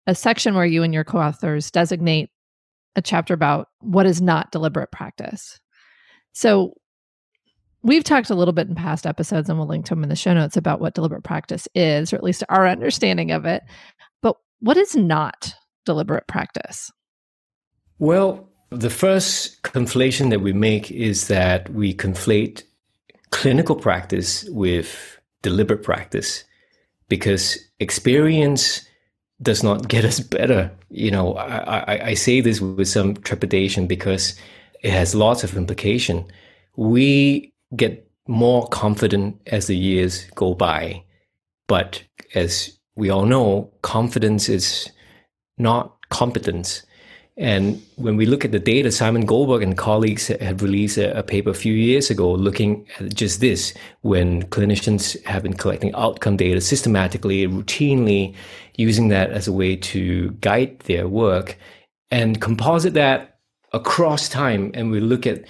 a 0.07 0.13
section 0.13 0.53
where 0.53 0.65
you 0.65 0.83
and 0.83 0.93
your 0.93 1.03
co-authors 1.03 1.71
designate 1.71 2.29
a 2.95 3.01
chapter 3.01 3.33
about 3.33 3.69
what 3.79 4.05
is 4.05 4.21
not 4.21 4.51
deliberate 4.51 4.91
practice. 4.91 5.59
So 6.33 6.73
we've 7.85 8.03
talked 8.03 8.29
a 8.29 8.35
little 8.35 8.53
bit 8.53 8.67
in 8.67 8.75
past 8.75 9.05
episodes, 9.05 9.47
and 9.47 9.57
we'll 9.57 9.67
link 9.67 9.85
to 9.85 9.91
them 9.91 10.03
in 10.03 10.09
the 10.09 10.15
show 10.15 10.33
notes 10.33 10.57
about 10.57 10.81
what 10.81 10.95
deliberate 10.95 11.23
practice 11.23 11.67
is, 11.75 12.11
or 12.11 12.17
at 12.17 12.23
least 12.23 12.43
our 12.49 12.67
understanding 12.67 13.31
of 13.31 13.45
it. 13.45 13.63
But 14.21 14.35
what 14.59 14.75
is 14.75 14.95
not 14.95 15.53
deliberate 15.85 16.27
practice? 16.27 16.91
Well, 17.99 18.49
the 18.71 18.89
first 18.89 19.61
conflation 19.61 20.31
that 20.31 20.41
we 20.41 20.51
make 20.51 20.91
is 20.91 21.27
that 21.27 21.69
we 21.69 21.93
conflate 21.93 22.63
clinical 23.29 23.75
practice 23.75 24.43
with 24.49 25.19
deliberate 25.43 25.83
practice 25.83 26.43
because 27.07 27.57
experience 27.79 28.85
does 29.41 29.61
not 29.61 29.87
get 29.87 30.03
us 30.03 30.19
better. 30.19 30.71
You 30.89 31.11
know, 31.11 31.35
I, 31.35 31.77
I, 31.77 32.05
I 32.07 32.13
say 32.15 32.41
this 32.41 32.59
with 32.59 32.87
some 32.87 33.13
trepidation 33.15 33.85
because 33.85 34.35
it 34.81 34.91
has 34.91 35.13
lots 35.13 35.43
of 35.43 35.55
implication. 35.55 36.25
We 36.75 37.53
get 37.75 38.09
more 38.27 38.67
confident 38.67 39.39
as 39.47 39.67
the 39.67 39.77
years 39.77 40.25
go 40.35 40.53
by. 40.53 41.03
But 41.67 42.03
as 42.33 42.77
we 42.95 43.09
all 43.09 43.25
know, 43.25 43.71
confidence 43.81 44.49
is 44.49 44.89
not 45.57 45.95
competence. 46.09 46.83
And 47.37 47.81
when 47.97 48.15
we 48.15 48.25
look 48.25 48.45
at 48.45 48.53
the 48.53 48.59
data, 48.59 48.91
Simon 48.91 49.25
Goldberg 49.25 49.61
and 49.61 49.77
colleagues 49.77 50.27
had 50.27 50.61
released 50.61 50.97
a, 50.97 51.17
a, 51.17 51.23
paper 51.23 51.49
a 51.49 51.53
few 51.53 51.73
years 51.73 52.09
ago 52.09 52.31
looking 52.31 52.87
at 52.97 53.13
just 53.13 53.41
this 53.41 53.73
when 54.01 54.43
clinicians 54.43 55.21
have 55.25 55.43
been 55.43 55.53
collecting 55.53 55.93
outcome 55.95 56.37
data 56.37 56.61
systematically, 56.61 57.45
routinely, 57.45 58.33
using 58.77 59.09
that 59.09 59.31
as 59.31 59.49
a 59.49 59.53
way 59.53 59.75
to 59.75 60.31
guide 60.39 60.79
their 60.79 61.09
work 61.09 61.57
and 62.09 62.39
composite 62.39 62.93
that 62.93 63.39
across 63.73 64.29
time. 64.29 64.71
And 64.73 64.89
we 64.89 65.01
look 65.01 65.27
at 65.27 65.43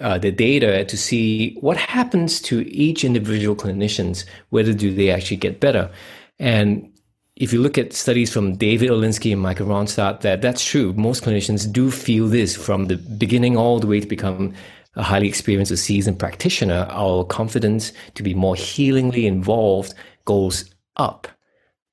uh, 0.00 0.18
the 0.18 0.32
data 0.32 0.84
to 0.84 0.96
see 0.96 1.56
what 1.60 1.76
happens 1.76 2.40
to 2.42 2.66
each 2.72 3.04
individual 3.04 3.54
clinicians, 3.54 4.24
whether 4.50 4.72
do 4.72 4.94
they 4.94 5.10
actually 5.10 5.36
get 5.36 5.60
better. 5.60 5.90
And 6.38 6.90
if 7.36 7.52
you 7.52 7.60
look 7.60 7.78
at 7.78 7.92
studies 7.92 8.32
from 8.32 8.56
David 8.56 8.90
Orlinsky 8.90 9.32
and 9.32 9.40
Michael 9.40 9.66
Rønnestad, 9.66 10.20
that 10.20 10.42
that's 10.42 10.64
true. 10.64 10.92
Most 10.94 11.24
clinicians 11.24 11.70
do 11.70 11.90
feel 11.90 12.28
this 12.28 12.56
from 12.56 12.86
the 12.86 12.96
beginning 12.96 13.56
all 13.56 13.80
the 13.80 13.86
way 13.86 14.00
to 14.00 14.06
become 14.06 14.54
a 14.96 15.02
highly 15.02 15.28
experienced 15.28 15.72
or 15.72 15.76
seasoned 15.76 16.18
practitioner. 16.18 16.86
Our 16.90 17.24
confidence 17.24 17.92
to 18.14 18.22
be 18.22 18.34
more 18.34 18.56
healingly 18.56 19.26
involved 19.26 19.94
goes 20.24 20.74
up. 20.96 21.28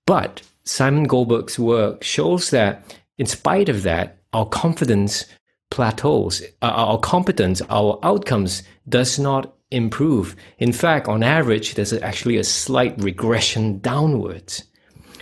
But 0.06 0.41
Simon 0.63 1.06
Goldberg's 1.06 1.60
work 1.60 2.04
shows 2.04 2.50
that 2.50 2.98
in 3.17 3.26
spite 3.26 3.70
of 3.70 3.84
that, 3.84 4.17
our 4.34 4.46
confidence 4.46 5.26
plateaus, 5.69 6.41
uh, 6.62 6.65
our 6.65 6.99
competence, 6.99 7.62
our 7.69 7.99
outcomes 8.03 8.63
does 8.88 9.19
not 9.19 9.53
improve. 9.71 10.36
In 10.60 10.71
fact, 10.71 11.08
on 11.08 11.23
average, 11.23 11.75
there's 11.75 11.93
actually 11.93 12.38
a 12.38 12.43
slight 12.43 12.95
regression 13.01 13.80
downwards. 13.80 14.63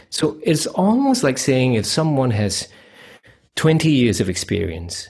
So 0.10 0.40
it's 0.44 0.68
almost 0.68 1.24
like 1.24 1.38
saying 1.38 1.74
if 1.74 1.86
someone 1.86 2.32
has 2.32 2.68
20 3.56 3.90
years 3.90 4.22
of 4.22 4.30
experience, 4.30 5.10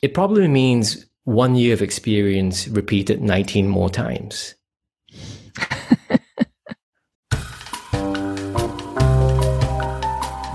it 0.00 0.14
probably 0.14 0.48
means 0.48 1.04
one 1.24 1.56
year 1.56 1.74
of 1.74 1.82
experience 1.82 2.68
repeated 2.68 3.20
19 3.20 3.68
more 3.68 3.90
times. 3.90 4.54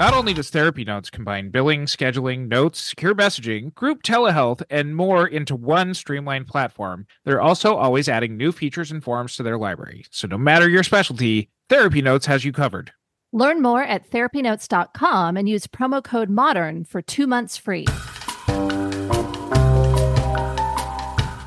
Not 0.03 0.13
only 0.13 0.33
does 0.33 0.49
Therapy 0.49 0.83
Notes 0.83 1.09
combine 1.09 1.49
billing, 1.49 1.85
scheduling, 1.85 2.49
notes, 2.49 2.81
secure 2.81 3.15
messaging, 3.15 3.73
group 3.73 4.03
telehealth, 4.03 4.61
and 4.69 4.97
more 4.97 5.25
into 5.25 5.55
one 5.55 5.93
streamlined 5.93 6.45
platform, 6.45 7.07
they're 7.23 7.39
also 7.39 7.75
always 7.75 8.09
adding 8.09 8.35
new 8.35 8.51
features 8.51 8.91
and 8.91 9.01
forms 9.01 9.37
to 9.37 9.43
their 9.43 9.57
library. 9.57 10.03
So 10.11 10.27
no 10.27 10.37
matter 10.37 10.67
your 10.67 10.83
specialty, 10.83 11.51
Therapy 11.69 12.01
Notes 12.01 12.25
has 12.25 12.43
you 12.43 12.51
covered. 12.51 12.91
Learn 13.31 13.61
more 13.61 13.81
at 13.81 14.11
therapynotes.com 14.11 15.37
and 15.37 15.47
use 15.47 15.67
promo 15.67 16.03
code 16.03 16.29
MODERN 16.29 16.85
for 16.85 17.01
two 17.01 17.25
months 17.25 17.55
free. 17.55 17.85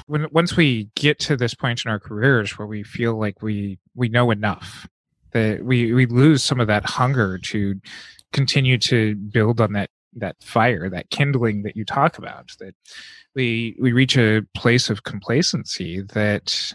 When 0.06 0.28
once 0.32 0.56
we 0.56 0.88
get 0.94 1.18
to 1.18 1.36
this 1.36 1.52
point 1.52 1.84
in 1.84 1.90
our 1.90 2.00
careers 2.00 2.56
where 2.56 2.66
we 2.66 2.84
feel 2.84 3.20
like 3.20 3.42
we 3.42 3.78
we 3.94 4.08
know 4.08 4.30
enough, 4.30 4.88
that 5.32 5.62
we 5.62 5.92
we 5.92 6.06
lose 6.06 6.42
some 6.42 6.58
of 6.58 6.68
that 6.68 6.86
hunger 6.86 7.36
to 7.36 7.78
continue 8.32 8.78
to 8.78 9.14
build 9.14 9.60
on 9.60 9.72
that 9.72 9.90
that 10.18 10.36
fire 10.42 10.88
that 10.88 11.10
kindling 11.10 11.62
that 11.62 11.76
you 11.76 11.84
talk 11.84 12.16
about 12.16 12.50
that 12.58 12.74
we 13.34 13.76
we 13.80 13.92
reach 13.92 14.16
a 14.16 14.42
place 14.54 14.88
of 14.88 15.04
complacency 15.04 16.00
that 16.00 16.72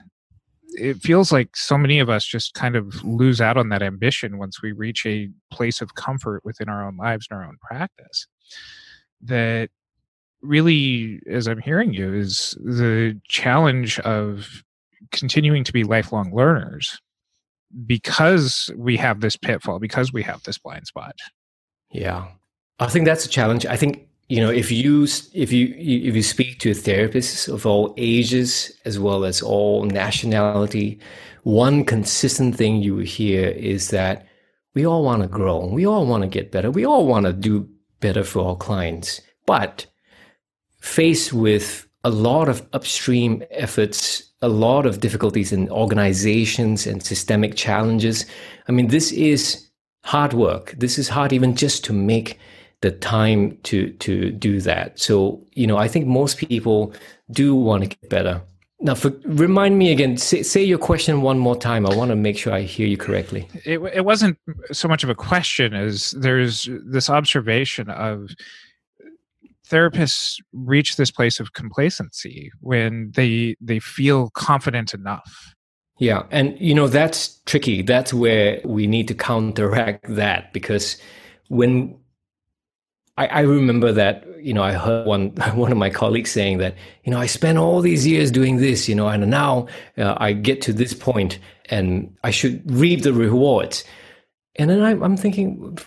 it 0.74 0.98
feels 1.02 1.32
like 1.32 1.56
so 1.56 1.78
many 1.78 2.00
of 2.00 2.10
us 2.10 2.26
just 2.26 2.54
kind 2.54 2.76
of 2.76 3.04
lose 3.04 3.42
out 3.42 3.58
on 3.58 3.70
that 3.70 3.82
ambition 3.82 4.38
once 4.38 4.62
we 4.62 4.72
reach 4.72 5.06
a 5.06 5.30
place 5.52 5.82
of 5.82 5.96
comfort 5.96 6.46
within 6.46 6.70
our 6.70 6.86
own 6.86 6.96
lives 6.96 7.28
and 7.30 7.38
our 7.38 7.46
own 7.46 7.58
practice. 7.62 8.26
That 9.22 9.70
really 10.42 11.22
as 11.30 11.48
i'm 11.48 11.60
hearing 11.60 11.94
you 11.94 12.14
is 12.14 12.58
the 12.64 13.20
challenge 13.28 14.00
of 14.00 14.64
continuing 15.12 15.64
to 15.64 15.72
be 15.72 15.84
lifelong 15.84 16.34
learners 16.34 17.00
because 17.86 18.70
we 18.76 18.98
have 18.98 19.22
this 19.22 19.38
pitfall 19.38 19.78
because 19.78 20.12
we 20.12 20.24
have 20.24 20.42
this 20.44 20.58
blind 20.58 20.88
spot 20.88 21.16
yeah. 21.92 22.28
I 22.80 22.88
think 22.88 23.06
that's 23.06 23.26
a 23.26 23.30
challenge. 23.30 23.66
I 23.66 23.78
think 23.78 24.08
you 24.28 24.42
know 24.42 24.50
if 24.50 24.72
you 24.72 25.04
if 25.34 25.52
you 25.52 25.76
if 25.78 26.16
you 26.16 26.24
speak 26.24 26.60
to 26.60 26.72
therapists 26.72 27.52
of 27.52 27.66
all 27.66 27.94
ages 27.98 28.72
as 28.86 28.98
well 28.98 29.24
as 29.24 29.42
all 29.42 29.86
nationality, 29.86 31.00
one 31.44 31.86
consistent 31.86 32.56
thing 32.56 32.82
you 32.82 32.98
hear 32.98 33.50
is 33.50 33.90
that 33.90 34.26
we 34.74 34.86
all 34.86 35.04
want 35.04 35.22
to 35.22 35.28
grow, 35.28 35.66
we 35.66 35.86
all 35.86 36.06
want 36.06 36.24
to 36.24 36.30
get 36.30 36.52
better, 36.52 36.72
we 36.72 36.86
all 36.86 37.06
want 37.06 37.26
to 37.26 37.34
do 37.34 37.68
better 38.00 38.24
for 38.24 38.50
our 38.50 38.56
clients, 38.56 39.22
but 39.46 39.86
faced 40.80 41.34
with 41.34 41.88
a 42.04 42.10
lot 42.10 42.50
of 42.50 42.66
upstream 42.74 43.44
efforts, 43.52 44.24
a 44.42 44.48
lot 44.48 44.86
of 44.86 45.00
difficulties 45.02 45.52
in 45.52 45.70
organizations 45.70 46.88
and 46.88 47.04
systemic 47.04 47.56
challenges. 47.56 48.26
I 48.68 48.72
mean, 48.72 48.88
this 48.88 49.12
is 49.12 49.68
hard 50.04 50.34
work. 50.34 50.74
This 50.78 50.98
is 50.98 51.10
hard 51.10 51.34
even 51.34 51.56
just 51.56 51.84
to 51.86 51.94
make 51.94 52.40
the 52.82 52.92
time 52.92 53.58
to 53.64 53.90
to 53.94 54.32
do 54.32 54.60
that. 54.62 55.00
So, 55.00 55.42
you 55.54 55.68
know, 55.68 55.78
I 55.78 55.88
think 55.88 56.08
most 56.08 56.38
people 56.38 56.94
do 57.32 57.56
want 57.56 57.84
to 57.84 57.90
get 57.90 58.10
better. 58.10 58.42
Now, 58.84 58.96
for, 58.96 59.12
remind 59.26 59.78
me 59.78 59.92
again. 59.92 60.18
Say, 60.18 60.42
say, 60.42 60.64
your 60.64 60.80
question 60.80 61.22
one 61.22 61.38
more 61.38 61.56
time. 61.56 61.86
I 61.86 61.96
want 61.96 62.10
to 62.10 62.16
make 62.16 62.36
sure 62.36 62.52
I 62.52 62.62
hear 62.62 62.88
you 62.88 62.98
correctly. 62.98 63.48
It, 63.64 63.78
it 63.94 64.06
wasn't 64.06 64.40
so 64.72 64.88
much 64.88 65.04
of 65.04 65.10
a 65.10 65.16
question 65.16 65.76
as 65.76 66.12
there's 66.12 66.68
this 66.84 67.08
observation 67.08 67.92
of 67.92 68.32
therapists 69.70 70.42
reach 70.52 70.96
this 70.96 71.12
place 71.12 71.40
of 71.40 71.54
complacency 71.54 72.52
when 72.60 73.12
they 73.16 73.56
they 73.62 73.80
feel 73.80 74.32
confident 74.32 74.94
enough. 74.96 75.54
Yeah, 76.02 76.24
and 76.32 76.60
you 76.60 76.74
know 76.74 76.88
that's 76.88 77.40
tricky. 77.46 77.84
That's 77.84 78.12
where 78.12 78.60
we 78.66 78.88
need 78.88 79.08
to 79.10 79.14
counteract 79.14 80.16
that 80.16 80.52
because 80.52 80.98
when 81.50 81.96
I, 83.20 83.28
I 83.28 83.40
remember 83.42 83.92
that 83.92 84.26
you 84.42 84.52
know 84.52 84.64
I 84.64 84.74
heard 84.74 85.06
one 85.06 85.30
one 85.54 85.72
of 85.72 85.78
my 85.78 85.92
colleagues 85.92 86.32
saying 86.32 86.58
that 86.58 86.74
you 87.04 87.12
know 87.12 87.20
I 87.20 87.28
spent 87.28 87.60
all 87.60 87.82
these 87.82 88.08
years 88.08 88.32
doing 88.32 88.58
this 88.58 88.90
you 88.90 88.96
know 88.96 89.08
and 89.10 89.30
now 89.30 89.68
uh, 90.00 90.16
I 90.18 90.34
get 90.34 90.60
to 90.64 90.74
this 90.74 90.96
point 90.96 91.38
and 91.70 92.12
I 92.24 92.32
should 92.32 92.64
reap 92.72 93.04
the 93.04 93.14
rewards, 93.14 93.84
and 94.56 94.72
then 94.72 94.82
I'm, 94.82 95.04
I'm 95.04 95.18
thinking, 95.18 95.78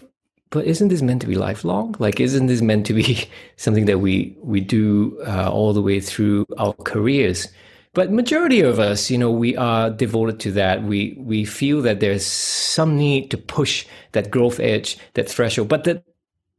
but 0.51 0.65
isn't 0.65 0.89
this 0.91 1.03
meant 1.03 1.23
to 1.23 1.27
be 1.27 1.35
lifelong? 1.35 1.97
Like, 1.99 2.21
isn't 2.21 2.47
this 2.47 2.62
meant 2.62 2.87
to 2.87 2.95
be 2.95 3.29
something 3.57 3.87
that 3.87 3.99
we 3.99 4.37
we 4.41 4.61
do 4.61 5.21
uh, 5.27 5.51
all 5.51 5.73
the 5.73 5.83
way 5.83 5.99
through 5.99 6.47
our 6.57 6.73
careers? 6.85 7.49
But 7.95 8.11
majority 8.11 8.61
of 8.61 8.81
us, 8.81 9.09
you 9.09 9.17
know, 9.17 9.31
we 9.31 9.57
are 9.57 9.89
devoted 9.89 10.41
to 10.41 10.53
that. 10.53 10.83
We 10.83 11.17
we 11.17 11.45
feel 11.45 11.81
that 11.83 12.01
there's 12.01 12.27
some 12.27 12.97
need 12.97 13.31
to 13.31 13.39
push 13.39 13.87
that 14.13 14.31
growth 14.31 14.59
edge, 14.59 14.99
that 15.15 15.29
threshold. 15.29 15.69
But 15.69 15.85
the 15.85 16.03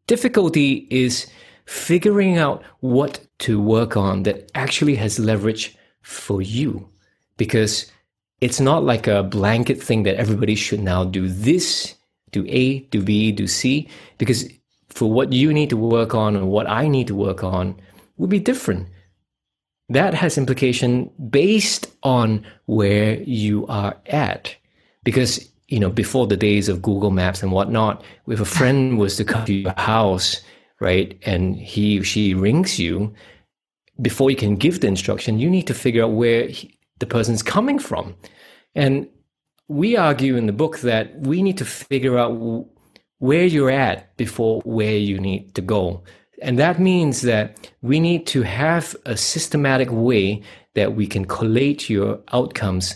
difficulty 0.08 0.88
is 0.90 1.28
figuring 1.66 2.38
out 2.38 2.64
what 2.80 3.20
to 3.40 3.62
work 3.62 3.98
on 3.98 4.24
that 4.24 4.50
actually 4.56 4.96
has 4.96 5.20
leverage 5.20 5.76
for 6.02 6.42
you, 6.42 6.88
because 7.38 7.92
it's 8.40 8.62
not 8.62 8.84
like 8.84 9.08
a 9.08 9.24
blanket 9.24 9.82
thing 9.82 10.04
that 10.04 10.16
everybody 10.16 10.56
should 10.56 10.80
now 10.82 11.04
do 11.04 11.28
this, 11.28 11.96
do 12.32 12.46
A, 12.48 12.80
do 12.92 13.02
B, 13.02 13.32
do 13.32 13.48
C, 13.48 13.90
because 14.18 14.48
for 14.90 15.12
what 15.12 15.34
you 15.34 15.52
need 15.52 15.70
to 15.70 15.78
work 15.78 16.16
on 16.16 16.36
and 16.36 16.48
what 16.48 16.70
I 16.70 16.88
need 16.88 17.08
to 17.08 17.16
work 17.16 17.44
on 17.44 17.76
will 18.18 18.28
be 18.28 18.40
different 18.40 18.88
that 19.90 20.14
has 20.14 20.38
implication 20.38 21.10
based 21.30 21.92
on 22.04 22.46
where 22.66 23.22
you 23.22 23.66
are 23.68 23.96
at. 24.08 24.56
Because 25.04 25.50
you 25.68 25.80
know 25.80 25.90
before 25.90 26.28
the 26.28 26.38
days 26.38 26.70
of 26.70 26.84
google 26.84 27.10
maps 27.10 27.42
and 27.42 27.52
whatnot 27.52 28.04
if 28.28 28.40
a 28.40 28.46
friend 28.46 29.00
was 29.04 29.18
to 29.18 29.26
come 29.26 29.44
to 29.46 29.54
your 29.54 29.74
house 29.78 30.40
right 30.80 31.18
and 31.26 31.56
he 31.56 32.04
she 32.04 32.36
rings 32.36 32.78
you 32.78 33.12
before 34.00 34.30
you 34.30 34.38
can 34.38 34.56
give 34.56 34.82
the 34.82 34.88
instruction 34.88 35.40
you 35.40 35.50
need 35.50 35.66
to 35.66 35.74
figure 35.74 36.04
out 36.04 36.12
where 36.12 36.48
he, 36.48 36.76
the 37.00 37.06
person's 37.06 37.44
coming 37.44 37.80
from. 37.80 38.16
And 38.74 39.08
we 39.68 39.98
argue 39.98 40.36
in 40.36 40.46
the 40.46 40.54
book 40.54 40.80
that 40.80 41.18
we 41.20 41.42
need 41.42 41.58
to 41.58 41.66
figure 41.66 42.18
out 42.18 42.68
where 43.20 43.46
you're 43.46 43.72
at 43.72 44.16
before 44.18 44.62
where 44.62 44.98
you 44.98 45.20
need 45.20 45.56
to 45.56 45.62
go 45.62 46.04
and 46.42 46.60
that 46.60 46.80
means 46.80 47.22
that 47.22 47.72
we 47.82 48.00
need 48.00 48.28
to 48.28 48.42
have 48.42 48.96
a 49.06 49.16
systematic 49.16 49.90
way 49.92 50.42
that 50.74 50.96
we 50.96 51.08
can 51.08 51.26
collate 51.26 51.90
your 51.90 52.20
outcomes 52.34 52.96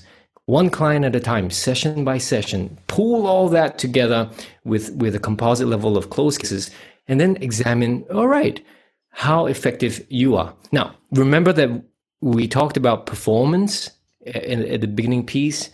one 0.49 0.71
client 0.71 1.05
at 1.05 1.15
a 1.15 1.19
time, 1.19 1.51
session 1.51 2.03
by 2.03 2.17
session, 2.17 2.75
pull 2.87 3.27
all 3.27 3.49
that 3.49 3.77
together 3.77 4.27
with, 4.63 4.91
with 4.95 5.13
a 5.13 5.19
composite 5.19 5.67
level 5.67 5.95
of 5.95 6.09
close 6.09 6.39
cases, 6.39 6.71
and 7.07 7.21
then 7.21 7.37
examine, 7.39 8.03
all 8.11 8.27
right, 8.27 8.65
how 9.11 9.45
effective 9.45 10.03
you 10.09 10.35
are. 10.35 10.51
Now, 10.71 10.95
remember 11.11 11.53
that 11.53 11.83
we 12.21 12.47
talked 12.47 12.77
about 12.77 13.05
performance 13.05 13.91
uh, 14.25 14.39
at 14.39 14.81
the 14.81 14.87
beginning 14.87 15.23
piece. 15.23 15.69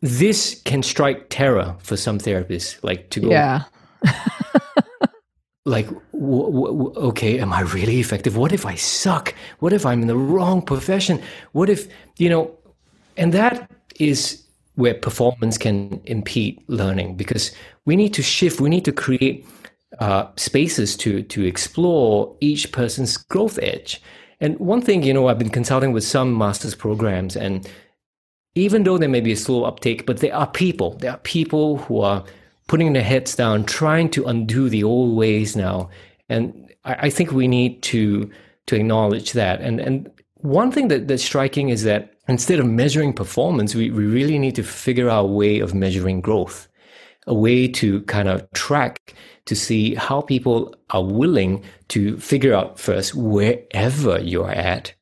This 0.00 0.60
can 0.64 0.82
strike 0.82 1.28
terror 1.30 1.76
for 1.78 1.96
some 1.96 2.18
therapists, 2.18 2.82
like 2.82 3.10
to 3.10 3.20
go. 3.20 3.30
Yeah. 3.30 3.62
like 5.68 5.86
w- 6.12 6.50
w- 6.50 6.92
okay 6.96 7.38
am 7.38 7.52
i 7.52 7.60
really 7.60 8.00
effective? 8.00 8.36
What 8.36 8.52
if 8.52 8.64
i 8.66 8.74
suck? 8.74 9.34
What 9.60 9.72
if 9.72 9.84
i'm 9.84 10.00
in 10.02 10.08
the 10.08 10.16
wrong 10.16 10.62
profession? 10.62 11.22
What 11.52 11.68
if 11.68 11.88
you 12.16 12.28
know 12.28 12.50
and 13.16 13.32
that 13.34 13.70
is 13.98 14.42
where 14.76 14.94
performance 14.94 15.58
can 15.58 16.00
impede 16.04 16.62
learning 16.68 17.16
because 17.16 17.52
we 17.84 17.96
need 17.96 18.14
to 18.14 18.22
shift 18.22 18.60
we 18.60 18.68
need 18.68 18.84
to 18.84 18.92
create 18.92 19.44
uh, 20.00 20.26
spaces 20.36 20.96
to 20.96 21.22
to 21.22 21.44
explore 21.44 22.36
each 22.40 22.72
person's 22.72 23.16
growth 23.16 23.58
edge. 23.62 24.00
And 24.40 24.58
one 24.58 24.82
thing 24.82 25.02
you 25.02 25.12
know 25.12 25.28
i've 25.28 25.38
been 25.38 25.56
consulting 25.60 25.92
with 25.92 26.04
some 26.04 26.36
master's 26.36 26.74
programs 26.74 27.36
and 27.36 27.68
even 28.54 28.84
though 28.84 28.98
there 28.98 29.08
may 29.08 29.20
be 29.20 29.32
a 29.32 29.36
slow 29.36 29.64
uptake 29.64 30.06
but 30.06 30.18
there 30.18 30.34
are 30.34 30.46
people 30.46 30.90
there 31.00 31.12
are 31.12 31.18
people 31.18 31.78
who 31.78 32.00
are 32.00 32.24
putting 32.68 32.92
their 32.92 33.02
heads 33.02 33.34
down, 33.34 33.64
trying 33.64 34.08
to 34.10 34.24
undo 34.26 34.68
the 34.68 34.84
old 34.84 35.16
ways 35.16 35.56
now. 35.56 35.90
And 36.28 36.72
I, 36.84 36.94
I 37.06 37.10
think 37.10 37.32
we 37.32 37.48
need 37.48 37.82
to 37.84 38.30
to 38.66 38.76
acknowledge 38.76 39.32
that. 39.32 39.60
And 39.60 39.80
and 39.80 40.10
one 40.36 40.70
thing 40.70 40.88
that, 40.88 41.08
that's 41.08 41.24
striking 41.24 41.68
is 41.68 41.82
that 41.82 42.14
instead 42.28 42.60
of 42.60 42.66
measuring 42.66 43.12
performance, 43.12 43.74
we, 43.74 43.90
we 43.90 44.06
really 44.06 44.38
need 44.38 44.54
to 44.54 44.62
figure 44.62 45.08
out 45.08 45.24
a 45.24 45.32
way 45.32 45.58
of 45.58 45.74
measuring 45.74 46.20
growth, 46.20 46.68
a 47.26 47.34
way 47.34 47.66
to 47.66 48.02
kind 48.02 48.28
of 48.28 48.48
track 48.52 49.14
to 49.46 49.56
see 49.56 49.94
how 49.94 50.20
people 50.20 50.74
are 50.90 51.02
willing 51.02 51.64
to 51.88 52.18
figure 52.18 52.54
out 52.54 52.78
first 52.78 53.14
wherever 53.14 54.20
you're 54.20 54.50
at, 54.50 54.94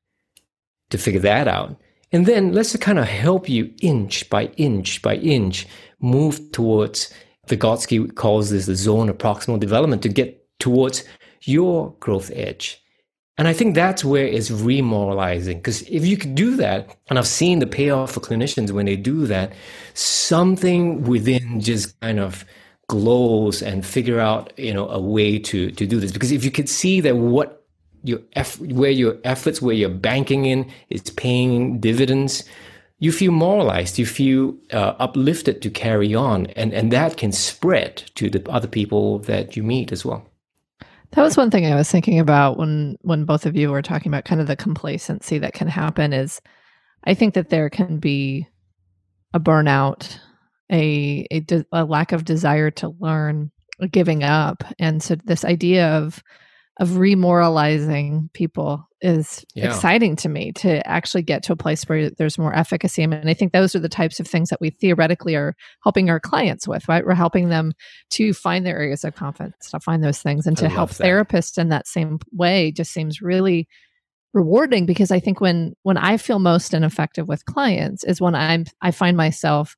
to 0.91 0.97
figure 0.97 1.21
that 1.21 1.49
out. 1.49 1.77
And 2.13 2.25
then 2.25 2.53
let's 2.53 2.75
kind 2.77 2.99
of 2.99 3.07
help 3.07 3.49
you 3.49 3.75
inch 3.83 4.31
by 4.31 4.47
inch 4.57 5.03
by 5.03 5.17
inch 5.17 5.67
move 6.01 6.53
towards 6.53 7.13
Vygotsky 7.47 8.15
calls 8.15 8.51
this 8.51 8.67
the 8.67 8.77
zone 8.77 9.09
of 9.09 9.19
proximal 9.19 9.59
development 9.59 10.03
to 10.03 10.09
get 10.09 10.43
towards 10.59 11.05
your 11.43 11.95
growth 12.01 12.31
edge. 12.35 12.83
And 13.39 13.47
I 13.47 13.53
think 13.53 13.75
that's 13.75 14.05
where 14.05 14.27
it's 14.27 14.51
remoralizing. 14.51 15.57
Because 15.57 15.83
if 15.83 16.07
you 16.07 16.17
could 16.17 16.35
do 16.35 16.57
that, 16.57 16.97
and 17.09 17.19
I've 17.19 17.27
seen 17.27 17.59
the 17.59 17.67
payoff 17.67 18.13
for 18.13 18.21
clinicians 18.21 18.71
when 18.71 18.87
they 18.87 18.97
do 18.97 19.27
that, 19.27 19.53
something 19.95 21.05
within 21.05 21.61
just 21.61 21.99
kind 22.01 22.19
of 22.19 22.45
glows 22.89 23.63
and 23.63 23.85
figure 23.85 24.21
out, 24.21 24.53
you 24.59 24.73
know, 24.73 24.89
a 24.89 25.01
way 25.01 25.39
to 25.39 25.71
to 25.71 25.87
do 25.87 26.01
this. 26.01 26.13
Because 26.13 26.33
if 26.33 26.45
you 26.45 26.51
could 26.51 26.69
see 26.69 27.01
that 27.03 27.17
what 27.17 27.67
your 28.05 28.21
where 28.59 28.91
your 28.91 29.19
efforts, 29.25 29.61
where 29.61 29.75
you're 29.75 29.91
banking 29.91 30.47
in, 30.47 30.71
is 30.89 31.03
paying 31.11 31.79
dividends, 31.79 32.45
you 32.99 33.13
feel 33.13 33.33
moralized, 33.33 33.99
you 33.99 34.07
feel 34.07 34.57
uh, 34.73 34.95
uplifted 34.99 35.61
to 35.63 35.71
carry 35.71 36.15
on, 36.15 36.47
and 36.57 36.73
and 36.73 36.91
that 36.93 37.17
can 37.17 37.33
spread 37.33 37.97
to 38.15 38.31
the 38.31 38.49
other 38.51 38.69
people 38.69 39.19
that 39.21 39.57
you 39.57 39.63
meet 39.63 39.93
as 39.93 40.05
well. 40.05 40.27
That 41.13 41.23
was 41.23 41.37
one 41.37 41.51
thing 41.51 41.67
I 41.67 41.75
was 41.75 41.91
thinking 41.91 42.19
about 42.19 42.59
when 42.59 42.97
when 43.03 43.25
both 43.25 43.47
of 43.47 43.57
you 43.57 43.71
were 43.71 43.83
talking 43.83 44.11
about 44.11 44.25
kind 44.25 44.41
of 44.41 44.47
the 44.47 44.57
complacency 44.57 45.39
that 45.39 45.53
can 45.53 45.69
happen. 45.69 46.13
Is 46.13 46.41
I 47.05 47.15
think 47.15 47.35
that 47.35 47.51
there 47.51 47.69
can 47.69 47.99
be 47.99 48.49
a 49.35 49.41
burnout, 49.41 50.19
a 50.73 51.27
a, 51.31 51.41
de- 51.41 51.67
a 51.73 51.85
lack 51.85 52.13
of 52.13 52.25
desire 52.25 52.71
to 52.73 52.95
learn, 52.99 53.51
giving 53.91 54.25
up, 54.25 54.65
and 54.79 55.03
so 55.03 55.17
this 55.17 55.45
idea 55.45 55.89
of 55.99 56.23
of 56.79 56.91
remoralizing 56.91 58.33
people 58.33 58.87
is 59.07 59.45
yeah. 59.55 59.67
exciting 59.67 60.17
to 60.17 60.29
me 60.29 60.51
to 60.51 60.87
actually 60.87 61.23
get 61.23 61.45
to 61.45 61.53
a 61.53 61.57
place 61.57 61.85
where 61.85 62.11
there's 62.11 62.39
more 62.39 62.55
efficacy. 62.55 63.05
And 63.05 63.31
I 63.31 63.35
think 63.35 63.53
those 63.53 63.77
are 63.77 63.79
the 63.79 63.89
types 63.89 64.19
of 64.19 64.27
things 64.27 64.49
that 64.49 64.61
we 64.61 64.71
theoretically 64.71 65.37
are 65.37 65.55
helping 65.85 66.11
our 66.11 66.19
clients 66.19 66.67
with, 66.67 66.89
right? 66.89 67.07
We're 67.07 67.15
helping 67.15 67.49
them 67.49 67.73
to 68.11 68.35
find 68.35 68.67
their 68.67 68.77
areas 68.77 69.05
of 69.05 69.15
confidence, 69.15 69.71
to 69.71 69.79
find 69.79 70.03
those 70.03 70.21
things, 70.21 70.45
and 70.47 70.57
to 70.59 70.69
help 70.69 70.91
that. 70.91 71.05
therapists 71.05 71.57
in 71.57 71.69
that 71.69 71.87
same 71.87 72.19
way 72.33 72.73
just 72.73 72.93
seems 72.93 73.23
really 73.23 73.69
rewarding 74.35 74.87
because 74.87 75.13
I 75.13 75.21
think 75.21 75.41
when 75.41 75.75
when 75.85 75.97
I 75.97 76.17
feel 76.17 76.41
most 76.41 76.75
ineffective 76.75 77.29
with 77.29 77.45
clients 77.47 78.05
is 78.05 78.21
when 78.21 78.35
I'm 78.35 78.65
I 78.83 78.91
find 78.91 79.17
myself 79.17 79.77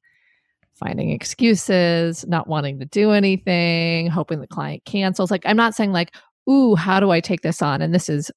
finding 0.75 1.11
excuses, 1.11 2.25
not 2.27 2.49
wanting 2.49 2.79
to 2.79 2.87
do 2.87 3.11
anything, 3.11 4.09
hoping 4.09 4.41
the 4.41 4.47
client 4.47 4.85
cancels. 4.85 5.31
Like 5.31 5.43
I'm 5.45 5.57
not 5.57 5.75
saying 5.75 5.93
like, 5.93 6.15
ooh, 6.49 6.75
how 6.77 6.99
do 6.99 7.11
I 7.11 7.21
take 7.21 7.43
this 7.43 7.61
on? 7.61 7.83
And 7.83 7.95
this 7.95 8.09
is 8.09 8.31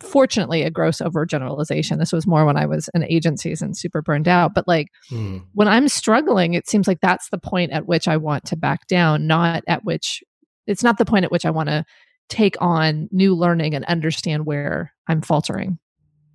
fortunately 0.00 0.62
a 0.62 0.70
gross 0.70 0.98
overgeneralization. 0.98 1.98
This 1.98 2.12
was 2.12 2.26
more 2.26 2.44
when 2.44 2.56
I 2.56 2.66
was 2.66 2.88
in 2.94 3.04
agencies 3.04 3.62
and 3.62 3.76
super 3.76 4.02
burned 4.02 4.28
out. 4.28 4.54
But 4.54 4.66
like 4.66 4.88
mm. 5.10 5.42
when 5.54 5.68
I'm 5.68 5.88
struggling, 5.88 6.54
it 6.54 6.68
seems 6.68 6.88
like 6.88 7.00
that's 7.00 7.28
the 7.30 7.38
point 7.38 7.72
at 7.72 7.86
which 7.86 8.08
I 8.08 8.16
want 8.16 8.44
to 8.46 8.56
back 8.56 8.86
down, 8.86 9.26
not 9.26 9.62
at 9.68 9.84
which 9.84 10.22
it's 10.66 10.82
not 10.82 10.98
the 10.98 11.04
point 11.04 11.24
at 11.24 11.32
which 11.32 11.44
I 11.44 11.50
want 11.50 11.68
to 11.68 11.84
take 12.28 12.56
on 12.60 13.08
new 13.10 13.34
learning 13.34 13.74
and 13.74 13.84
understand 13.86 14.46
where 14.46 14.92
I'm 15.08 15.20
faltering. 15.20 15.78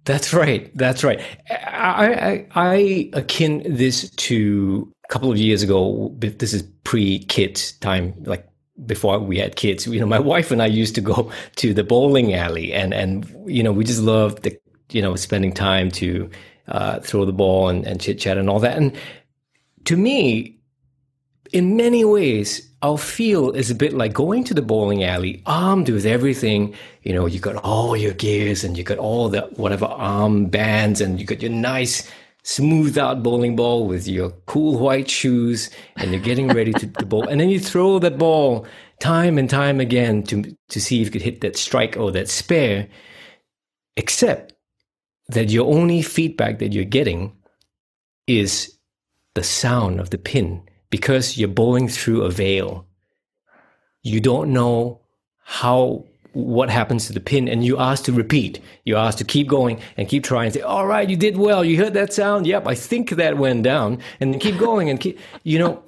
That's 0.04 0.34
right. 0.34 0.70
That's 0.78 1.04
right. 1.04 1.20
I, 1.50 2.46
I, 2.54 2.74
I 2.74 3.10
akin 3.14 3.64
this 3.66 4.10
to 4.12 4.92
a 5.04 5.08
couple 5.12 5.32
of 5.32 5.38
years 5.38 5.64
ago. 5.64 6.14
This 6.20 6.54
is 6.54 6.64
pre 6.84 7.20
kit 7.26 7.74
time, 7.82 8.14
like 8.26 8.48
before 8.86 9.20
we 9.20 9.38
had 9.38 9.56
kids, 9.56 9.88
you 9.88 10.00
know, 10.00 10.06
my 10.06 10.20
wife 10.34 10.52
and 10.52 10.62
I 10.62 10.68
used 10.68 10.96
to 10.96 11.02
go 11.02 11.32
to 11.58 11.74
the 11.74 11.84
bowling 11.84 12.34
alley 12.34 12.74
and, 12.74 12.94
and, 12.94 13.26
you 13.46 13.64
know, 13.64 13.72
we 13.72 13.84
just 13.84 14.02
loved 14.02 14.44
the 14.44 14.58
you 14.92 15.02
know, 15.02 15.16
spending 15.16 15.52
time 15.52 15.92
to 15.92 16.30
uh, 16.68 17.00
throw 17.00 17.26
the 17.26 17.34
ball 17.34 17.70
and, 17.70 17.86
and 17.86 18.02
chit 18.02 18.20
chat 18.20 18.38
and 18.38 18.50
all 18.50 18.60
that. 18.60 18.78
And 18.78 18.96
to 19.86 19.98
me, 19.98 20.58
in 21.52 21.78
many 21.78 22.04
ways, 22.04 22.68
our 22.82 22.98
feel 22.98 23.52
is 23.52 23.72
a 23.72 23.76
bit 23.76 23.94
like 23.94 24.14
going 24.14 24.44
to 24.46 24.54
the 24.54 24.62
bowling 24.62 25.04
alley, 25.04 25.42
armed 25.46 25.90
with 25.90 26.06
everything. 26.06 26.76
You 27.04 27.14
know, 27.14 27.26
you 27.26 27.40
got 27.40 27.56
all 27.58 27.96
your 27.96 28.14
gears 28.14 28.64
and 28.64 28.78
you 28.78 28.84
got 28.84 28.98
all 28.98 29.30
the 29.30 29.42
whatever 29.56 29.86
arm 29.86 30.48
bands 30.48 31.02
and 31.02 31.20
you 31.20 31.26
got 31.26 31.42
your 31.42 31.52
nice 31.52 32.10
smooth 32.46 32.96
out 32.96 33.24
bowling 33.24 33.56
ball 33.56 33.88
with 33.88 34.08
your 34.08 34.30
cool 34.46 34.78
white 34.78 35.10
shoes 35.10 35.72
and 35.98 36.12
you're 36.12 36.22
getting 36.22 36.48
ready 36.50 36.72
to, 36.74 36.86
bowl. 37.04 37.28
And 37.28 37.42
then 37.42 37.50
you 37.50 37.60
throw 37.60 37.98
that 37.98 38.20
ball 38.20 38.68
time 39.00 39.40
and 39.40 39.50
time 39.50 39.80
again 39.80 40.22
to, 40.24 40.56
to 40.70 40.80
see 40.80 41.02
if 41.02 41.08
you 41.08 41.12
could 41.12 41.24
hit 41.24 41.42
that 41.42 41.58
strike 41.58 41.98
or 41.98 42.12
that 42.12 42.30
spare, 42.30 42.88
except 43.98 44.54
that 45.30 45.50
your 45.50 45.66
only 45.66 46.04
feedback 46.04 46.60
that 46.60 46.72
you're 46.72 46.86
getting 46.86 47.36
is 48.28 48.78
the 49.34 49.44
sound 49.44 50.00
of 50.00 50.12
the 50.12 50.20
pin 50.20 50.62
because 50.92 51.40
you're 51.40 51.50
bowling 51.50 51.88
through 51.88 52.22
a 52.22 52.30
veil. 52.30 52.86
You 54.04 54.22
don't 54.22 54.54
know 54.54 55.02
how 55.44 56.06
what 56.36 56.70
happens 56.70 57.08
to 57.08 57.14
the 57.14 57.20
pin 57.20 57.48
and 57.48 57.66
you 57.66 57.80
ask 57.80 58.04
to 58.06 58.12
repeat. 58.12 58.60
You 58.84 58.98
ask 58.98 59.18
to 59.18 59.24
keep 59.24 59.48
going 59.48 59.80
and 59.98 60.08
keep 60.08 60.24
trying. 60.24 60.52
Say 60.52 60.62
all 60.62 60.86
right 60.86 61.10
you 61.10 61.18
did 61.18 61.38
well. 61.38 61.66
You 61.66 61.78
heard 61.78 61.94
that 61.94 62.14
sound? 62.14 62.46
Yep 62.46 62.68
i 62.68 62.76
think 62.76 63.12
that 63.12 63.38
went 63.38 63.64
down. 63.64 64.00
And 64.20 64.34
then 64.34 64.40
keep 64.40 64.58
going 64.58 64.90
and 64.90 65.00
keep 65.00 65.20
you 65.44 65.60
know 65.60 65.84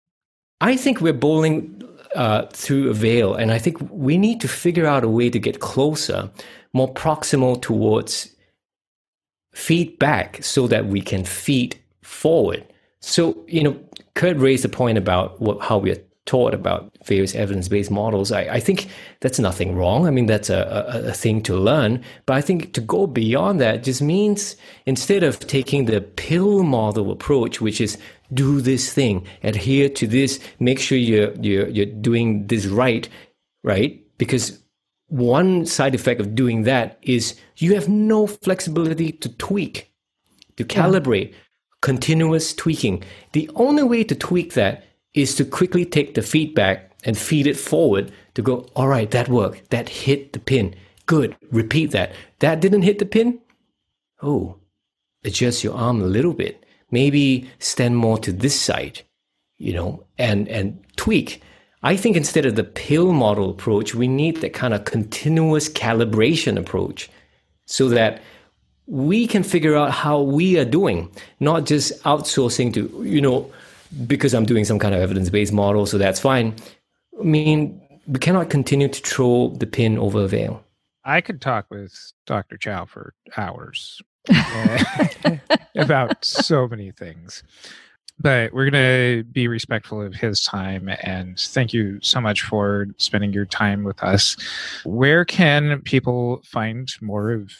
i 0.60 0.76
think 0.76 1.00
we're 1.00 1.12
bowling 1.12 1.78
uh, 2.14 2.46
through 2.52 2.90
a 2.90 2.92
veil 2.92 3.34
and 3.34 3.50
i 3.50 3.58
think 3.58 3.78
we 3.90 4.18
need 4.18 4.38
to 4.42 4.46
figure 4.46 4.84
out 4.84 5.02
a 5.02 5.08
way 5.08 5.30
to 5.30 5.38
get 5.38 5.60
closer 5.60 6.30
more 6.74 6.92
proximal 6.92 7.60
towards 7.60 8.32
feedback 9.52 10.42
so 10.42 10.66
that 10.66 10.86
we 10.86 11.00
can 11.00 11.24
feed 11.24 11.78
forward. 12.02 12.64
So 13.00 13.44
you 13.48 13.62
know 13.62 13.80
Curt 14.14 14.36
raised 14.36 14.64
the 14.64 14.68
point 14.68 14.98
about 14.98 15.40
what, 15.40 15.60
how 15.60 15.78
we're 15.78 16.02
taught 16.24 16.54
about 16.54 16.92
various 17.04 17.34
evidence-based 17.34 17.90
models, 17.90 18.30
I, 18.30 18.42
I, 18.42 18.60
think 18.60 18.88
that's 19.20 19.40
nothing 19.40 19.74
wrong. 19.74 20.06
I 20.06 20.10
mean, 20.10 20.26
that's 20.26 20.50
a, 20.50 20.86
a, 20.88 21.08
a, 21.08 21.12
thing 21.12 21.42
to 21.42 21.56
learn. 21.56 22.02
But 22.26 22.34
I 22.34 22.40
think 22.40 22.74
to 22.74 22.80
go 22.80 23.08
beyond 23.08 23.60
that 23.60 23.82
just 23.82 24.00
means 24.00 24.56
instead 24.86 25.24
of 25.24 25.40
taking 25.40 25.86
the 25.86 26.00
pill 26.00 26.62
model 26.62 27.10
approach, 27.10 27.60
which 27.60 27.80
is 27.80 27.98
do 28.32 28.60
this 28.60 28.92
thing, 28.92 29.26
adhere 29.42 29.88
to 29.88 30.06
this, 30.06 30.38
make 30.60 30.78
sure 30.78 30.96
you're 30.96 31.32
you're 31.40 31.68
you're 31.68 31.86
doing 31.86 32.46
this 32.46 32.66
right, 32.66 33.08
right? 33.64 34.00
Because 34.16 34.60
one 35.08 35.66
side 35.66 35.94
effect 35.94 36.20
of 36.20 36.34
doing 36.34 36.62
that 36.62 36.98
is 37.02 37.36
you 37.56 37.74
have 37.74 37.88
no 37.88 38.28
flexibility 38.28 39.10
to 39.10 39.28
tweak, 39.28 39.92
to 40.56 40.64
calibrate, 40.64 41.32
yeah. 41.32 41.36
continuous 41.82 42.54
tweaking. 42.54 43.02
The 43.32 43.50
only 43.56 43.82
way 43.82 44.04
to 44.04 44.14
tweak 44.14 44.54
that 44.54 44.84
is 45.14 45.34
to 45.36 45.44
quickly 45.44 45.84
take 45.84 46.14
the 46.14 46.22
feedback 46.22 46.90
and 47.04 47.18
feed 47.18 47.46
it 47.46 47.56
forward 47.56 48.12
to 48.34 48.42
go, 48.42 48.66
all 48.74 48.88
right, 48.88 49.10
that 49.10 49.28
worked. 49.28 49.70
That 49.70 49.88
hit 49.88 50.32
the 50.32 50.38
pin. 50.38 50.74
Good. 51.06 51.36
Repeat 51.50 51.90
that. 51.90 52.12
That 52.38 52.60
didn't 52.60 52.82
hit 52.82 52.98
the 52.98 53.06
pin. 53.06 53.40
Oh, 54.22 54.56
adjust 55.24 55.64
your 55.64 55.74
arm 55.74 56.00
a 56.00 56.06
little 56.06 56.32
bit. 56.32 56.64
Maybe 56.90 57.50
stand 57.58 57.96
more 57.96 58.18
to 58.18 58.32
this 58.32 58.58
side, 58.58 59.02
you 59.58 59.72
know, 59.72 60.04
and, 60.18 60.48
and 60.48 60.82
tweak. 60.96 61.42
I 61.82 61.96
think 61.96 62.16
instead 62.16 62.46
of 62.46 62.54
the 62.54 62.64
pill 62.64 63.12
model 63.12 63.50
approach, 63.50 63.94
we 63.94 64.06
need 64.06 64.36
that 64.40 64.52
kind 64.52 64.72
of 64.72 64.84
continuous 64.84 65.68
calibration 65.68 66.56
approach 66.56 67.10
so 67.66 67.88
that 67.88 68.22
we 68.86 69.26
can 69.26 69.42
figure 69.42 69.76
out 69.76 69.90
how 69.90 70.20
we 70.20 70.58
are 70.58 70.64
doing, 70.64 71.10
not 71.40 71.66
just 71.66 72.00
outsourcing 72.04 72.72
to, 72.74 73.02
you 73.04 73.20
know, 73.20 73.50
because 74.06 74.34
I'm 74.34 74.46
doing 74.46 74.64
some 74.64 74.78
kind 74.78 74.94
of 74.94 75.00
evidence 75.00 75.30
based 75.30 75.52
model, 75.52 75.86
so 75.86 75.98
that's 75.98 76.20
fine. 76.20 76.54
I 77.18 77.24
mean, 77.24 77.80
we 78.06 78.18
cannot 78.18 78.50
continue 78.50 78.88
to 78.88 79.00
throw 79.00 79.48
the 79.56 79.66
pin 79.66 79.98
over 79.98 80.24
a 80.24 80.28
veil. 80.28 80.64
I 81.04 81.20
could 81.20 81.40
talk 81.40 81.66
with 81.70 81.94
Dr. 82.26 82.56
Chow 82.56 82.86
for 82.86 83.14
hours 83.36 84.00
about 85.76 86.24
so 86.24 86.68
many 86.68 86.92
things. 86.92 87.42
But 88.18 88.52
we're 88.52 88.70
going 88.70 89.24
to 89.24 89.24
be 89.24 89.48
respectful 89.48 90.00
of 90.00 90.14
his 90.14 90.44
time. 90.44 90.88
And 91.02 91.38
thank 91.38 91.72
you 91.72 91.98
so 92.02 92.20
much 92.20 92.42
for 92.42 92.86
spending 92.98 93.32
your 93.32 93.46
time 93.46 93.82
with 93.82 94.02
us. 94.02 94.36
Where 94.84 95.24
can 95.24 95.80
people 95.82 96.40
find 96.44 96.88
more 97.00 97.32
of 97.32 97.50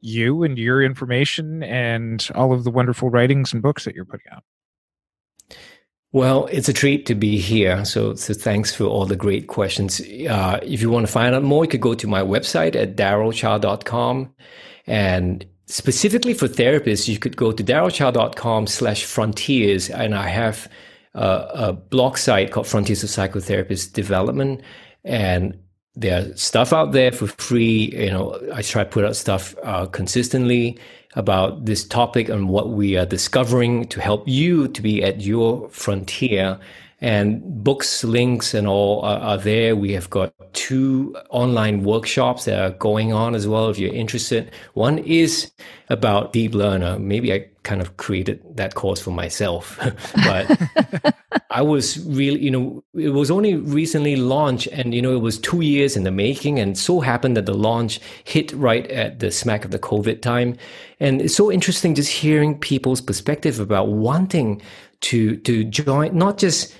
you 0.00 0.42
and 0.42 0.58
your 0.58 0.82
information 0.82 1.62
and 1.62 2.28
all 2.34 2.52
of 2.52 2.64
the 2.64 2.70
wonderful 2.70 3.10
writings 3.10 3.52
and 3.52 3.62
books 3.62 3.84
that 3.84 3.94
you're 3.94 4.04
putting 4.04 4.32
out? 4.32 4.42
Well, 6.12 6.46
it's 6.46 6.68
a 6.68 6.72
treat 6.72 7.04
to 7.06 7.14
be 7.14 7.38
here. 7.38 7.84
So, 7.84 8.14
so 8.14 8.32
thanks 8.32 8.74
for 8.74 8.84
all 8.84 9.06
the 9.06 9.16
great 9.16 9.48
questions. 9.48 10.00
Uh, 10.00 10.60
if 10.62 10.80
you 10.80 10.88
want 10.88 11.06
to 11.06 11.12
find 11.12 11.34
out 11.34 11.42
more, 11.42 11.64
you 11.64 11.68
could 11.68 11.80
go 11.80 11.94
to 11.94 12.06
my 12.06 12.22
website 12.22 12.74
at 12.74 12.96
darylchow.com. 12.96 14.32
And 14.86 15.44
specifically 15.66 16.32
for 16.32 16.48
therapists, 16.48 17.08
you 17.08 17.18
could 17.18 17.36
go 17.36 17.52
to 17.52 17.62
darylchow.com 17.62 18.66
slash 18.66 19.04
frontiers. 19.04 19.90
And 19.90 20.14
I 20.14 20.28
have 20.28 20.70
a, 21.14 21.48
a 21.54 21.72
blog 21.72 22.18
site 22.18 22.52
called 22.52 22.68
Frontiers 22.68 23.02
of 23.02 23.10
Psychotherapist 23.10 23.92
Development. 23.92 24.62
And 25.04 25.58
there's 25.96 26.40
stuff 26.40 26.72
out 26.72 26.92
there 26.92 27.10
for 27.10 27.26
free. 27.26 27.90
You 27.94 28.10
know, 28.10 28.40
I 28.54 28.62
try 28.62 28.84
to 28.84 28.90
put 28.90 29.04
out 29.04 29.16
stuff 29.16 29.56
uh, 29.64 29.86
consistently 29.86 30.78
about 31.16 31.64
this 31.64 31.84
topic 31.84 32.28
and 32.28 32.48
what 32.48 32.68
we 32.70 32.96
are 32.96 33.06
discovering 33.06 33.86
to 33.88 34.00
help 34.00 34.28
you 34.28 34.68
to 34.68 34.82
be 34.82 35.02
at 35.02 35.22
your 35.22 35.68
frontier. 35.70 36.58
And 37.02 37.62
books, 37.62 38.04
links, 38.04 38.54
and 38.54 38.66
all 38.66 39.02
are, 39.02 39.18
are, 39.18 39.38
there. 39.38 39.76
We 39.76 39.92
have 39.92 40.08
got 40.08 40.32
two 40.54 41.14
online 41.28 41.84
workshops 41.84 42.46
that 42.46 42.58
are 42.58 42.70
going 42.70 43.12
on 43.12 43.34
as 43.34 43.46
well. 43.46 43.68
If 43.68 43.78
you're 43.78 43.92
interested, 43.92 44.50
one 44.72 44.98
is 44.98 45.52
about 45.90 46.32
deep 46.32 46.54
learner. 46.54 46.98
Maybe 46.98 47.34
I 47.34 47.48
kind 47.66 47.82
of 47.82 47.96
created 47.96 48.40
that 48.56 48.74
course 48.76 49.00
for 49.00 49.10
myself, 49.10 49.78
but 50.24 51.14
I 51.50 51.62
was 51.62 51.98
really, 52.06 52.40
you 52.40 52.50
know, 52.50 52.84
it 52.94 53.10
was 53.10 53.30
only 53.30 53.56
recently 53.56 54.14
launched, 54.14 54.68
and 54.68 54.94
you 54.94 55.02
know, 55.02 55.12
it 55.12 55.20
was 55.20 55.38
two 55.38 55.60
years 55.60 55.96
in 55.96 56.04
the 56.04 56.12
making, 56.12 56.58
and 56.60 56.78
so 56.78 57.00
happened 57.00 57.36
that 57.36 57.46
the 57.46 57.54
launch 57.54 58.00
hit 58.24 58.52
right 58.52 58.86
at 58.86 59.18
the 59.18 59.30
smack 59.32 59.64
of 59.64 59.72
the 59.72 59.80
COVID 59.80 60.22
time, 60.22 60.56
and 61.00 61.20
it's 61.20 61.34
so 61.34 61.50
interesting 61.50 61.94
just 61.94 62.12
hearing 62.12 62.56
people's 62.58 63.00
perspective 63.00 63.58
about 63.58 63.88
wanting 63.88 64.62
to 65.00 65.36
to 65.38 65.64
join, 65.64 66.16
not 66.16 66.38
just 66.38 66.72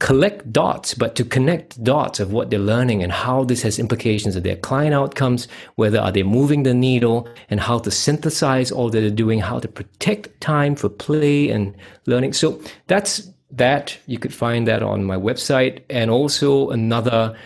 collect 0.00 0.50
dots, 0.50 0.94
but 0.94 1.14
to 1.14 1.24
connect 1.24 1.82
dots 1.84 2.20
of 2.20 2.32
what 2.32 2.50
they're 2.50 2.58
learning 2.58 3.02
and 3.02 3.12
how 3.12 3.44
this 3.44 3.62
has 3.62 3.78
implications 3.78 4.34
of 4.34 4.42
their 4.42 4.56
client 4.56 4.94
outcomes, 4.94 5.46
whether 5.76 6.00
are 6.00 6.10
they 6.10 6.22
moving 6.22 6.62
the 6.62 6.74
needle 6.74 7.28
and 7.50 7.60
how 7.60 7.78
to 7.78 7.90
synthesize 7.90 8.72
all 8.72 8.88
that 8.88 9.00
they're 9.00 9.10
doing, 9.10 9.40
how 9.40 9.58
to 9.60 9.68
protect 9.68 10.40
time 10.40 10.74
for 10.74 10.88
play 10.88 11.50
and 11.50 11.76
learning. 12.06 12.32
So 12.32 12.60
that's 12.86 13.30
that. 13.50 13.96
You 14.06 14.18
could 14.18 14.32
find 14.32 14.66
that 14.66 14.82
on 14.82 15.04
my 15.04 15.16
website 15.16 15.82
and 15.90 16.10
also 16.10 16.70
another 16.70 17.36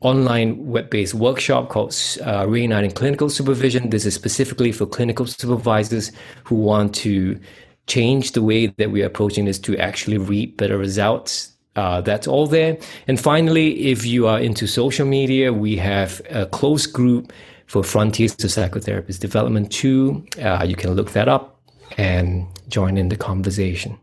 online 0.00 0.66
web-based 0.66 1.14
workshop 1.14 1.68
called 1.68 1.90
uh, 2.22 2.44
Reigniting 2.44 2.94
Clinical 2.94 3.28
Supervision. 3.28 3.90
This 3.90 4.06
is 4.06 4.14
specifically 4.14 4.70
for 4.70 4.86
clinical 4.86 5.26
supervisors 5.26 6.12
who 6.44 6.54
want 6.56 6.94
to 6.96 7.40
change 7.86 8.32
the 8.32 8.42
way 8.42 8.66
that 8.66 8.92
we 8.92 9.02
are 9.02 9.06
approaching 9.06 9.46
this 9.46 9.58
to 9.60 9.76
actually 9.78 10.18
reap 10.18 10.58
better 10.58 10.78
results. 10.78 11.53
Uh, 11.76 12.00
that's 12.00 12.26
all 12.26 12.46
there. 12.46 12.78
And 13.08 13.20
finally, 13.20 13.86
if 13.86 14.06
you 14.06 14.26
are 14.26 14.38
into 14.38 14.66
social 14.66 15.06
media, 15.06 15.52
we 15.52 15.76
have 15.76 16.20
a 16.30 16.46
close 16.46 16.86
group 16.86 17.32
for 17.66 17.82
Frontiers 17.82 18.36
to 18.36 18.46
Psychotherapist 18.46 19.20
Development 19.20 19.70
2. 19.72 20.26
Uh, 20.40 20.64
you 20.66 20.76
can 20.76 20.94
look 20.94 21.12
that 21.12 21.28
up 21.28 21.60
and 21.96 22.46
join 22.68 22.96
in 22.96 23.08
the 23.08 23.16
conversation. 23.16 23.98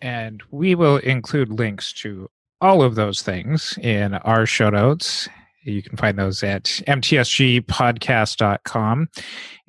And 0.00 0.42
we 0.50 0.74
will 0.74 0.98
include 0.98 1.50
links 1.50 1.92
to 1.94 2.28
all 2.60 2.82
of 2.82 2.94
those 2.94 3.22
things 3.22 3.78
in 3.80 4.14
our 4.14 4.46
show 4.46 4.70
notes. 4.70 5.28
You 5.64 5.82
can 5.82 5.96
find 5.96 6.18
those 6.18 6.42
at 6.42 6.64
mtsgpodcast.com. 6.64 9.08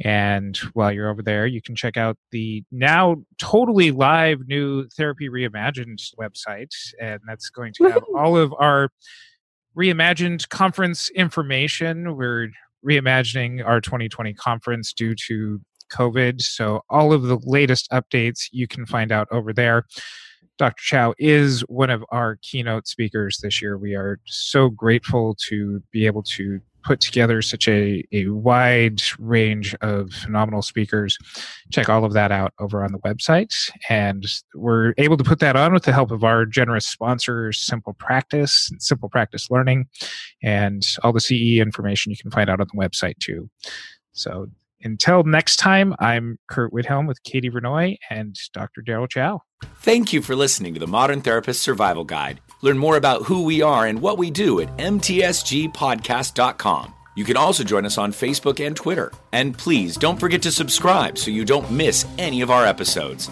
And 0.04 0.58
while 0.74 0.92
you're 0.92 1.10
over 1.10 1.22
there, 1.22 1.48
you 1.48 1.62
can 1.62 1.74
check 1.76 1.96
out 1.96 2.18
the 2.32 2.66
now 2.72 3.18
totally 3.40 3.92
live 3.92 4.40
new 4.48 4.90
Therapy 4.90 5.30
Reimagined 5.30 6.02
website. 6.20 6.72
And 7.02 7.22
that's 7.28 7.50
going 7.50 7.74
to 7.76 7.86
have 7.86 8.04
all 8.16 8.36
of 8.38 8.54
our 8.60 8.90
reimagined 9.78 10.50
conference 10.50 11.10
information. 11.12 12.16
We're 12.16 12.50
reimagining 12.86 13.66
our 13.66 13.82
2020 13.82 14.34
conference 14.34 14.94
due 14.94 15.16
to 15.28 15.60
COVID. 15.92 16.42
So 16.42 16.82
all 16.90 17.14
of 17.14 17.24
the 17.24 17.40
latest 17.44 17.90
updates 17.92 18.48
you 18.52 18.68
can 18.68 18.86
find 18.86 19.12
out 19.12 19.28
over 19.32 19.54
there. 19.54 19.86
Dr. 20.58 20.82
Chow 20.82 21.14
is 21.18 21.62
one 21.62 21.90
of 21.90 22.04
our 22.10 22.38
keynote 22.42 22.88
speakers 22.88 23.40
this 23.42 23.62
year. 23.62 23.78
We 23.78 23.96
are 23.96 24.20
so 24.26 24.70
grateful 24.70 25.36
to 25.50 25.82
be 25.92 26.06
able 26.06 26.24
to 26.24 26.62
put 26.86 27.02
together 27.02 27.42
such 27.42 27.68
a, 27.68 28.04
a 28.14 28.28
wide 28.28 29.02
range 29.18 29.76
of 29.82 30.12
phenomenal 30.12 30.62
speakers. 30.62 31.18
Check 31.72 31.90
all 31.90 32.06
of 32.06 32.14
that 32.14 32.32
out 32.32 32.54
over 32.60 32.84
on 32.84 32.92
the 32.92 33.00
website. 33.00 33.72
And 33.90 34.26
we're 34.54 34.94
able 34.98 35.18
to 35.18 35.24
put 35.24 35.40
that 35.40 35.56
on 35.56 35.74
with 35.74 35.84
the 35.84 35.92
help 35.92 36.12
of 36.12 36.24
our 36.24 36.46
generous 36.46 36.86
sponsors, 36.86 37.60
Simple 37.60 37.94
Practice, 37.94 38.70
Simple 38.78 39.10
Practice 39.10 39.50
Learning, 39.50 39.88
and 40.44 40.86
all 41.04 41.12
the 41.12 41.20
CE 41.20 41.60
information 41.60 42.12
you 42.12 42.18
can 42.18 42.32
find 42.32 42.50
out 42.50 42.62
on 42.62 42.68
the 42.72 42.80
website 42.80 43.18
too. 43.18 43.50
So 44.14 44.48
until 44.82 45.24
next 45.24 45.58
time, 45.58 45.94
I'm 46.00 46.40
Curt 46.48 46.72
Widhalm 46.72 47.08
with 47.08 47.22
Katie 47.24 47.50
Vernoy 47.50 47.98
and 48.10 48.38
Dr. 48.54 48.82
Daryl 48.82 49.10
Chow. 49.10 49.42
Thank 49.78 50.14
you 50.14 50.22
for 50.22 50.36
listening 50.36 50.74
to 50.74 50.80
the 50.80 50.88
Modern 50.88 51.22
Therapist 51.22 51.62
Survival 51.62 52.04
Guide. 52.04 52.42
Learn 52.62 52.78
more 52.78 52.98
about 52.98 53.24
who 53.24 53.44
we 53.44 53.62
are 53.62 53.86
and 53.86 54.02
what 54.02 54.18
we 54.18 54.32
do 54.32 54.60
at 54.60 54.76
mtsgpodcast.com. 54.78 56.94
You 57.16 57.24
can 57.24 57.38
also 57.38 57.64
join 57.64 57.86
us 57.86 57.98
on 57.98 58.12
Facebook 58.12 58.66
and 58.66 58.76
Twitter. 58.76 59.12
And 59.32 59.58
please 59.58 59.96
don't 59.96 60.20
forget 60.20 60.42
to 60.42 60.52
subscribe 60.52 61.18
so 61.18 61.32
you 61.32 61.46
don't 61.46 61.72
miss 61.72 62.06
any 62.18 62.42
of 62.42 62.52
our 62.52 62.66
episodes. 62.66 63.30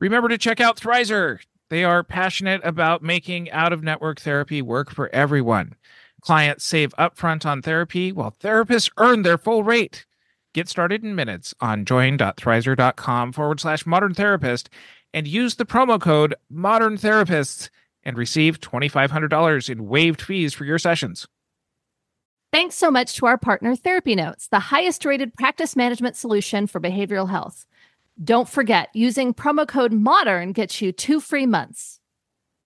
Remember 0.00 0.28
to 0.28 0.38
check 0.38 0.60
out 0.60 0.76
Thrizer. 0.76 1.38
They 1.70 1.84
are 1.84 2.02
passionate 2.02 2.60
about 2.64 3.02
making 3.02 3.50
out 3.50 3.72
of 3.72 3.82
network 3.82 4.20
therapy 4.20 4.60
work 4.60 4.90
for 4.90 5.08
everyone. 5.14 5.76
Clients 6.24 6.64
save 6.64 6.94
upfront 6.98 7.44
on 7.44 7.60
therapy 7.60 8.10
while 8.10 8.34
therapists 8.40 8.90
earn 8.96 9.22
their 9.22 9.36
full 9.36 9.62
rate. 9.62 10.06
Get 10.54 10.68
started 10.68 11.04
in 11.04 11.14
minutes 11.14 11.52
on 11.60 11.84
join.thrizer.com 11.84 13.32
forward 13.32 13.60
slash 13.60 13.84
modern 13.84 14.14
therapist 14.14 14.70
and 15.12 15.28
use 15.28 15.56
the 15.56 15.66
promo 15.66 16.00
code 16.00 16.34
modern 16.48 16.96
therapists 16.96 17.68
and 18.04 18.16
receive 18.16 18.60
$2,500 18.60 19.68
in 19.68 19.86
waived 19.86 20.22
fees 20.22 20.54
for 20.54 20.64
your 20.64 20.78
sessions. 20.78 21.26
Thanks 22.52 22.76
so 22.76 22.90
much 22.90 23.14
to 23.16 23.26
our 23.26 23.36
partner, 23.36 23.76
Therapy 23.76 24.14
Notes, 24.14 24.48
the 24.48 24.60
highest 24.60 25.04
rated 25.04 25.34
practice 25.34 25.76
management 25.76 26.16
solution 26.16 26.66
for 26.66 26.80
behavioral 26.80 27.28
health. 27.28 27.66
Don't 28.22 28.48
forget, 28.48 28.88
using 28.94 29.34
promo 29.34 29.66
code 29.66 29.92
MODERN 29.92 30.54
gets 30.54 30.80
you 30.80 30.92
two 30.92 31.20
free 31.20 31.46
months. 31.46 32.00